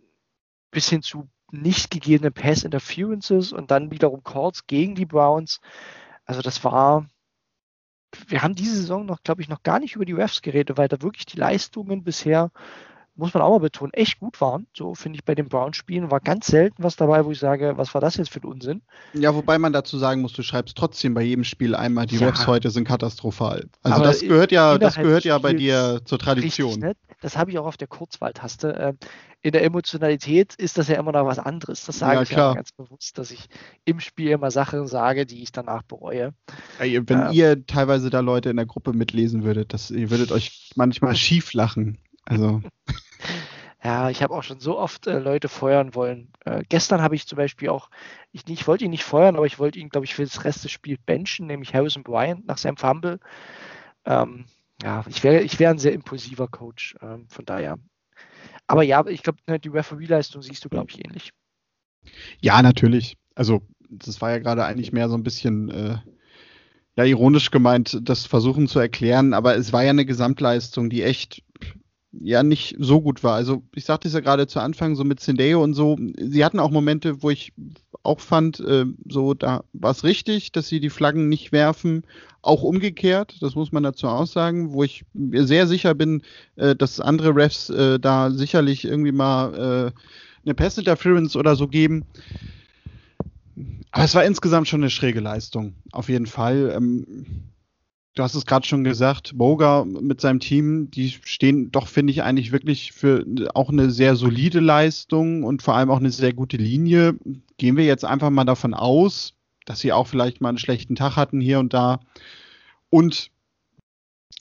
bis 0.71 0.89
hin 0.89 1.01
zu 1.01 1.29
nicht 1.51 1.91
gegebenen 1.91 2.33
Pass-Interferences 2.33 3.53
und 3.53 3.71
dann 3.71 3.91
wiederum 3.91 4.23
Calls 4.23 4.67
gegen 4.67 4.95
die 4.95 5.05
Browns. 5.05 5.61
Also 6.25 6.41
das 6.41 6.63
war, 6.63 7.07
wir 8.27 8.43
haben 8.43 8.55
diese 8.55 8.75
Saison 8.75 9.05
noch, 9.05 9.23
glaube 9.23 9.41
ich, 9.41 9.47
noch 9.47 9.63
gar 9.63 9.79
nicht 9.79 9.95
über 9.95 10.05
die 10.05 10.13
Refs 10.13 10.41
geredet, 10.41 10.77
weil 10.77 10.89
da 10.89 11.01
wirklich 11.01 11.25
die 11.25 11.37
Leistungen 11.37 12.03
bisher 12.03 12.51
muss 13.17 13.33
man 13.33 13.43
auch 13.43 13.49
mal 13.49 13.59
betonen, 13.59 13.93
echt 13.93 14.19
gut 14.19 14.39
waren. 14.39 14.67
So 14.75 14.95
finde 14.95 15.17
ich 15.17 15.25
bei 15.25 15.35
den 15.35 15.49
Browns-Spielen 15.49 16.11
war 16.11 16.19
ganz 16.19 16.47
selten 16.47 16.83
was 16.83 16.95
dabei, 16.95 17.25
wo 17.25 17.31
ich 17.31 17.39
sage, 17.39 17.73
was 17.75 17.93
war 17.93 18.01
das 18.01 18.15
jetzt 18.17 18.29
für 18.29 18.39
ein 18.39 18.45
Unsinn? 18.45 18.81
Ja, 19.13 19.33
wobei 19.35 19.57
man 19.57 19.73
dazu 19.73 19.97
sagen 19.97 20.21
muss, 20.21 20.33
du 20.33 20.43
schreibst 20.43 20.77
trotzdem 20.77 21.13
bei 21.13 21.23
jedem 21.23 21.43
Spiel 21.43 21.75
einmal, 21.75 22.05
die 22.05 22.17
ja. 22.17 22.27
Refs 22.27 22.47
heute 22.47 22.69
sind 22.69 22.87
katastrophal. 22.87 23.65
Also 23.83 24.03
das 24.03 24.21
gehört 24.21 24.51
ja, 24.51 24.77
das 24.77 24.95
gehört 24.95 25.25
ja 25.25 25.37
bei 25.39 25.53
dir 25.53 26.01
zur 26.05 26.19
Tradition. 26.19 26.69
Richtig, 26.69 26.83
ne? 26.83 26.93
Das 27.21 27.35
habe 27.35 27.49
ich 27.49 27.57
auch 27.57 27.65
auf 27.65 27.77
der 27.77 27.87
Kurzwahltaste. 27.87 28.75
Ähm, 28.79 28.97
in 29.41 29.51
der 29.51 29.63
Emotionalität 29.63 30.55
ist 30.55 30.77
das 30.77 30.87
ja 30.87 30.99
immer 30.99 31.11
noch 31.11 31.25
was 31.25 31.39
anderes. 31.39 31.85
Das 31.85 31.99
sage 31.99 32.15
ja, 32.15 32.21
ich 32.21 32.31
ja 32.31 32.53
ganz 32.53 32.71
bewusst, 32.71 33.17
dass 33.17 33.31
ich 33.31 33.47
im 33.85 33.99
Spiel 33.99 34.31
immer 34.31 34.51
Sachen 34.51 34.87
sage, 34.87 35.25
die 35.25 35.41
ich 35.41 35.51
danach 35.51 35.83
bereue. 35.83 36.33
Ey, 36.79 37.01
wenn 37.07 37.27
ähm, 37.27 37.31
ihr 37.31 37.65
teilweise 37.65 38.09
da 38.09 38.19
Leute 38.19 38.49
in 38.49 38.57
der 38.57 38.65
Gruppe 38.65 38.93
mitlesen 38.93 39.43
würdet, 39.43 39.73
das, 39.73 39.89
ihr 39.89 40.09
würdet 40.09 40.31
euch 40.31 40.71
manchmal 40.75 41.15
schief 41.15 41.53
lachen. 41.53 41.97
Also. 42.25 42.61
Ja, 43.83 44.09
ich 44.09 44.23
habe 44.23 44.33
auch 44.33 44.43
schon 44.43 44.59
so 44.59 44.77
oft 44.77 45.05
äh, 45.05 45.19
Leute 45.19 45.49
feuern 45.49 45.93
wollen. 45.93 46.29
Äh, 46.45 46.63
gestern 46.67 47.01
habe 47.01 47.15
ich 47.15 47.27
zum 47.27 47.37
Beispiel 47.37 47.69
auch, 47.69 47.89
ich, 48.31 48.41
ich 48.49 48.67
wollte 48.67 48.85
ihn 48.85 48.91
nicht 48.91 49.03
feuern, 49.03 49.35
aber 49.35 49.45
ich 49.45 49.59
wollte 49.59 49.79
ihn, 49.79 49.89
glaube 49.89 50.05
ich, 50.05 50.15
für 50.15 50.23
das 50.23 50.43
Rest 50.43 50.63
des 50.63 50.71
Spiels 50.71 50.99
benchen, 51.05 51.45
nämlich 51.45 51.75
Harrison 51.75 52.03
Bryant 52.03 52.47
nach 52.47 52.57
seinem 52.57 52.77
Fumble. 52.77 53.19
Ähm, 54.05 54.45
ja, 54.81 55.03
ich 55.07 55.23
wäre 55.23 55.41
ich 55.41 55.59
wär 55.59 55.69
ein 55.69 55.79
sehr 55.79 55.93
impulsiver 55.93 56.47
Coach, 56.47 56.95
ähm, 57.01 57.27
von 57.29 57.45
daher. 57.45 57.77
Aber 58.65 58.83
ja, 58.83 59.05
ich 59.05 59.23
glaube, 59.23 59.39
ne, 59.47 59.59
die 59.59 59.69
Referee-Leistung 59.69 60.41
siehst 60.41 60.65
du, 60.65 60.69
glaube 60.69 60.91
ich, 60.91 61.05
ähnlich. 61.05 61.31
Ja, 62.41 62.61
natürlich. 62.61 63.17
Also, 63.35 63.61
das 63.89 64.21
war 64.21 64.31
ja 64.31 64.39
gerade 64.39 64.65
eigentlich 64.65 64.91
mehr 64.91 65.07
so 65.07 65.15
ein 65.15 65.23
bisschen 65.23 65.69
äh, 65.69 65.97
ja, 66.97 67.03
ironisch 67.03 67.51
gemeint, 67.51 67.99
das 68.01 68.25
versuchen 68.25 68.67
zu 68.67 68.79
erklären, 68.79 69.33
aber 69.33 69.55
es 69.55 69.71
war 69.71 69.83
ja 69.83 69.91
eine 69.91 70.05
Gesamtleistung, 70.05 70.89
die 70.89 71.03
echt 71.03 71.43
ja 72.19 72.43
nicht 72.43 72.75
so 72.79 73.01
gut 73.01 73.23
war. 73.23 73.35
Also 73.35 73.63
ich 73.75 73.85
sagte 73.85 74.07
es 74.07 74.13
ja 74.13 74.19
gerade 74.19 74.47
zu 74.47 74.59
Anfang 74.59 74.95
so 74.95 75.03
mit 75.03 75.19
Sendeo 75.19 75.63
und 75.63 75.73
so. 75.73 75.97
Sie 76.17 76.43
hatten 76.43 76.59
auch 76.59 76.71
Momente, 76.71 77.21
wo 77.21 77.29
ich 77.29 77.53
auch 78.03 78.19
fand, 78.19 78.59
äh, 78.59 78.85
so 79.07 79.33
da 79.33 79.63
war 79.73 79.91
es 79.91 80.03
richtig, 80.03 80.51
dass 80.51 80.67
sie 80.67 80.79
die 80.79 80.89
Flaggen 80.89 81.29
nicht 81.29 81.51
werfen. 81.51 82.03
Auch 82.41 82.63
umgekehrt, 82.63 83.37
das 83.41 83.55
muss 83.55 83.71
man 83.71 83.83
dazu 83.83 84.07
auch 84.07 84.27
sagen, 84.27 84.71
wo 84.71 84.83
ich 84.83 85.03
mir 85.13 85.45
sehr 85.45 85.67
sicher 85.67 85.93
bin, 85.93 86.21
äh, 86.55 86.75
dass 86.75 86.99
andere 86.99 87.35
Refs 87.35 87.69
äh, 87.69 87.99
da 87.99 88.31
sicherlich 88.31 88.85
irgendwie 88.85 89.11
mal 89.11 89.91
äh, 89.93 89.99
eine 90.45 90.55
Pass 90.55 90.77
Interference 90.77 91.35
oder 91.35 91.55
so 91.55 91.67
geben. 91.67 92.05
Aber 93.91 94.05
es 94.05 94.15
war 94.15 94.23
insgesamt 94.23 94.67
schon 94.67 94.81
eine 94.81 94.89
schräge 94.89 95.19
Leistung, 95.19 95.75
auf 95.91 96.09
jeden 96.09 96.27
Fall. 96.27 96.73
Ähm, 96.75 97.05
du 98.17 98.23
hast 98.23 98.33
es 98.33 98.45
gerade 98.45 98.65
schon 98.65 98.83
gesagt, 98.83 99.37
Boga 99.37 99.85
mit 99.85 100.21
seinem 100.21 100.39
Team, 100.39 100.89
die 100.89 101.09
stehen 101.09 101.71
doch, 101.71 101.87
finde 101.87 102.11
ich, 102.11 102.23
eigentlich 102.23 102.51
wirklich 102.51 102.91
für 102.91 103.23
auch 103.53 103.69
eine 103.69 103.91
sehr 103.91 104.15
solide 104.15 104.59
Leistung 104.59 105.43
und 105.43 105.61
vor 105.61 105.75
allem 105.75 105.91
auch 105.91 105.99
eine 105.99 106.11
sehr 106.11 106.33
gute 106.33 106.57
Linie. 106.57 107.15
Gehen 107.57 107.77
wir 107.77 107.85
jetzt 107.85 108.05
einfach 108.05 108.31
mal 108.31 108.45
davon 108.45 108.73
aus, 108.73 109.33
dass 109.65 109.79
sie 109.81 109.93
auch 109.93 110.07
vielleicht 110.07 110.41
mal 110.41 110.49
einen 110.49 110.57
schlechten 110.57 110.95
Tag 110.95 111.15
hatten 111.15 111.39
hier 111.39 111.59
und 111.59 111.73
da. 111.73 111.99
Und 112.89 113.29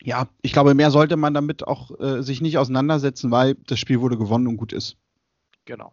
ja, 0.02 0.28
ich 0.40 0.52
glaube, 0.52 0.74
mehr 0.74 0.90
sollte 0.90 1.16
man 1.16 1.34
damit 1.34 1.66
auch 1.66 1.98
äh, 2.00 2.22
sich 2.22 2.40
nicht 2.40 2.56
auseinandersetzen, 2.56 3.30
weil 3.30 3.56
das 3.66 3.78
Spiel 3.78 4.00
wurde 4.00 4.16
gewonnen 4.16 4.46
und 4.46 4.56
gut 4.56 4.72
ist. 4.72 4.96
Genau. 5.66 5.92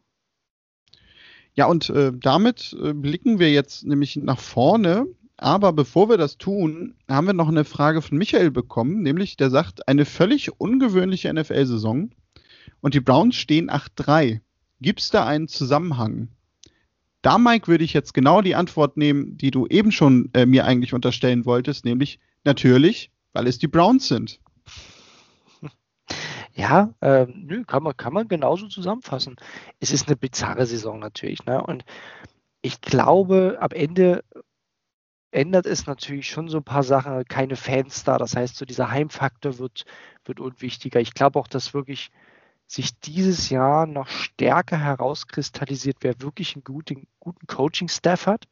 Ja, 1.55 1.65
und 1.65 1.89
äh, 1.89 2.11
damit 2.13 2.75
äh, 2.81 2.93
blicken 2.93 3.39
wir 3.39 3.51
jetzt 3.51 3.83
nämlich 3.85 4.15
nach 4.15 4.39
vorne 4.39 5.05
aber 5.43 5.73
bevor 5.73 6.07
wir 6.07 6.15
das 6.15 6.37
tun, 6.37 6.95
haben 7.09 7.27
wir 7.27 7.33
noch 7.33 7.49
eine 7.49 7.65
Frage 7.65 8.01
von 8.01 8.17
Michael 8.17 8.49
bekommen, 8.49 9.01
nämlich 9.01 9.35
der 9.35 9.49
sagt, 9.49 9.89
eine 9.89 10.05
völlig 10.05 10.57
ungewöhnliche 10.57 11.33
NFL-Saison 11.33 12.11
und 12.79 12.93
die 12.93 13.01
Browns 13.01 13.35
stehen 13.35 13.69
8-3. 13.69 14.39
Gibt 14.79 15.01
es 15.01 15.09
da 15.09 15.25
einen 15.25 15.49
Zusammenhang? 15.49 16.29
Da, 17.23 17.37
Mike, 17.37 17.67
würde 17.67 17.83
ich 17.83 17.91
jetzt 17.91 18.13
genau 18.13 18.41
die 18.41 18.55
Antwort 18.55 18.95
nehmen, 18.95 19.35
die 19.35 19.51
du 19.51 19.67
eben 19.67 19.91
schon 19.91 20.29
äh, 20.33 20.45
mir 20.45 20.63
eigentlich 20.63 20.93
unterstellen 20.93 21.43
wolltest, 21.43 21.83
nämlich 21.83 22.21
natürlich, 22.45 23.11
weil 23.33 23.45
es 23.45 23.57
die 23.57 23.67
Browns 23.67 24.07
sind. 24.07 24.39
Ja, 26.55 26.93
ähm, 27.01 27.45
nö, 27.47 27.63
kann 27.65 27.81
man, 27.81 27.97
kann 27.97 28.13
man 28.13 28.27
genauso 28.27 28.67
zusammenfassen. 28.67 29.37
Es 29.79 29.91
ist 29.91 30.07
eine 30.07 30.15
bizarre 30.15 30.67
Saison 30.67 30.99
natürlich. 30.99 31.43
Ne? 31.47 31.59
Und 31.63 31.83
ich 32.61 32.79
glaube, 32.79 33.57
am 33.59 33.71
Ende 33.71 34.23
ändert 35.33 35.65
es 35.65 35.87
natürlich 35.87 36.29
schon 36.29 36.47
so 36.47 36.57
ein 36.57 36.63
paar 36.63 36.83
Sachen, 36.83 37.25
keine 37.25 37.55
Fans 37.55 38.03
da. 38.03 38.17
Das 38.17 38.35
heißt, 38.35 38.55
so 38.55 38.65
dieser 38.65 38.91
Heimfaktor 38.91 39.59
wird, 39.59 39.85
wird 40.25 40.39
unwichtiger. 40.39 40.99
Ich 40.99 41.13
glaube 41.13 41.39
auch, 41.39 41.47
dass 41.47 41.73
wirklich 41.73 42.11
sich 42.67 42.99
dieses 42.99 43.49
Jahr 43.49 43.85
noch 43.85 44.07
stärker 44.07 44.77
herauskristallisiert, 44.77 45.97
wer 46.01 46.21
wirklich 46.21 46.55
einen 46.55 46.63
guten, 46.63 47.07
guten 47.19 47.45
Coaching-Staff 47.47 48.25
hat 48.27 48.47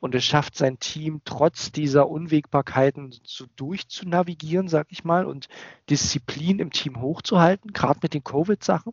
und 0.00 0.14
es 0.14 0.24
schafft 0.24 0.56
sein 0.56 0.78
Team 0.78 1.22
trotz 1.24 1.72
dieser 1.72 2.08
Unwägbarkeiten 2.08 3.14
so 3.24 3.46
durchzunavigieren, 3.56 4.68
sag 4.68 4.86
ich 4.90 5.04
mal, 5.04 5.26
und 5.26 5.48
Disziplin 5.90 6.60
im 6.60 6.70
Team 6.70 7.00
hochzuhalten, 7.00 7.72
gerade 7.72 8.00
mit 8.02 8.14
den 8.14 8.22
Covid-Sachen. 8.22 8.92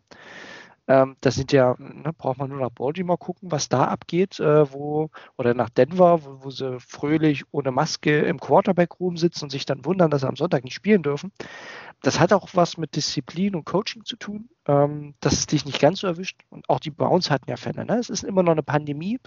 Ähm, 0.88 1.16
das 1.20 1.34
sind 1.34 1.52
ja, 1.52 1.74
ne, 1.78 2.12
braucht 2.12 2.38
man 2.38 2.50
nur 2.50 2.60
nach 2.60 2.70
Baltimore 2.70 3.18
gucken, 3.18 3.50
was 3.50 3.68
da 3.68 3.84
abgeht, 3.84 4.38
äh, 4.38 4.72
wo, 4.72 5.10
oder 5.36 5.52
nach 5.54 5.68
Denver, 5.70 6.24
wo, 6.24 6.44
wo, 6.44 6.50
sie 6.50 6.78
fröhlich 6.80 7.44
ohne 7.50 7.72
Maske 7.72 8.20
im 8.20 8.38
Quarterback-Room 8.38 9.16
sitzen 9.16 9.44
und 9.44 9.50
sich 9.50 9.66
dann 9.66 9.84
wundern, 9.84 10.10
dass 10.10 10.20
sie 10.20 10.28
am 10.28 10.36
Sonntag 10.36 10.64
nicht 10.64 10.74
spielen 10.74 11.02
dürfen. 11.02 11.32
Das 12.02 12.20
hat 12.20 12.32
auch 12.32 12.48
was 12.54 12.76
mit 12.76 12.94
Disziplin 12.94 13.56
und 13.56 13.64
Coaching 13.64 14.04
zu 14.04 14.16
tun, 14.16 14.48
ähm, 14.66 15.14
dass 15.20 15.34
es 15.34 15.46
dich 15.46 15.64
nicht 15.64 15.80
ganz 15.80 16.00
so 16.00 16.06
erwischt. 16.06 16.42
Und 16.50 16.68
auch 16.68 16.80
die 16.80 16.90
Browns 16.90 17.30
hatten 17.30 17.50
ja 17.50 17.56
Fälle. 17.56 17.84
Ne? 17.84 17.98
Es 17.98 18.10
ist 18.10 18.22
immer 18.22 18.42
noch 18.42 18.52
eine 18.52 18.62
Pandemie, 18.62 19.18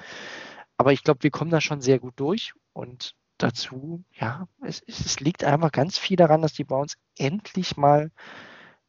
aber 0.77 0.93
ich 0.93 1.03
glaube, 1.03 1.23
wir 1.23 1.31
kommen 1.31 1.51
da 1.51 1.59
schon 1.59 1.81
sehr 1.81 1.99
gut 1.99 2.13
durch. 2.17 2.53
Und 2.71 3.15
dazu, 3.37 4.03
ja, 4.13 4.47
es, 4.61 4.81
es 4.87 5.19
liegt 5.19 5.43
einfach 5.43 5.71
ganz 5.71 5.97
viel 5.97 6.15
daran, 6.17 6.41
dass 6.41 6.53
die 6.53 6.63
Browns 6.63 6.97
endlich 7.17 7.75
mal 7.75 8.11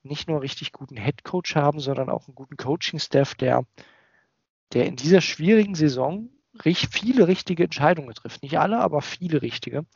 nicht 0.03 0.28
nur 0.28 0.42
richtig 0.42 0.72
guten 0.72 0.96
Headcoach 0.96 1.55
haben, 1.55 1.80
sondern 1.80 2.11
auch 2.11 2.26
einen 2.26 2.34
guten 2.34 2.57
Coaching-Staff, 2.57 3.34
der, 3.34 3.64
der 4.72 4.86
in 4.86 4.96
dieser 4.96 5.20
schwierigen 5.20 5.74
Saison 5.74 6.30
viele 6.62 7.28
richtige 7.28 7.64
Entscheidungen 7.64 8.14
trifft. 8.14 8.42
Nicht 8.42 8.59
alle, 8.59 8.80
aber 8.80 9.03
viele 9.03 9.42
richtige. 9.42 9.86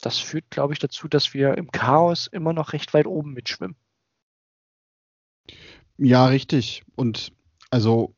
Das 0.00 0.18
führt, 0.18 0.50
glaube 0.50 0.72
ich, 0.72 0.78
dazu, 0.78 1.08
dass 1.08 1.34
wir 1.34 1.56
im 1.58 1.70
Chaos 1.70 2.28
immer 2.28 2.52
noch 2.52 2.72
recht 2.72 2.94
weit 2.94 3.06
oben 3.06 3.32
mitschwimmen. 3.32 3.76
Ja, 5.96 6.26
richtig. 6.26 6.84
Und 6.94 7.32
also 7.70 8.14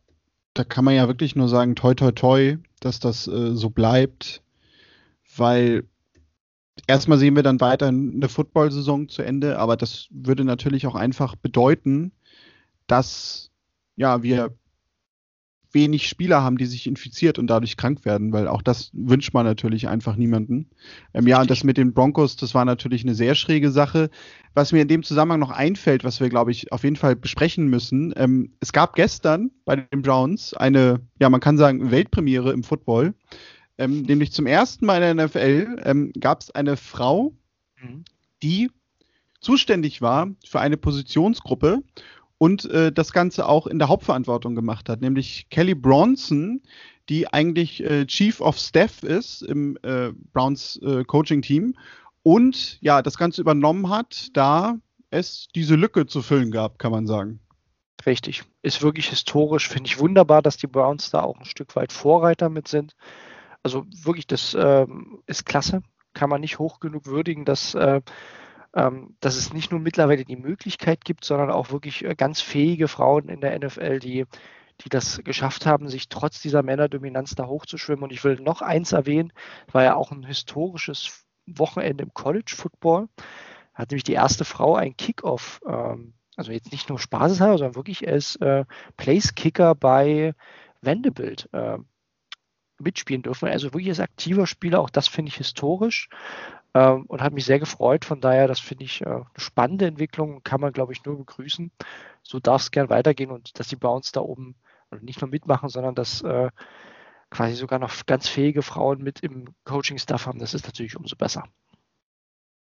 da 0.53 0.65
kann 0.65 0.85
man 0.85 0.95
ja 0.95 1.09
wirklich 1.09 1.37
nur 1.37 1.49
sagen, 1.49 1.75
toi, 1.75 1.95
toi, 1.95 2.13
toi, 2.13 2.59
dass 2.81 3.01
das 3.01 3.27
äh, 3.27 3.55
so 3.55 3.71
bleibt, 3.71 4.43
weil 5.37 5.85
erstmal 6.87 7.19
sehen 7.19 7.37
wir 7.37 7.43
dann 7.43 7.61
weiter 7.61 7.89
eine 7.89 8.29
Football-Saison 8.29 9.09
zu 9.09 9.23
Ende, 9.23 9.59
aber 9.59 9.77
das 9.77 10.09
würde 10.11 10.45
natürlich 10.45 10.87
auch 10.87 10.95
einfach 10.95 11.37
bedeuten, 11.37 12.13
dass 12.87 13.51
ja, 13.97 14.23
wir 14.23 14.55
wenig 15.73 16.09
Spieler 16.09 16.43
haben, 16.43 16.59
die 16.59 16.67
sich 16.67 16.87
infiziert 16.87 17.39
und 17.39 17.47
dadurch 17.47 17.77
krank 17.77 18.05
werden, 18.05 18.33
weil 18.33 18.49
auch 18.49 18.63
das 18.63 18.91
wünscht 18.93 19.33
man 19.35 19.47
natürlich 19.47 19.89
einfach 19.89 20.17
niemanden. 20.17 20.69
Ähm, 21.15 21.27
ja, 21.27 21.41
und 21.41 21.51
das 21.51 21.65
mit 21.65 21.77
den 21.77 21.93
Broncos, 21.93 22.37
das 22.37 22.55
war 22.55 22.65
natürlich 22.65 23.05
eine 23.05 23.15
sehr 23.15 23.35
schräge 23.35 23.71
Sache. 23.71 24.11
Was 24.55 24.73
mir 24.73 24.83
in 24.83 24.89
dem 24.89 25.03
Zusammenhang 25.03 25.41
noch 25.41 25.51
einfällt, 25.51 26.03
was 26.05 26.21
wir, 26.21 26.29
glaube 26.29 26.51
ich, 26.51 26.73
auf 26.73 26.83
jeden 26.83 26.97
Fall 26.97 27.15
besprechen 27.17 27.69
müssen, 27.69 28.13
ähm, 28.17 28.53
es 28.61 28.73
gab 28.73 28.95
gestern 28.95 29.51
bei 29.65 29.77
den 29.77 30.03
Browns 30.03 30.55
eine, 30.55 31.01
ja, 31.21 31.31
man 31.31 31.41
kann 31.41 31.57
sagen, 31.57 31.91
Weltpremiere 31.91 32.53
im 32.53 32.65
Football. 32.65 33.15
Ähm, 33.81 34.03
nämlich 34.03 34.31
zum 34.31 34.47
ersten 34.47 34.85
Mal 34.85 35.03
in 35.03 35.17
der 35.17 35.27
NFL 35.27 35.81
ähm, 35.85 36.13
gab 36.21 36.43
es 36.43 36.51
eine 36.51 36.77
Frau, 36.77 37.33
mhm. 37.81 38.05
die 38.43 38.71
zuständig 39.41 40.03
war 40.03 40.29
für 40.47 40.61
eine 40.61 40.77
Positionsgruppe 40.77 41.83
und 42.37 42.67
äh, 42.67 42.93
das 42.93 43.15
Ganze 43.15 43.49
auch 43.49 43.67
in 43.67 43.79
der 43.79 43.89
Hauptverantwortung 43.89 44.55
gemacht 44.55 44.91
hat, 44.91 45.01
nämlich 45.01 45.49
Kelly 45.49 45.75
Bronson, 45.75 46.61
die 47.09 47.33
eigentlich 47.33 47.83
äh, 47.83 48.05
Chief 48.05 48.43
of 48.43 48.59
Staff 48.59 49.03
ist 49.03 49.41
im 49.41 49.79
äh, 49.83 50.11
Browns 50.35 50.79
äh, 50.83 51.03
Coaching-Team 51.05 51.75
und 52.23 52.79
ja, 52.83 53.01
das 53.01 53.17
Ganze 53.17 53.41
übernommen 53.41 53.89
hat, 53.89 54.29
da 54.35 54.77
es 55.09 55.49
diese 55.55 55.75
Lücke 55.75 56.07
zu 56.07 56.21
füllen 56.21 56.51
gab, 56.51 56.79
kann 56.79 56.93
man 56.93 57.07
sagen. 57.07 57.41
Richtig. 58.05 58.45
Ist 58.61 58.83
wirklich 58.83 59.09
historisch, 59.09 59.69
finde 59.69 59.89
ich 59.89 59.99
wunderbar, 59.99 60.43
dass 60.43 60.59
die 60.59 60.67
Browns 60.67 61.11
da 61.11 61.23
auch 61.23 61.39
ein 61.39 61.47
Stück 61.47 61.75
weit 61.77 61.93
Vorreiter 61.93 62.51
mit 62.51 62.69
sind. 62.69 62.95
Also 63.63 63.85
wirklich, 63.91 64.27
das 64.27 64.55
ähm, 64.59 65.23
ist 65.27 65.45
klasse. 65.45 65.83
Kann 66.15 66.31
man 66.31 66.41
nicht 66.41 66.59
hoch 66.59 66.81
genug 66.81 67.07
würdigen, 67.07 67.45
dass, 67.45 67.75
äh, 67.75 68.01
ähm, 68.75 69.17
dass 69.21 69.37
es 69.37 69.53
nicht 69.53 69.71
nur 69.71 69.81
mittlerweile 69.81 70.25
die 70.25 70.37
Möglichkeit 70.37 71.05
gibt, 71.05 71.25
sondern 71.25 71.51
auch 71.51 71.71
wirklich 71.71 72.05
äh, 72.05 72.15
ganz 72.15 72.41
fähige 72.41 72.89
Frauen 72.89 73.29
in 73.29 73.41
der 73.41 73.59
NFL, 73.59 73.99
die, 73.99 74.27
die 74.81 74.89
das 74.89 75.21
geschafft 75.25 75.67
haben, 75.67 75.89
sich 75.89 76.09
trotz 76.09 76.41
dieser 76.41 76.63
Männerdominanz 76.63 77.35
da 77.35 77.47
hochzuschwimmen. 77.47 78.05
Und 78.05 78.13
ich 78.13 78.25
will 78.25 78.41
noch 78.41 78.63
eins 78.63 78.93
erwähnen, 78.93 79.33
war 79.71 79.85
ja 79.85 79.95
auch 79.95 80.11
ein 80.11 80.25
historisches 80.25 81.27
Wochenende 81.47 82.05
im 82.05 82.15
College 82.15 82.55
Football. 82.57 83.09
Hat 83.75 83.91
nämlich 83.91 84.05
die 84.05 84.15
erste 84.15 84.45
Frau 84.45 84.75
ein 84.75 84.97
Kickoff, 84.97 85.61
ähm, 85.67 86.15
also 86.37 86.53
jetzt 86.53 86.73
nicht 86.73 86.89
nur 86.89 86.99
spaßeshalber, 86.99 87.59
sondern 87.59 87.77
wirklich 87.77 88.09
als 88.09 88.37
äh, 88.37 88.65
Place 88.97 89.35
Kicker 89.35 89.75
bei 89.75 90.35
Vanderbilt 90.81 91.49
äh, 91.53 91.79
mitspielen 92.81 93.23
dürfen. 93.23 93.49
Also 93.49 93.69
wirklich 93.69 93.89
als 93.89 94.01
aktiver 94.01 94.47
Spieler, 94.47 94.81
auch 94.81 94.91
das 94.91 95.09
finde 95.09 95.31
ich 95.31 95.37
historisch 95.37 96.09
ähm, 96.75 97.05
und 97.07 97.23
hat 97.23 97.33
mich 97.33 97.45
sehr 97.45 97.59
gefreut. 97.59 98.05
Von 98.05 98.21
daher, 98.21 98.49
das 98.49 98.61
finde 98.61 98.85
ich 98.85 99.03
äh, 99.03 99.07
eine 99.07 99.27
spannende 99.37 99.87
Entwicklung, 99.87 100.43
kann 100.43 100.61
man, 100.61 100.73
glaube 100.73 100.93
ich, 100.93 101.05
nur 101.05 101.19
begrüßen. 101.19 101.71
So 102.23 102.41
darf 102.41 102.63
es 102.63 102.71
gern 102.71 102.91
weitergehen 102.91 103.31
und 103.31 103.59
dass 103.59 103.69
die 103.69 103.77
Browns 103.77 104.13
da 104.13 104.21
oben 104.21 104.57
nicht 105.01 105.21
nur 105.21 105.31
mitmachen, 105.31 105.69
sondern 105.69 105.95
dass 105.95 106.23
äh, 106.23 106.51
quasi 107.31 107.55
sogar 107.55 107.79
noch 107.79 107.93
ganz 108.07 108.29
fähige 108.29 108.63
Frauen 108.63 109.03
mit 109.03 109.21
im 109.21 109.55
Coaching-Staff 109.65 110.27
haben, 110.27 110.41
das 110.41 110.55
ist 110.55 110.67
natürlich 110.67 110.97
umso 110.97 111.17
besser. 111.17 111.45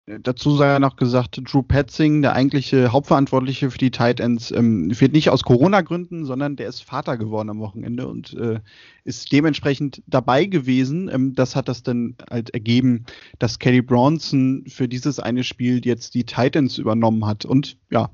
Dazu 0.06 0.56
sei 0.56 0.66
ja 0.66 0.78
noch 0.80 0.96
gesagt, 0.96 1.40
Drew 1.44 1.62
Petzing, 1.62 2.22
der 2.22 2.32
eigentliche 2.32 2.90
Hauptverantwortliche 2.90 3.70
für 3.70 3.78
die 3.78 3.92
Tight 3.92 4.18
Ends, 4.18 4.50
ähm, 4.50 4.90
fehlt 4.92 5.12
nicht 5.12 5.30
aus 5.30 5.44
Corona-Gründen, 5.44 6.24
sondern 6.24 6.56
der 6.56 6.68
ist 6.68 6.82
Vater 6.82 7.16
geworden 7.16 7.48
am 7.48 7.60
Wochenende 7.60 8.08
und 8.08 8.34
äh, 8.34 8.58
ist 9.04 9.30
dementsprechend 9.30 10.02
dabei 10.06 10.46
gewesen. 10.46 11.08
Ähm, 11.12 11.34
das 11.34 11.54
hat 11.54 11.68
das 11.68 11.84
dann 11.84 12.16
halt 12.28 12.50
ergeben, 12.50 13.04
dass 13.38 13.60
Kelly 13.60 13.82
Bronson 13.82 14.64
für 14.66 14.88
dieses 14.88 15.20
eine 15.20 15.44
Spiel 15.44 15.84
jetzt 15.84 16.14
die 16.14 16.24
Titans 16.24 16.78
übernommen 16.78 17.24
hat. 17.26 17.44
Und 17.44 17.76
ja, 17.90 18.10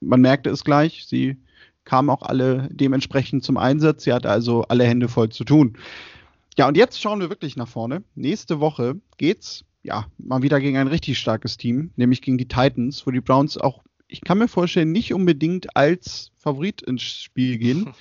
man 0.00 0.20
merkte 0.20 0.50
es 0.50 0.64
gleich, 0.64 1.06
sie 1.06 1.38
kamen 1.84 2.10
auch 2.10 2.22
alle 2.22 2.68
dementsprechend 2.70 3.44
zum 3.44 3.56
Einsatz. 3.56 4.04
Sie 4.04 4.12
hatte 4.12 4.28
also 4.28 4.62
alle 4.64 4.84
Hände 4.84 5.08
voll 5.08 5.30
zu 5.30 5.44
tun. 5.44 5.78
Ja, 6.58 6.68
und 6.68 6.76
jetzt 6.76 7.00
schauen 7.00 7.20
wir 7.20 7.30
wirklich 7.30 7.56
nach 7.56 7.68
vorne. 7.68 8.02
Nächste 8.14 8.60
Woche 8.60 9.00
geht's 9.16 9.64
ja, 9.82 10.06
mal 10.18 10.42
wieder 10.42 10.60
gegen 10.60 10.76
ein 10.76 10.88
richtig 10.88 11.18
starkes 11.18 11.56
Team, 11.56 11.90
nämlich 11.96 12.22
gegen 12.22 12.38
die 12.38 12.48
Titans, 12.48 13.06
wo 13.06 13.10
die 13.10 13.20
Browns 13.20 13.56
auch, 13.56 13.82
ich 14.08 14.22
kann 14.22 14.38
mir 14.38 14.48
vorstellen, 14.48 14.92
nicht 14.92 15.14
unbedingt 15.14 15.76
als 15.76 16.32
Favorit 16.36 16.82
ins 16.82 17.02
Spiel 17.02 17.58
gehen. 17.58 17.90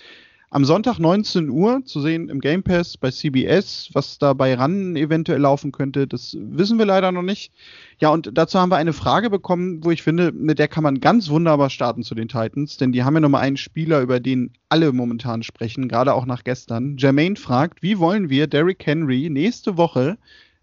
Am 0.51 0.65
Sonntag 0.65 0.97
19 0.97 1.47
Uhr 1.51 1.85
zu 1.85 2.01
sehen 2.01 2.27
im 2.27 2.39
Game 2.39 2.63
Pass 2.63 2.97
bei 2.97 3.11
CBS, 3.11 3.91
was 3.93 4.17
da 4.17 4.33
bei 4.33 4.55
RAN 4.55 4.95
eventuell 4.95 5.41
laufen 5.41 5.71
könnte, 5.71 6.07
das 6.07 6.35
wissen 6.39 6.79
wir 6.79 6.87
leider 6.87 7.11
noch 7.11 7.21
nicht. 7.21 7.53
Ja, 7.99 8.09
und 8.09 8.31
dazu 8.33 8.57
haben 8.57 8.71
wir 8.71 8.77
eine 8.77 8.93
Frage 8.93 9.29
bekommen, 9.29 9.83
wo 9.83 9.91
ich 9.91 10.01
finde, 10.01 10.31
mit 10.31 10.57
der 10.57 10.67
kann 10.67 10.81
man 10.81 11.01
ganz 11.01 11.29
wunderbar 11.29 11.69
starten 11.69 12.01
zu 12.01 12.15
den 12.15 12.29
Titans, 12.29 12.77
denn 12.77 12.91
die 12.91 13.03
haben 13.03 13.13
ja 13.13 13.19
nochmal 13.19 13.41
einen 13.41 13.57
Spieler, 13.57 14.01
über 14.01 14.19
den 14.19 14.53
alle 14.69 14.91
momentan 14.91 15.43
sprechen, 15.43 15.87
gerade 15.87 16.15
auch 16.15 16.25
nach 16.25 16.43
gestern. 16.43 16.97
Jermaine 16.97 17.35
fragt, 17.35 17.83
wie 17.83 17.99
wollen 17.99 18.31
wir 18.31 18.47
Derrick 18.47 18.83
Henry 18.83 19.29
nächste 19.29 19.77
Woche 19.77 20.17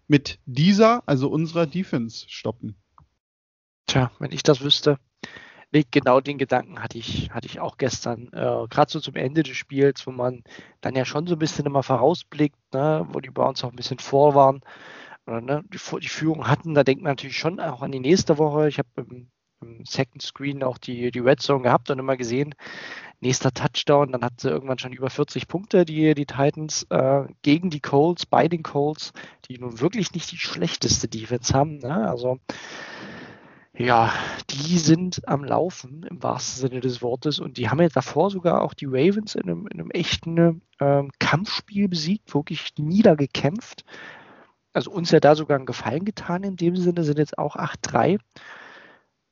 mit 0.07 0.39
dieser, 0.45 1.03
also 1.07 1.29
unserer 1.29 1.65
Defense 1.65 2.25
stoppen? 2.29 2.75
Tja, 3.87 4.11
wenn 4.19 4.31
ich 4.31 4.43
das 4.43 4.61
wüsste. 4.61 4.97
Nee, 5.71 5.83
genau 5.91 6.21
den 6.21 6.37
Gedanken 6.37 6.81
hatte 6.81 6.97
ich, 6.97 7.29
hatte 7.31 7.47
ich 7.47 7.59
auch 7.59 7.77
gestern. 7.77 8.27
Äh, 8.31 8.67
Gerade 8.69 8.89
so 8.89 8.99
zum 9.01 9.15
Ende 9.15 9.43
des 9.43 9.57
Spiels, 9.57 10.07
wo 10.07 10.11
man 10.11 10.43
dann 10.79 10.95
ja 10.95 11.03
schon 11.03 11.27
so 11.27 11.35
ein 11.35 11.39
bisschen 11.39 11.65
immer 11.65 11.83
vorausblickt, 11.83 12.57
ne, 12.73 13.05
wo 13.11 13.19
die 13.19 13.29
Browns 13.29 13.63
auch 13.63 13.71
ein 13.71 13.75
bisschen 13.75 13.99
vor 13.99 14.33
waren 14.33 14.61
oder 15.27 15.41
ne, 15.41 15.63
die, 15.67 15.79
die 15.99 16.07
Führung 16.07 16.47
hatten, 16.47 16.73
da 16.73 16.83
denkt 16.83 17.03
man 17.03 17.11
natürlich 17.11 17.37
schon 17.37 17.59
auch 17.59 17.81
an 17.81 17.91
die 17.91 17.99
nächste 17.99 18.37
Woche. 18.37 18.69
Ich 18.69 18.79
habe 18.79 18.89
im, 18.95 19.29
im, 19.61 19.85
Second 19.85 20.21
Screen 20.21 20.63
auch 20.63 20.77
die, 20.77 21.11
die 21.11 21.19
Red 21.19 21.41
Zone 21.41 21.63
gehabt 21.63 21.89
und 21.89 21.99
immer 21.99 22.15
gesehen, 22.15 22.55
nächster 23.19 23.51
Touchdown, 23.51 24.11
dann 24.11 24.23
hat 24.23 24.39
sie 24.39 24.49
irgendwann 24.49 24.79
schon 24.79 24.93
über 24.93 25.09
40 25.09 25.47
Punkte, 25.47 25.85
die, 25.85 26.13
die 26.13 26.25
Titans, 26.25 26.85
äh, 26.89 27.25
gegen 27.41 27.69
die 27.69 27.79
Colts, 27.79 28.25
bei 28.25 28.47
den 28.47 28.63
Colts, 28.63 29.13
die 29.47 29.57
nun 29.57 29.79
wirklich 29.79 30.13
nicht 30.13 30.31
die 30.31 30.37
schlechteste 30.37 31.07
Defense 31.07 31.53
haben. 31.53 31.79
Ne? 31.79 32.07
Also 32.09 32.39
ja, 33.77 34.11
die 34.49 34.77
sind 34.79 35.27
am 35.27 35.43
Laufen 35.43 36.03
im 36.09 36.21
wahrsten 36.23 36.67
Sinne 36.67 36.81
des 36.81 37.01
Wortes 37.03 37.39
und 37.39 37.57
die 37.57 37.69
haben 37.69 37.79
ja 37.79 37.89
davor 37.89 38.31
sogar 38.31 38.61
auch 38.63 38.73
die 38.73 38.87
Ravens 38.87 39.35
in 39.35 39.43
einem, 39.43 39.67
in 39.67 39.79
einem 39.79 39.91
echten 39.91 40.61
ähm, 40.79 41.11
Kampfspiel 41.19 41.87
besiegt, 41.87 42.33
wirklich 42.33 42.73
niedergekämpft. 42.77 43.85
Also 44.73 44.91
uns 44.91 45.11
ja 45.11 45.19
da 45.19 45.35
sogar 45.35 45.57
einen 45.57 45.67
Gefallen 45.67 46.05
getan 46.05 46.43
in 46.43 46.55
dem 46.55 46.75
Sinne, 46.75 47.03
sind 47.03 47.19
jetzt 47.19 47.37
auch 47.37 47.55
8-3. 47.55 48.19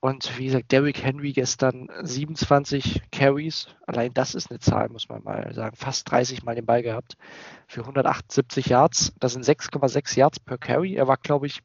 Und 0.05 0.37
wie 0.37 0.45
gesagt, 0.45 0.71
Derrick 0.71 1.03
Henry 1.03 1.33
gestern 1.33 1.89
27 2.03 3.01
Carries. 3.11 3.69
Allein 3.87 4.13
das 4.13 4.35
ist 4.35 4.51
eine 4.51 4.59
Zahl, 4.59 4.87
muss 4.89 5.09
man 5.09 5.23
mal 5.23 5.51
sagen. 5.55 5.75
Fast 5.75 6.11
30 6.11 6.43
Mal 6.43 6.53
den 6.53 6.67
Ball 6.67 6.83
gehabt 6.83 7.17
für 7.65 7.81
178 7.81 8.67
Yards. 8.67 9.15
Das 9.19 9.33
sind 9.33 9.43
6,6 9.43 10.15
Yards 10.15 10.39
per 10.39 10.59
Carry. 10.59 10.93
Er 10.93 11.07
war, 11.07 11.17
glaube 11.17 11.47
ich, 11.47 11.63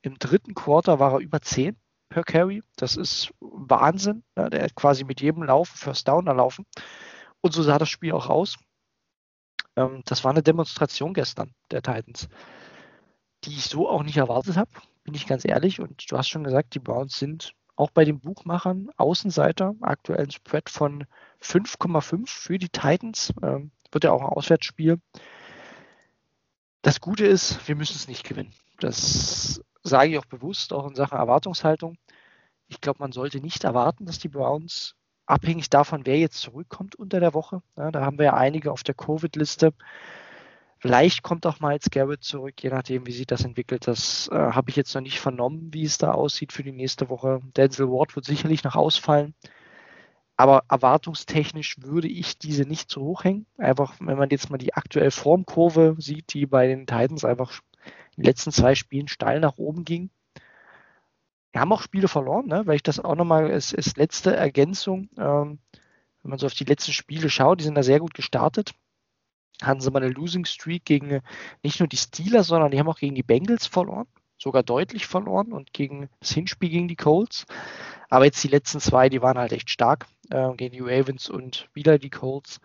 im 0.00 0.18
dritten 0.18 0.54
Quarter 0.54 1.00
war 1.00 1.12
er 1.12 1.18
über 1.18 1.42
10 1.42 1.76
per 2.08 2.24
Carry. 2.24 2.62
Das 2.76 2.96
ist 2.96 3.34
Wahnsinn. 3.40 4.22
Ja, 4.38 4.48
der 4.48 4.62
hat 4.62 4.74
quasi 4.74 5.04
mit 5.04 5.20
jedem 5.20 5.42
Lauf 5.42 5.68
First 5.68 6.08
Down 6.08 6.28
erlaufen. 6.28 6.64
Und 7.42 7.52
so 7.52 7.62
sah 7.62 7.78
das 7.78 7.90
Spiel 7.90 8.12
auch 8.12 8.30
aus. 8.30 8.56
Ähm, 9.76 10.00
das 10.06 10.24
war 10.24 10.30
eine 10.30 10.42
Demonstration 10.42 11.12
gestern 11.12 11.52
der 11.70 11.82
Titans, 11.82 12.30
die 13.44 13.50
ich 13.50 13.66
so 13.66 13.86
auch 13.86 14.02
nicht 14.02 14.16
erwartet 14.16 14.56
habe, 14.56 14.70
bin 15.04 15.12
ich 15.12 15.26
ganz 15.26 15.44
ehrlich. 15.44 15.78
Und 15.78 16.10
du 16.10 16.16
hast 16.16 16.30
schon 16.30 16.42
gesagt, 16.42 16.74
die 16.74 16.78
Browns 16.78 17.18
sind 17.18 17.52
auch 17.76 17.90
bei 17.90 18.04
den 18.04 18.20
Buchmachern 18.20 18.90
Außenseiter, 18.96 19.74
aktuellen 19.82 20.30
Spread 20.30 20.70
von 20.70 21.04
5,5 21.42 22.26
für 22.26 22.58
die 22.58 22.70
Titans. 22.70 23.32
Ähm, 23.42 23.70
wird 23.92 24.04
ja 24.04 24.12
auch 24.12 24.22
ein 24.22 24.28
Auswärtsspiel. 24.28 24.98
Das 26.82 27.00
Gute 27.00 27.26
ist, 27.26 27.66
wir 27.68 27.76
müssen 27.76 27.96
es 27.96 28.08
nicht 28.08 28.24
gewinnen. 28.24 28.52
Das 28.80 29.62
sage 29.82 30.12
ich 30.12 30.18
auch 30.18 30.26
bewusst, 30.26 30.72
auch 30.72 30.86
in 30.86 30.94
Sachen 30.94 31.18
Erwartungshaltung. 31.18 31.96
Ich 32.68 32.80
glaube, 32.80 32.98
man 33.00 33.12
sollte 33.12 33.40
nicht 33.40 33.64
erwarten, 33.64 34.06
dass 34.06 34.18
die 34.18 34.28
Browns, 34.28 34.94
abhängig 35.26 35.70
davon, 35.70 36.06
wer 36.06 36.18
jetzt 36.18 36.40
zurückkommt 36.40 36.94
unter 36.96 37.20
der 37.20 37.34
Woche, 37.34 37.62
ja, 37.76 37.90
da 37.90 38.04
haben 38.04 38.18
wir 38.18 38.26
ja 38.26 38.34
einige 38.34 38.72
auf 38.72 38.82
der 38.82 38.94
Covid-Liste, 38.94 39.72
Vielleicht 40.86 41.24
kommt 41.24 41.46
auch 41.46 41.58
Miles 41.58 41.90
Garrett 41.90 42.22
zurück, 42.22 42.62
je 42.62 42.70
nachdem, 42.70 43.08
wie 43.08 43.12
sich 43.12 43.26
das 43.26 43.44
entwickelt. 43.44 43.88
Das 43.88 44.28
äh, 44.30 44.36
habe 44.36 44.70
ich 44.70 44.76
jetzt 44.76 44.94
noch 44.94 45.02
nicht 45.02 45.18
vernommen, 45.18 45.74
wie 45.74 45.82
es 45.82 45.98
da 45.98 46.12
aussieht 46.12 46.52
für 46.52 46.62
die 46.62 46.70
nächste 46.70 47.10
Woche. 47.10 47.40
Denzel 47.56 47.88
Ward 47.88 48.14
wird 48.14 48.24
sicherlich 48.24 48.62
noch 48.62 48.76
ausfallen. 48.76 49.34
Aber 50.36 50.62
erwartungstechnisch 50.68 51.78
würde 51.80 52.06
ich 52.06 52.38
diese 52.38 52.62
nicht 52.62 52.88
zu 52.88 53.00
hoch 53.00 53.24
hängen. 53.24 53.46
Einfach, 53.58 53.96
wenn 53.98 54.16
man 54.16 54.30
jetzt 54.30 54.48
mal 54.48 54.58
die 54.58 54.74
aktuelle 54.74 55.10
Formkurve 55.10 55.96
sieht, 55.98 56.32
die 56.34 56.46
bei 56.46 56.68
den 56.68 56.86
Titans 56.86 57.24
einfach 57.24 57.50
in 58.16 58.22
den 58.22 58.26
letzten 58.26 58.52
zwei 58.52 58.76
Spielen 58.76 59.08
steil 59.08 59.40
nach 59.40 59.58
oben 59.58 59.84
ging. 59.84 60.10
Wir 61.50 61.62
haben 61.62 61.72
auch 61.72 61.82
Spiele 61.82 62.06
verloren, 62.06 62.46
ne? 62.46 62.64
weil 62.64 62.76
ich 62.76 62.84
das 62.84 63.00
auch 63.00 63.16
nochmal 63.16 63.50
als, 63.50 63.74
als 63.74 63.96
letzte 63.96 64.36
Ergänzung, 64.36 65.08
ähm, 65.18 65.58
wenn 66.22 66.30
man 66.30 66.38
so 66.38 66.46
auf 66.46 66.54
die 66.54 66.62
letzten 66.62 66.92
Spiele 66.92 67.28
schaut, 67.28 67.58
die 67.58 67.64
sind 67.64 67.74
da 67.74 67.82
sehr 67.82 67.98
gut 67.98 68.14
gestartet 68.14 68.72
hatten 69.62 69.80
sie 69.80 69.90
mal 69.90 70.02
eine 70.02 70.12
Losing 70.12 70.44
Streak 70.44 70.84
gegen 70.84 71.20
nicht 71.62 71.80
nur 71.80 71.88
die 71.88 71.96
Steelers, 71.96 72.48
sondern 72.48 72.70
die 72.70 72.78
haben 72.78 72.88
auch 72.88 72.98
gegen 72.98 73.14
die 73.14 73.22
Bengals 73.22 73.66
verloren, 73.66 74.06
sogar 74.38 74.62
deutlich 74.62 75.06
verloren 75.06 75.52
und 75.52 75.72
gegen 75.72 76.08
das 76.20 76.32
Hinspiel 76.32 76.68
gegen 76.68 76.88
die 76.88 76.96
Colts. 76.96 77.46
Aber 78.08 78.24
jetzt 78.24 78.42
die 78.44 78.48
letzten 78.48 78.80
zwei, 78.80 79.08
die 79.08 79.22
waren 79.22 79.38
halt 79.38 79.52
echt 79.52 79.70
stark 79.70 80.06
äh, 80.30 80.54
gegen 80.54 80.72
die 80.72 80.80
Ravens 80.80 81.28
und 81.28 81.68
wieder 81.74 81.98
die 81.98 82.10
Colts. 82.10 82.60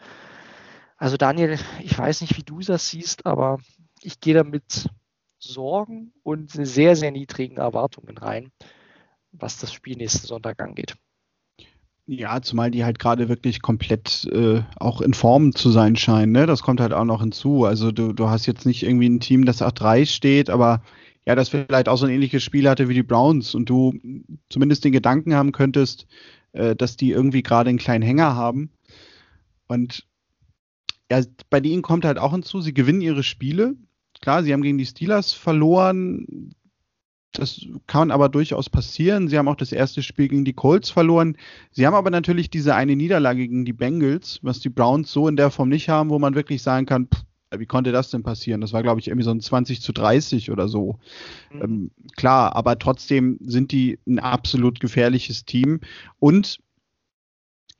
Also 0.97 1.17
Daniel, 1.17 1.57
ich 1.81 1.97
weiß 1.97 2.21
nicht, 2.21 2.37
wie 2.37 2.43
du 2.43 2.59
das 2.59 2.89
siehst, 2.89 3.25
aber 3.25 3.59
ich 4.01 4.19
gehe 4.19 4.35
da 4.35 4.43
mit 4.43 4.87
Sorgen 5.39 6.13
und 6.21 6.51
sehr, 6.51 6.95
sehr 6.95 7.11
niedrigen 7.11 7.57
Erwartungen 7.57 8.17
rein, 8.17 8.51
was 9.31 9.57
das 9.57 9.73
Spiel 9.73 9.97
nächsten 9.97 10.27
Sonntag 10.27 10.61
angeht. 10.61 10.95
Ja, 12.13 12.41
zumal 12.41 12.71
die 12.71 12.83
halt 12.83 12.99
gerade 12.99 13.29
wirklich 13.29 13.61
komplett 13.61 14.25
äh, 14.33 14.63
auch 14.75 14.99
in 14.99 15.13
Form 15.13 15.55
zu 15.55 15.71
sein 15.71 15.95
scheinen. 15.95 16.33
Ne? 16.33 16.45
Das 16.45 16.61
kommt 16.61 16.81
halt 16.81 16.91
auch 16.91 17.05
noch 17.05 17.21
hinzu. 17.21 17.63
Also 17.63 17.93
du, 17.93 18.11
du 18.11 18.27
hast 18.27 18.47
jetzt 18.47 18.65
nicht 18.65 18.83
irgendwie 18.83 19.07
ein 19.07 19.21
Team, 19.21 19.45
das 19.45 19.61
8-3 19.61 20.05
steht, 20.05 20.49
aber 20.49 20.81
ja, 21.25 21.35
das 21.35 21.47
vielleicht 21.47 21.87
auch 21.87 21.95
so 21.95 22.05
ein 22.05 22.11
ähnliches 22.11 22.43
Spiel 22.43 22.67
hatte 22.67 22.89
wie 22.89 22.95
die 22.95 23.01
Browns 23.01 23.55
und 23.55 23.69
du 23.69 23.93
zumindest 24.49 24.83
den 24.83 24.91
Gedanken 24.91 25.35
haben 25.35 25.53
könntest, 25.53 26.05
äh, 26.51 26.75
dass 26.75 26.97
die 26.97 27.11
irgendwie 27.11 27.43
gerade 27.43 27.69
einen 27.69 27.79
kleinen 27.79 28.03
Hänger 28.03 28.35
haben. 28.35 28.71
Und 29.67 30.05
ja, 31.09 31.21
bei 31.49 31.61
denen 31.61 31.81
kommt 31.81 32.03
halt 32.03 32.17
auch 32.17 32.33
hinzu, 32.33 32.59
sie 32.59 32.73
gewinnen 32.73 32.99
ihre 32.99 33.23
Spiele. 33.23 33.77
Klar, 34.19 34.43
sie 34.43 34.51
haben 34.51 34.63
gegen 34.63 34.77
die 34.77 34.85
Steelers 34.85 35.31
verloren. 35.31 36.51
Das 37.33 37.65
kann 37.87 38.11
aber 38.11 38.27
durchaus 38.27 38.69
passieren. 38.69 39.27
Sie 39.27 39.37
haben 39.37 39.47
auch 39.47 39.55
das 39.55 39.71
erste 39.71 40.03
Spiel 40.03 40.27
gegen 40.27 40.43
die 40.43 40.53
Colts 40.53 40.89
verloren. 40.89 41.37
Sie 41.71 41.87
haben 41.87 41.93
aber 41.93 42.09
natürlich 42.09 42.49
diese 42.49 42.75
eine 42.75 42.95
Niederlage 42.95 43.47
gegen 43.47 43.63
die 43.63 43.73
Bengals, 43.73 44.39
was 44.41 44.59
die 44.59 44.69
Browns 44.69 45.11
so 45.11 45.27
in 45.27 45.37
der 45.37 45.49
Form 45.49 45.69
nicht 45.69 45.87
haben, 45.87 46.09
wo 46.09 46.19
man 46.19 46.35
wirklich 46.35 46.61
sagen 46.61 46.85
kann, 46.85 47.07
pff, 47.07 47.23
wie 47.57 47.65
konnte 47.65 47.91
das 47.91 48.09
denn 48.09 48.23
passieren? 48.23 48.61
Das 48.61 48.73
war, 48.73 48.81
glaube 48.83 48.99
ich, 48.99 49.07
irgendwie 49.07 49.25
so 49.25 49.31
ein 49.31 49.41
20 49.41 49.81
zu 49.81 49.91
30 49.91 50.51
oder 50.51 50.67
so. 50.67 50.99
Mhm. 51.53 51.61
Ähm, 51.61 51.91
klar, 52.15 52.55
aber 52.55 52.79
trotzdem 52.79 53.37
sind 53.41 53.71
die 53.71 53.99
ein 54.07 54.19
absolut 54.19 54.79
gefährliches 54.79 55.45
Team. 55.45 55.81
Und 56.19 56.59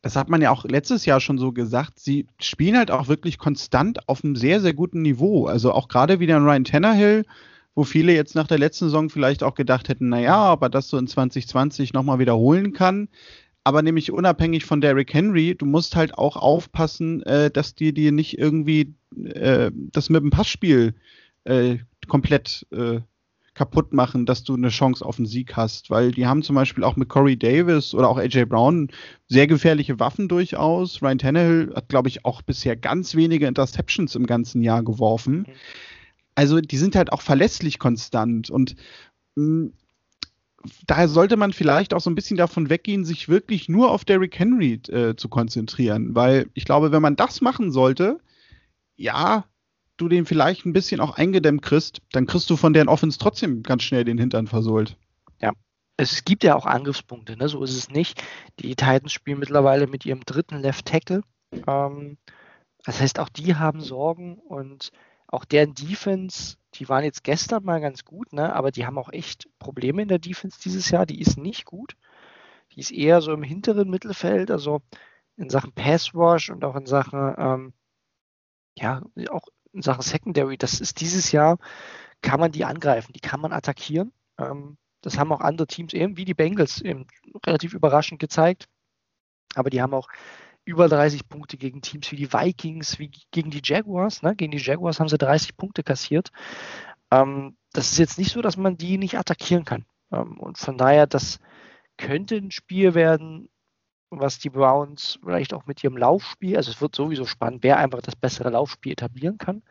das 0.01 0.15
hat 0.15 0.29
man 0.29 0.41
ja 0.41 0.51
auch 0.51 0.65
letztes 0.65 1.05
Jahr 1.05 1.19
schon 1.19 1.37
so 1.37 1.51
gesagt, 1.51 1.99
sie 1.99 2.25
spielen 2.39 2.77
halt 2.77 2.91
auch 2.91 3.07
wirklich 3.07 3.37
konstant 3.37 4.09
auf 4.09 4.23
einem 4.23 4.35
sehr, 4.35 4.59
sehr 4.59 4.73
guten 4.73 5.01
Niveau. 5.01 5.45
Also 5.45 5.71
auch 5.71 5.87
gerade 5.87 6.19
wieder 6.19 6.37
ein 6.37 6.43
Ryan 6.43 6.63
Tannehill, 6.63 7.25
wo 7.75 7.83
viele 7.83 8.13
jetzt 8.13 8.35
nach 8.35 8.47
der 8.47 8.59
letzten 8.59 8.85
Saison 8.85 9.09
vielleicht 9.09 9.43
auch 9.43 9.55
gedacht 9.55 9.89
hätten, 9.89 10.09
naja, 10.09 10.53
ob 10.53 10.61
er 10.63 10.69
das 10.69 10.89
so 10.89 10.97
in 10.97 11.07
2020 11.07 11.93
nochmal 11.93 12.19
wiederholen 12.19 12.73
kann. 12.73 13.07
Aber 13.63 13.81
nämlich 13.81 14.11
unabhängig 14.11 14.65
von 14.65 14.81
Derrick 14.81 15.13
Henry, 15.13 15.55
du 15.55 15.65
musst 15.65 15.95
halt 15.95 16.17
auch 16.17 16.35
aufpassen, 16.35 17.21
äh, 17.23 17.51
dass 17.51 17.75
die 17.75 17.93
dir 17.93 18.11
nicht 18.11 18.37
irgendwie 18.37 18.95
äh, 19.23 19.71
das 19.73 20.09
mit 20.09 20.23
dem 20.23 20.31
Passspiel 20.31 20.95
äh, 21.43 21.77
komplett 22.07 22.65
äh, 22.71 23.01
kaputt 23.53 23.93
machen, 23.93 24.25
dass 24.25 24.43
du 24.43 24.55
eine 24.55 24.69
Chance 24.69 25.05
auf 25.05 25.17
einen 25.17 25.27
Sieg 25.27 25.55
hast. 25.55 25.91
Weil 25.91 26.11
die 26.11 26.25
haben 26.25 26.41
zum 26.41 26.55
Beispiel 26.55 26.83
auch 26.83 26.95
mit 26.95 27.09
Corey 27.09 27.37
Davis 27.37 27.93
oder 27.93 28.09
auch 28.09 28.17
AJ 28.17 28.45
Brown 28.45 28.89
sehr 29.27 29.45
gefährliche 29.45 29.99
Waffen 29.99 30.27
durchaus. 30.27 31.01
Ryan 31.01 31.19
Tannehill 31.19 31.71
hat, 31.75 31.87
glaube 31.87 32.09
ich, 32.09 32.25
auch 32.25 32.41
bisher 32.41 32.75
ganz 32.75 33.13
wenige 33.13 33.45
Interceptions 33.45 34.15
im 34.15 34.25
ganzen 34.25 34.63
Jahr 34.63 34.83
geworfen. 34.83 35.39
Mhm 35.39 35.45
also 36.35 36.61
die 36.61 36.77
sind 36.77 36.95
halt 36.95 37.11
auch 37.11 37.21
verlässlich 37.21 37.79
konstant 37.79 38.49
und 38.49 38.75
hm, 39.35 39.73
daher 40.87 41.07
sollte 41.07 41.37
man 41.37 41.53
vielleicht 41.53 41.93
auch 41.93 42.01
so 42.01 42.09
ein 42.09 42.15
bisschen 42.15 42.37
davon 42.37 42.69
weggehen, 42.69 43.05
sich 43.05 43.29
wirklich 43.29 43.69
nur 43.69 43.91
auf 43.91 44.05
Derrick 44.05 44.37
Henry 44.37 44.73
äh, 44.89 45.15
zu 45.15 45.29
konzentrieren, 45.29 46.15
weil 46.15 46.49
ich 46.53 46.65
glaube, 46.65 46.91
wenn 46.91 47.01
man 47.01 47.15
das 47.15 47.41
machen 47.41 47.71
sollte, 47.71 48.19
ja, 48.95 49.45
du 49.97 50.07
den 50.07 50.25
vielleicht 50.25 50.65
ein 50.65 50.73
bisschen 50.73 50.99
auch 50.99 51.17
eingedämmt 51.17 51.61
kriegst, 51.61 52.01
dann 52.11 52.25
kriegst 52.25 52.49
du 52.49 52.57
von 52.57 52.73
deren 52.73 52.87
Offense 52.87 53.19
trotzdem 53.19 53.63
ganz 53.63 53.83
schnell 53.83 54.03
den 54.03 54.17
Hintern 54.17 54.47
versohlt. 54.47 54.97
Ja, 55.41 55.51
es 55.97 56.25
gibt 56.25 56.43
ja 56.43 56.55
auch 56.55 56.65
Angriffspunkte, 56.65 57.37
ne? 57.37 57.47
so 57.47 57.63
ist 57.63 57.75
es 57.75 57.89
nicht. 57.89 58.23
Die 58.59 58.75
Titans 58.75 59.11
spielen 59.11 59.39
mittlerweile 59.39 59.87
mit 59.87 60.05
ihrem 60.05 60.21
dritten 60.25 60.57
Left 60.57 60.85
Tackle. 60.85 61.21
Ähm, 61.67 62.17
das 62.83 62.99
heißt, 62.99 63.19
auch 63.19 63.29
die 63.29 63.55
haben 63.55 63.81
Sorgen 63.81 64.35
und 64.35 64.91
auch 65.31 65.45
deren 65.45 65.73
Defense, 65.73 66.57
die 66.75 66.87
waren 66.89 67.03
jetzt 67.03 67.23
gestern 67.23 67.63
mal 67.63 67.81
ganz 67.81 68.05
gut, 68.05 68.33
ne? 68.33 68.53
aber 68.53 68.71
die 68.71 68.85
haben 68.85 68.97
auch 68.97 69.11
echt 69.11 69.47
Probleme 69.59 70.01
in 70.01 70.09
der 70.09 70.19
Defense 70.19 70.59
dieses 70.61 70.91
Jahr. 70.91 71.05
Die 71.05 71.19
ist 71.19 71.37
nicht 71.37 71.65
gut. 71.65 71.95
Die 72.73 72.81
ist 72.81 72.91
eher 72.91 73.21
so 73.21 73.33
im 73.33 73.43
hinteren 73.43 73.89
Mittelfeld, 73.89 74.51
also 74.51 74.81
in 75.37 75.49
Sachen 75.49 75.73
Pass 75.73 76.13
Rush 76.13 76.49
und 76.49 76.63
auch 76.63 76.75
in 76.75 76.85
Sachen, 76.85 77.35
ähm, 77.37 77.73
ja, 78.77 79.01
auch 79.29 79.47
in 79.73 79.81
Sachen 79.81 80.03
Secondary. 80.03 80.57
Das 80.57 80.79
ist 80.79 81.01
dieses 81.01 81.31
Jahr, 81.31 81.57
kann 82.21 82.39
man 82.39 82.51
die 82.51 82.65
angreifen, 82.65 83.13
die 83.13 83.19
kann 83.19 83.41
man 83.41 83.53
attackieren. 83.53 84.13
Ähm, 84.37 84.77
das 85.01 85.17
haben 85.17 85.31
auch 85.31 85.41
andere 85.41 85.67
Teams 85.67 85.93
eben 85.93 86.17
wie 86.17 86.25
die 86.25 86.33
Bengals 86.33 86.81
eben 86.81 87.07
relativ 87.45 87.73
überraschend 87.73 88.19
gezeigt. 88.19 88.67
Aber 89.55 89.69
die 89.69 89.81
haben 89.81 89.93
auch 89.93 90.07
über 90.65 90.87
30 90.87 91.27
Punkte 91.27 91.57
gegen 91.57 91.81
Teams 91.81 92.11
wie 92.11 92.15
die 92.15 92.31
Vikings, 92.31 92.99
wie 92.99 93.11
gegen 93.31 93.51
die 93.51 93.61
Jaguars. 93.63 94.21
Ne? 94.21 94.35
Gegen 94.35 94.51
die 94.51 94.57
Jaguars 94.57 94.99
haben 94.99 95.09
sie 95.09 95.17
30 95.17 95.57
Punkte 95.57 95.83
kassiert. 95.83 96.31
Ähm, 97.11 97.57
das 97.73 97.91
ist 97.91 97.97
jetzt 97.97 98.17
nicht 98.17 98.31
so, 98.31 98.41
dass 98.41 98.57
man 98.57 98.77
die 98.77 98.97
nicht 98.97 99.17
attackieren 99.17 99.65
kann. 99.65 99.85
Ähm, 100.11 100.39
und 100.39 100.57
von 100.57 100.77
daher, 100.77 101.07
das 101.07 101.39
könnte 101.97 102.35
ein 102.35 102.51
Spiel 102.51 102.93
werden, 102.93 103.49
was 104.11 104.39
die 104.39 104.49
Browns 104.49 105.19
vielleicht 105.23 105.53
auch 105.53 105.65
mit 105.65 105.83
ihrem 105.83 105.95
Laufspiel, 105.95 106.57
also 106.57 106.69
es 106.69 106.81
wird 106.81 106.95
sowieso 106.95 107.25
spannend, 107.25 107.63
wer 107.63 107.77
einfach 107.77 108.01
das 108.01 108.15
bessere 108.15 108.49
Laufspiel 108.49 108.91
etablieren 108.91 109.37
kann. 109.37 109.63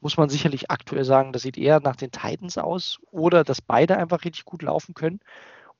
Muss 0.00 0.16
man 0.16 0.30
sicherlich 0.30 0.70
aktuell 0.70 1.04
sagen, 1.04 1.32
das 1.32 1.42
sieht 1.42 1.58
eher 1.58 1.78
nach 1.80 1.96
den 1.96 2.10
Titans 2.10 2.56
aus 2.56 3.00
oder 3.10 3.44
dass 3.44 3.60
beide 3.60 3.98
einfach 3.98 4.24
richtig 4.24 4.46
gut 4.46 4.62
laufen 4.62 4.94
können 4.94 5.20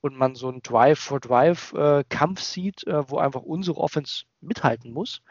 und 0.03 0.17
man 0.17 0.35
so 0.35 0.49
einen 0.49 0.61
Drive-for-Drive-Kampf 0.61 2.41
äh, 2.41 2.43
sieht, 2.43 2.85
äh, 2.85 3.09
wo 3.09 3.19
einfach 3.19 3.41
unsere 3.41 3.77
Offense 3.77 4.25
mithalten 4.41 4.91
muss. 4.91 5.21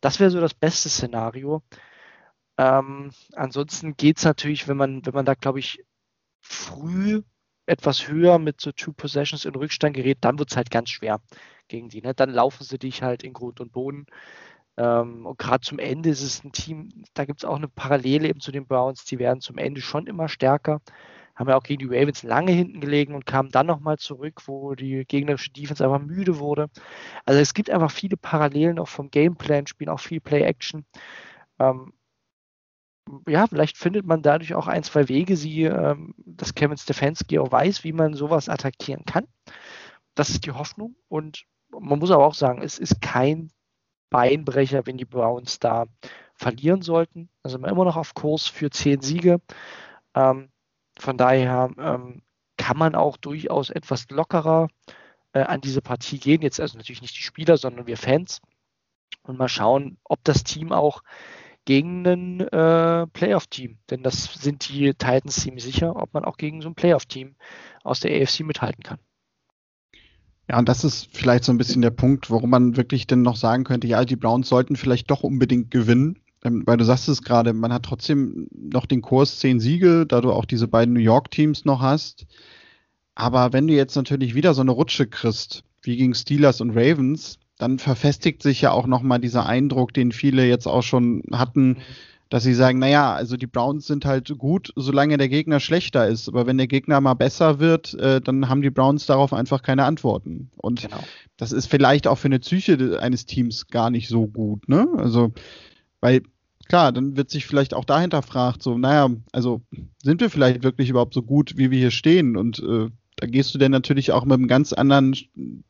Das 0.00 0.18
wäre 0.18 0.30
so 0.30 0.40
das 0.40 0.54
beste 0.54 0.88
Szenario. 0.88 1.62
Ähm, 2.56 3.10
ansonsten 3.34 3.96
geht 3.96 4.16
es 4.18 4.24
natürlich, 4.24 4.66
wenn 4.66 4.78
man, 4.78 5.04
wenn 5.04 5.12
man 5.12 5.26
da, 5.26 5.34
glaube 5.34 5.58
ich, 5.58 5.84
früh 6.40 7.22
etwas 7.66 8.08
höher 8.08 8.38
mit 8.38 8.62
so 8.62 8.72
Two 8.72 8.94
Possessions 8.94 9.44
in 9.44 9.54
Rückstand 9.54 9.94
gerät, 9.94 10.18
dann 10.22 10.38
wird 10.38 10.50
es 10.50 10.56
halt 10.56 10.70
ganz 10.70 10.88
schwer 10.88 11.20
gegen 11.68 11.90
die. 11.90 12.00
Ne? 12.00 12.14
Dann 12.14 12.30
laufen 12.30 12.64
sie 12.64 12.78
dich 12.78 13.02
halt 13.02 13.24
in 13.24 13.34
Grund 13.34 13.60
und 13.60 13.72
Boden. 13.72 14.06
Ähm, 14.78 15.26
und 15.26 15.38
gerade 15.38 15.60
zum 15.60 15.78
Ende 15.78 16.08
ist 16.08 16.22
es 16.22 16.42
ein 16.44 16.52
Team, 16.52 17.04
da 17.12 17.26
gibt 17.26 17.40
es 17.40 17.44
auch 17.44 17.56
eine 17.56 17.68
Parallele 17.68 18.28
eben 18.28 18.40
zu 18.40 18.52
den 18.52 18.66
Browns, 18.66 19.04
die 19.04 19.18
werden 19.18 19.42
zum 19.42 19.58
Ende 19.58 19.82
schon 19.82 20.06
immer 20.06 20.28
stärker 20.28 20.80
haben 21.34 21.48
ja 21.48 21.56
auch 21.56 21.62
gegen 21.62 21.88
die 21.88 21.96
Ravens 21.96 22.22
lange 22.22 22.52
hinten 22.52 22.80
gelegen 22.80 23.14
und 23.14 23.26
kamen 23.26 23.50
dann 23.50 23.66
nochmal 23.66 23.98
zurück, 23.98 24.42
wo 24.46 24.74
die 24.74 25.04
gegnerische 25.04 25.50
Defense 25.50 25.84
einfach 25.84 26.00
müde 26.00 26.38
wurde. 26.38 26.68
Also 27.24 27.40
es 27.40 27.54
gibt 27.54 27.70
einfach 27.70 27.90
viele 27.90 28.16
Parallelen 28.16 28.78
auch 28.78 28.88
vom 28.88 29.10
Gameplan, 29.10 29.66
spielen 29.66 29.90
auch 29.90 30.00
viel 30.00 30.20
Play-Action. 30.20 30.84
Ähm, 31.58 31.92
ja, 33.28 33.46
vielleicht 33.46 33.76
findet 33.76 34.06
man 34.06 34.22
dadurch 34.22 34.54
auch 34.54 34.66
ein, 34.66 34.82
zwei 34.82 35.08
Wege, 35.08 35.36
sie, 35.36 35.64
ähm, 35.64 36.14
dass 36.18 36.54
Kevin 36.54 36.78
Stefanski 36.78 37.38
auch 37.38 37.52
weiß, 37.52 37.84
wie 37.84 37.92
man 37.92 38.14
sowas 38.14 38.48
attackieren 38.48 39.04
kann. 39.04 39.26
Das 40.14 40.30
ist 40.30 40.46
die 40.46 40.52
Hoffnung. 40.52 40.94
Und 41.08 41.44
man 41.70 41.98
muss 41.98 42.10
aber 42.10 42.24
auch 42.24 42.34
sagen, 42.34 42.62
es 42.62 42.78
ist 42.78 43.02
kein 43.02 43.50
Beinbrecher, 44.10 44.86
wenn 44.86 44.96
die 44.96 45.04
Browns 45.04 45.58
da 45.58 45.86
verlieren 46.34 46.82
sollten. 46.82 47.28
Also 47.42 47.58
immer 47.58 47.84
noch 47.84 47.96
auf 47.96 48.14
Kurs 48.14 48.46
für 48.46 48.70
zehn 48.70 49.00
Siege. 49.00 49.40
Ähm, 50.14 50.50
von 50.98 51.16
daher 51.16 51.70
ähm, 51.78 52.22
kann 52.56 52.78
man 52.78 52.94
auch 52.94 53.16
durchaus 53.16 53.70
etwas 53.70 54.08
lockerer 54.10 54.68
äh, 55.32 55.40
an 55.40 55.60
diese 55.60 55.82
Partie 55.82 56.18
gehen. 56.18 56.42
Jetzt 56.42 56.60
also 56.60 56.76
natürlich 56.78 57.02
nicht 57.02 57.16
die 57.16 57.22
Spieler, 57.22 57.56
sondern 57.56 57.86
wir 57.86 57.96
Fans. 57.96 58.40
Und 59.22 59.38
mal 59.38 59.48
schauen, 59.48 59.98
ob 60.04 60.22
das 60.24 60.44
Team 60.44 60.72
auch 60.72 61.02
gegen 61.64 62.06
ein 62.06 62.40
äh, 62.40 63.06
Playoff-Team, 63.06 63.78
denn 63.88 64.02
das 64.02 64.24
sind 64.34 64.68
die 64.68 64.92
Titans 64.92 65.36
ziemlich 65.36 65.64
sicher, 65.64 65.96
ob 65.96 66.12
man 66.12 66.24
auch 66.24 66.36
gegen 66.36 66.60
so 66.60 66.68
ein 66.68 66.74
Playoff-Team 66.74 67.36
aus 67.82 68.00
der 68.00 68.20
AFC 68.20 68.40
mithalten 68.40 68.82
kann. 68.82 68.98
Ja, 70.48 70.58
und 70.58 70.68
das 70.68 70.84
ist 70.84 71.08
vielleicht 71.16 71.44
so 71.44 71.52
ein 71.52 71.58
bisschen 71.58 71.80
der 71.80 71.90
Punkt, 71.90 72.30
warum 72.30 72.50
man 72.50 72.76
wirklich 72.76 73.06
dann 73.06 73.22
noch 73.22 73.36
sagen 73.36 73.64
könnte, 73.64 73.86
ja, 73.86 74.04
die 74.04 74.16
Browns 74.16 74.48
sollten 74.48 74.76
vielleicht 74.76 75.10
doch 75.10 75.22
unbedingt 75.22 75.70
gewinnen. 75.70 76.20
Ähm, 76.44 76.62
weil 76.66 76.76
du 76.76 76.84
sagst 76.84 77.08
es 77.08 77.22
gerade, 77.22 77.52
man 77.52 77.72
hat 77.72 77.84
trotzdem 77.84 78.48
noch 78.52 78.86
den 78.86 79.02
Kurs 79.02 79.38
zehn 79.38 79.60
Siege, 79.60 80.06
da 80.06 80.20
du 80.20 80.32
auch 80.32 80.44
diese 80.44 80.68
beiden 80.68 80.94
New 80.94 81.00
York-Teams 81.00 81.64
noch 81.64 81.80
hast. 81.80 82.26
Aber 83.14 83.52
wenn 83.52 83.66
du 83.66 83.74
jetzt 83.74 83.96
natürlich 83.96 84.34
wieder 84.34 84.54
so 84.54 84.60
eine 84.60 84.72
Rutsche 84.72 85.06
kriegst, 85.06 85.64
wie 85.82 85.96
gegen 85.96 86.14
Steelers 86.14 86.60
und 86.60 86.70
Ravens, 86.70 87.38
dann 87.58 87.78
verfestigt 87.78 88.42
sich 88.42 88.60
ja 88.60 88.72
auch 88.72 88.86
nochmal 88.86 89.20
dieser 89.20 89.46
Eindruck, 89.46 89.94
den 89.94 90.12
viele 90.12 90.46
jetzt 90.46 90.66
auch 90.66 90.82
schon 90.82 91.22
hatten, 91.32 91.78
dass 92.30 92.42
sie 92.42 92.54
sagen, 92.54 92.80
naja, 92.80 93.14
also 93.14 93.36
die 93.36 93.46
Browns 93.46 93.86
sind 93.86 94.04
halt 94.04 94.36
gut, 94.38 94.72
solange 94.74 95.18
der 95.18 95.28
Gegner 95.28 95.60
schlechter 95.60 96.08
ist. 96.08 96.28
Aber 96.28 96.46
wenn 96.46 96.58
der 96.58 96.66
Gegner 96.66 97.00
mal 97.00 97.14
besser 97.14 97.60
wird, 97.60 97.94
äh, 97.94 98.20
dann 98.20 98.48
haben 98.48 98.62
die 98.62 98.70
Browns 98.70 99.06
darauf 99.06 99.32
einfach 99.32 99.62
keine 99.62 99.84
Antworten. 99.84 100.50
Und 100.56 100.82
genau. 100.82 100.98
das 101.36 101.52
ist 101.52 101.66
vielleicht 101.66 102.08
auch 102.08 102.18
für 102.18 102.26
eine 102.26 102.40
Psyche 102.40 102.98
eines 103.00 103.26
Teams 103.26 103.68
gar 103.68 103.90
nicht 103.90 104.08
so 104.08 104.26
gut, 104.26 104.68
ne? 104.68 104.88
Also, 104.96 105.32
weil 106.00 106.22
klar, 106.66 106.92
dann 106.92 107.16
wird 107.16 107.30
sich 107.30 107.46
vielleicht 107.46 107.74
auch 107.74 107.84
dahinter 107.84 108.22
fragt, 108.22 108.62
so, 108.62 108.78
naja, 108.78 109.10
also 109.32 109.62
sind 110.02 110.20
wir 110.20 110.30
vielleicht 110.30 110.62
wirklich 110.62 110.90
überhaupt 110.90 111.14
so 111.14 111.22
gut, 111.22 111.56
wie 111.56 111.70
wir 111.70 111.78
hier 111.78 111.90
stehen? 111.90 112.36
Und 112.36 112.60
äh, 112.60 112.90
da 113.16 113.26
gehst 113.26 113.54
du 113.54 113.58
dann 113.58 113.70
natürlich 113.70 114.12
auch 114.12 114.24
mit 114.24 114.34
einem 114.34 114.48
ganz 114.48 114.72
anderen 114.72 115.16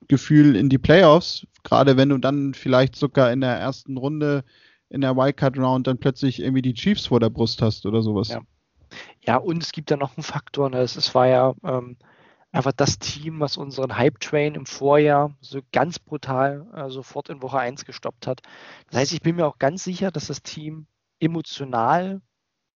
Gefühl 0.08 0.56
in 0.56 0.68
die 0.68 0.78
Playoffs, 0.78 1.46
gerade 1.62 1.96
wenn 1.96 2.08
du 2.08 2.18
dann 2.18 2.54
vielleicht 2.54 2.96
sogar 2.96 3.32
in 3.32 3.40
der 3.40 3.54
ersten 3.54 3.96
Runde 3.96 4.44
in 4.90 5.00
der 5.00 5.16
Wildcard-Round 5.16 5.86
dann 5.86 5.98
plötzlich 5.98 6.40
irgendwie 6.40 6.62
die 6.62 6.74
Chiefs 6.74 7.06
vor 7.06 7.20
der 7.20 7.30
Brust 7.30 7.60
hast 7.62 7.84
oder 7.86 8.02
sowas. 8.02 8.28
Ja, 8.28 8.40
ja 9.26 9.36
und 9.36 9.62
es 9.62 9.72
gibt 9.72 9.90
da 9.90 9.96
noch 9.96 10.16
einen 10.16 10.24
Faktor, 10.24 10.70
ne? 10.70 10.78
es 10.78 11.14
war 11.14 11.26
ja 11.26 11.54
ähm, 11.64 11.96
einfach 12.54 12.72
das 12.72 12.98
Team, 12.98 13.40
was 13.40 13.56
unseren 13.56 13.96
Hype-Train 13.96 14.54
im 14.54 14.66
Vorjahr 14.66 15.36
so 15.40 15.60
ganz 15.72 15.98
brutal 15.98 16.66
äh, 16.74 16.88
sofort 16.88 17.28
in 17.28 17.42
Woche 17.42 17.58
1 17.58 17.84
gestoppt 17.84 18.26
hat. 18.26 18.42
Das 18.90 19.00
heißt, 19.00 19.12
ich 19.12 19.22
bin 19.22 19.36
mir 19.36 19.46
auch 19.46 19.58
ganz 19.58 19.82
sicher, 19.82 20.12
dass 20.12 20.28
das 20.28 20.42
Team 20.42 20.86
emotional 21.18 22.20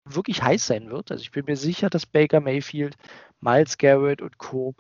wirklich 0.05 0.41
heiß 0.41 0.65
sein 0.65 0.89
wird. 0.89 1.11
Also 1.11 1.21
ich 1.21 1.31
bin 1.31 1.45
mir 1.45 1.57
sicher, 1.57 1.89
dass 1.89 2.05
Baker 2.05 2.39
Mayfield, 2.39 2.95
Miles 3.41 3.77
Garrett 3.77 4.21
und 4.21 4.37
Co. 4.37 4.75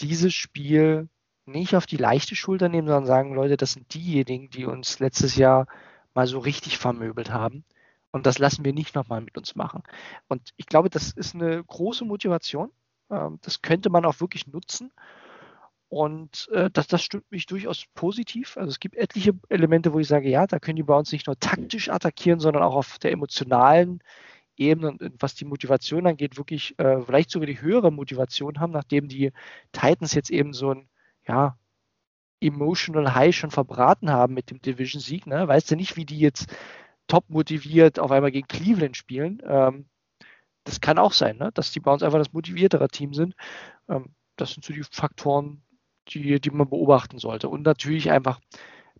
dieses 0.00 0.32
Spiel 0.32 1.08
nicht 1.46 1.74
auf 1.74 1.86
die 1.86 1.96
leichte 1.96 2.36
Schulter 2.36 2.68
nehmen, 2.68 2.86
sondern 2.86 3.06
sagen, 3.06 3.34
Leute, 3.34 3.56
das 3.56 3.72
sind 3.72 3.92
diejenigen, 3.94 4.50
die 4.50 4.64
uns 4.64 5.00
letztes 5.00 5.34
Jahr 5.36 5.66
mal 6.14 6.28
so 6.28 6.38
richtig 6.38 6.78
vermöbelt 6.78 7.32
haben. 7.32 7.64
Und 8.12 8.26
das 8.26 8.38
lassen 8.38 8.64
wir 8.64 8.72
nicht 8.72 8.94
nochmal 8.94 9.20
mit 9.22 9.36
uns 9.36 9.56
machen. 9.56 9.82
Und 10.28 10.50
ich 10.56 10.66
glaube, 10.66 10.90
das 10.90 11.10
ist 11.10 11.34
eine 11.34 11.62
große 11.64 12.04
Motivation. 12.04 12.70
Ähm, 13.10 13.38
das 13.42 13.62
könnte 13.62 13.90
man 13.90 14.04
auch 14.04 14.20
wirklich 14.20 14.46
nutzen. 14.46 14.92
Und 15.88 16.48
äh, 16.52 16.70
das, 16.72 16.86
das 16.86 17.02
stimmt 17.02 17.30
mich 17.32 17.46
durchaus 17.46 17.84
positiv. 17.94 18.56
Also 18.56 18.70
es 18.70 18.78
gibt 18.78 18.94
etliche 18.96 19.32
Elemente, 19.48 19.92
wo 19.92 19.98
ich 19.98 20.06
sage, 20.06 20.28
ja, 20.28 20.46
da 20.46 20.60
können 20.60 20.76
die 20.76 20.84
bei 20.84 20.96
uns 20.96 21.10
nicht 21.10 21.26
nur 21.26 21.38
taktisch 21.38 21.88
attackieren, 21.88 22.38
sondern 22.38 22.62
auch 22.62 22.76
auf 22.76 22.98
der 23.00 23.10
emotionalen 23.10 24.00
Ebene 24.56 24.90
und 24.90 25.02
was 25.18 25.34
die 25.34 25.44
Motivation 25.44 26.06
angeht, 26.06 26.36
wirklich 26.36 26.78
äh, 26.78 27.00
vielleicht 27.02 27.30
sogar 27.30 27.46
die 27.46 27.60
höhere 27.60 27.90
Motivation 27.90 28.60
haben, 28.60 28.72
nachdem 28.72 29.08
die 29.08 29.32
Titans 29.72 30.14
jetzt 30.14 30.30
eben 30.30 30.52
so 30.52 30.72
ein, 30.72 30.88
ja, 31.26 31.56
emotional 32.40 33.14
high 33.14 33.34
schon 33.34 33.50
verbraten 33.50 34.10
haben 34.10 34.34
mit 34.34 34.50
dem 34.50 34.62
Division-Sieg. 34.62 35.26
Ne? 35.26 35.48
Weißt 35.48 35.70
du 35.70 35.76
nicht, 35.76 35.96
wie 35.96 36.06
die 36.06 36.18
jetzt 36.18 36.54
top 37.06 37.28
motiviert 37.28 37.98
auf 37.98 38.12
einmal 38.12 38.30
gegen 38.30 38.48
Cleveland 38.48 38.96
spielen. 38.96 39.42
Ähm, 39.44 39.86
das 40.64 40.80
kann 40.80 40.98
auch 40.98 41.12
sein, 41.12 41.36
ne? 41.38 41.50
dass 41.54 41.72
die 41.72 41.80
bei 41.80 41.92
uns 41.92 42.02
einfach 42.02 42.18
das 42.18 42.32
motiviertere 42.32 42.88
Team 42.88 43.14
sind. 43.14 43.34
Ähm, 43.88 44.14
das 44.36 44.52
sind 44.52 44.64
so 44.64 44.72
die 44.72 44.82
Faktoren, 44.82 45.62
die, 46.08 46.40
die 46.40 46.50
man 46.50 46.68
beobachten 46.68 47.18
sollte. 47.18 47.48
Und 47.48 47.62
natürlich 47.62 48.10
einfach, 48.10 48.40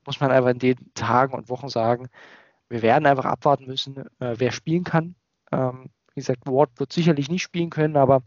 muss 0.07 0.21
man 0.21 0.31
einfach 0.31 0.51
in 0.51 0.59
den 0.59 0.93
Tagen 0.95 1.35
und 1.35 1.49
Wochen 1.49 1.69
sagen, 1.69 2.09
wir 2.69 2.83
werden 2.83 3.07
einfach 3.07 3.25
abwarten 3.25 3.67
müssen, 3.67 3.99
äh, 4.21 4.35
wer 4.37 4.53
spielen 4.53 4.85
kann. 4.85 5.17
Ähm, 5.53 5.91
wie 6.15 6.21
gesagt, 6.21 6.47
Ward 6.47 6.71
wird 6.79 6.93
sicherlich 6.93 7.29
nicht 7.29 7.43
spielen 7.43 7.71
können, 7.71 7.97
aber 7.97 8.23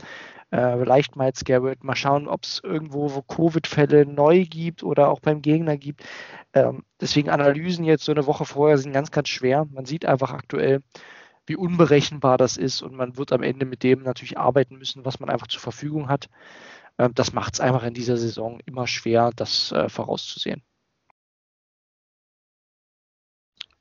äh, 0.51 0.77
vielleicht 0.77 1.15
Miles 1.15 1.43
Garrett. 1.43 1.83
Mal 1.83 1.95
schauen, 1.95 2.27
ob 2.27 2.43
es 2.43 2.61
irgendwo 2.63 3.21
Covid-Fälle 3.21 4.05
neu 4.05 4.45
gibt 4.45 4.83
oder 4.83 5.09
auch 5.09 5.19
beim 5.19 5.41
Gegner 5.41 5.77
gibt. 5.77 6.03
Ähm, 6.53 6.83
deswegen 7.01 7.29
Analysen 7.29 7.85
jetzt 7.85 8.05
so 8.05 8.11
eine 8.11 8.25
Woche 8.25 8.45
vorher 8.45 8.77
sind 8.77 8.93
ganz, 8.93 9.11
ganz 9.11 9.29
schwer. 9.29 9.65
Man 9.71 9.85
sieht 9.85 10.05
einfach 10.05 10.31
aktuell, 10.31 10.81
wie 11.45 11.55
unberechenbar 11.55 12.37
das 12.37 12.57
ist 12.57 12.81
und 12.81 12.95
man 12.95 13.17
wird 13.17 13.31
am 13.33 13.43
Ende 13.43 13.65
mit 13.65 13.83
dem 13.83 14.03
natürlich 14.03 14.37
arbeiten 14.37 14.77
müssen, 14.77 15.05
was 15.05 15.19
man 15.19 15.29
einfach 15.29 15.47
zur 15.47 15.61
Verfügung 15.61 16.09
hat. 16.09 16.29
Ähm, 16.97 17.13
das 17.15 17.33
macht 17.33 17.55
es 17.55 17.59
einfach 17.59 17.83
in 17.83 17.93
dieser 17.93 18.17
Saison 18.17 18.59
immer 18.65 18.87
schwer, 18.87 19.31
das 19.35 19.71
äh, 19.71 19.89
vorauszusehen. 19.89 20.63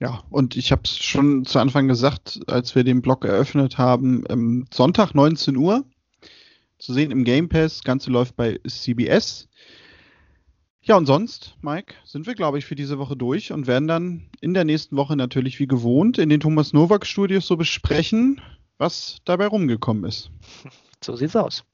Ja, 0.01 0.25
und 0.31 0.57
ich 0.57 0.73
habe 0.73 0.83
es 0.85 0.99
schon 0.99 1.45
zu 1.45 1.61
Anfang 1.61 1.87
gesagt, 1.87 2.41
als 2.49 2.75
wir 2.75 2.83
den 2.83 3.03
Blog 3.03 3.25
eröffnet 3.25 3.79
haben, 3.79 4.25
ähm, 4.29 4.67
Sonntag 4.73 5.15
19 5.15 5.57
Uhr 5.57 5.85
zu 6.79 6.93
sehen 6.93 7.13
im 7.13 7.23
Game 7.23 7.49
Pass. 7.49 7.75
Das 7.75 7.85
Ganze 7.85 8.11
läuft 8.11 8.35
bei 8.35 8.59
CBS. 8.67 9.49
Ja, 10.85 10.97
und 10.97 11.07
sonst, 11.07 11.57
Mike, 11.63 11.95
sind 12.05 12.27
wir, 12.27 12.35
glaube 12.35 12.59
ich, 12.59 12.65
für 12.65 12.75
diese 12.75 12.99
Woche 12.99 13.17
durch 13.17 13.53
und 13.53 13.69
werden 13.69 13.87
dann 13.87 14.29
in 14.41 14.53
der 14.53 14.65
nächsten 14.65 14.97
Woche 14.97 15.15
natürlich 15.15 15.61
wie 15.61 15.69
gewohnt 15.69 16.19
in 16.19 16.29
den 16.29 16.41
Thomas 16.41 16.73
Nowak 16.73 17.07
Studios 17.07 17.47
so 17.47 17.57
besprechen, 17.57 18.41
was 18.79 19.19
dabei 19.25 19.47
rumgekommen 19.47 20.05
ist. 20.05 20.31
So 21.05 21.17
sieht's 21.17 21.35
aus. 21.35 21.65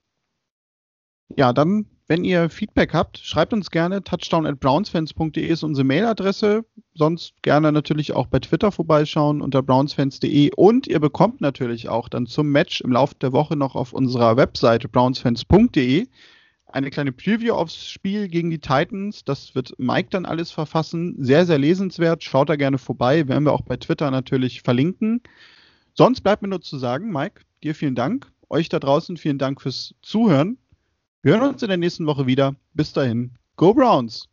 Ja, 1.37 1.53
dann, 1.53 1.85
wenn 2.07 2.25
ihr 2.25 2.49
Feedback 2.49 2.95
habt, 2.95 3.19
schreibt 3.19 3.53
uns 3.53 3.71
gerne. 3.71 4.03
Touchdown 4.03 4.47
at 4.47 4.59
brownsfans.de 4.59 5.47
ist 5.47 5.63
unsere 5.63 5.85
Mailadresse. 5.85 6.65
Sonst 6.95 7.35
gerne 7.43 7.71
natürlich 7.71 8.15
auch 8.15 8.27
bei 8.29 8.39
Twitter 8.39 8.73
vorbeischauen 8.73 9.43
unter 9.43 9.63
brownsfans.de. 9.63 10.53
Und 10.57 10.87
ihr 10.87 10.99
bekommt 10.99 11.43
natürlich 11.43 11.91
auch 11.91 12.09
dann 12.09 12.25
zum 12.25 12.51
Match 12.51 12.81
im 12.81 12.93
Laufe 12.93 13.17
der 13.17 13.35
Woche 13.35 13.55
noch 13.55 13.75
auf 13.75 13.93
unserer 13.93 14.39
Webseite 14.39 14.89
brownsfans.de 14.89 16.07
eine 16.69 16.91
kleine 16.91 17.13
Preview 17.13 17.55
aufs 17.55 17.89
Spiel 17.89 18.29
gegen 18.29 18.51
die 18.51 18.59
Titans. 18.59 19.25
Das 19.25 19.55
wird 19.55 19.75
Mike 19.79 20.09
dann 20.11 20.27
alles 20.27 20.51
verfassen. 20.51 21.15
Sehr, 21.19 21.47
sehr 21.47 21.59
lesenswert. 21.59 22.23
Schaut 22.23 22.49
da 22.49 22.57
gerne 22.57 22.79
vorbei. 22.79 23.27
Werden 23.29 23.45
wir 23.45 23.53
auch 23.53 23.63
bei 23.63 23.77
Twitter 23.77 24.11
natürlich 24.11 24.63
verlinken. 24.63 25.23
Sonst 25.95 26.21
bleibt 26.21 26.43
mir 26.43 26.49
nur 26.49 26.61
zu 26.61 26.79
sagen, 26.79 27.11
Mike, 27.11 27.43
dir 27.63 27.75
vielen 27.75 27.95
Dank. 27.95 28.31
Euch 28.51 28.69
da 28.69 28.79
draußen 28.79 29.17
vielen 29.17 29.39
Dank 29.39 29.61
fürs 29.61 29.95
Zuhören. 30.03 30.59
Wir 31.23 31.35
hören 31.35 31.51
uns 31.51 31.63
in 31.63 31.69
der 31.69 31.77
nächsten 31.77 32.07
Woche 32.07 32.27
wieder. 32.27 32.55
Bis 32.75 32.93
dahin, 32.93 33.33
Go 33.57 33.75
Browns! 33.75 34.29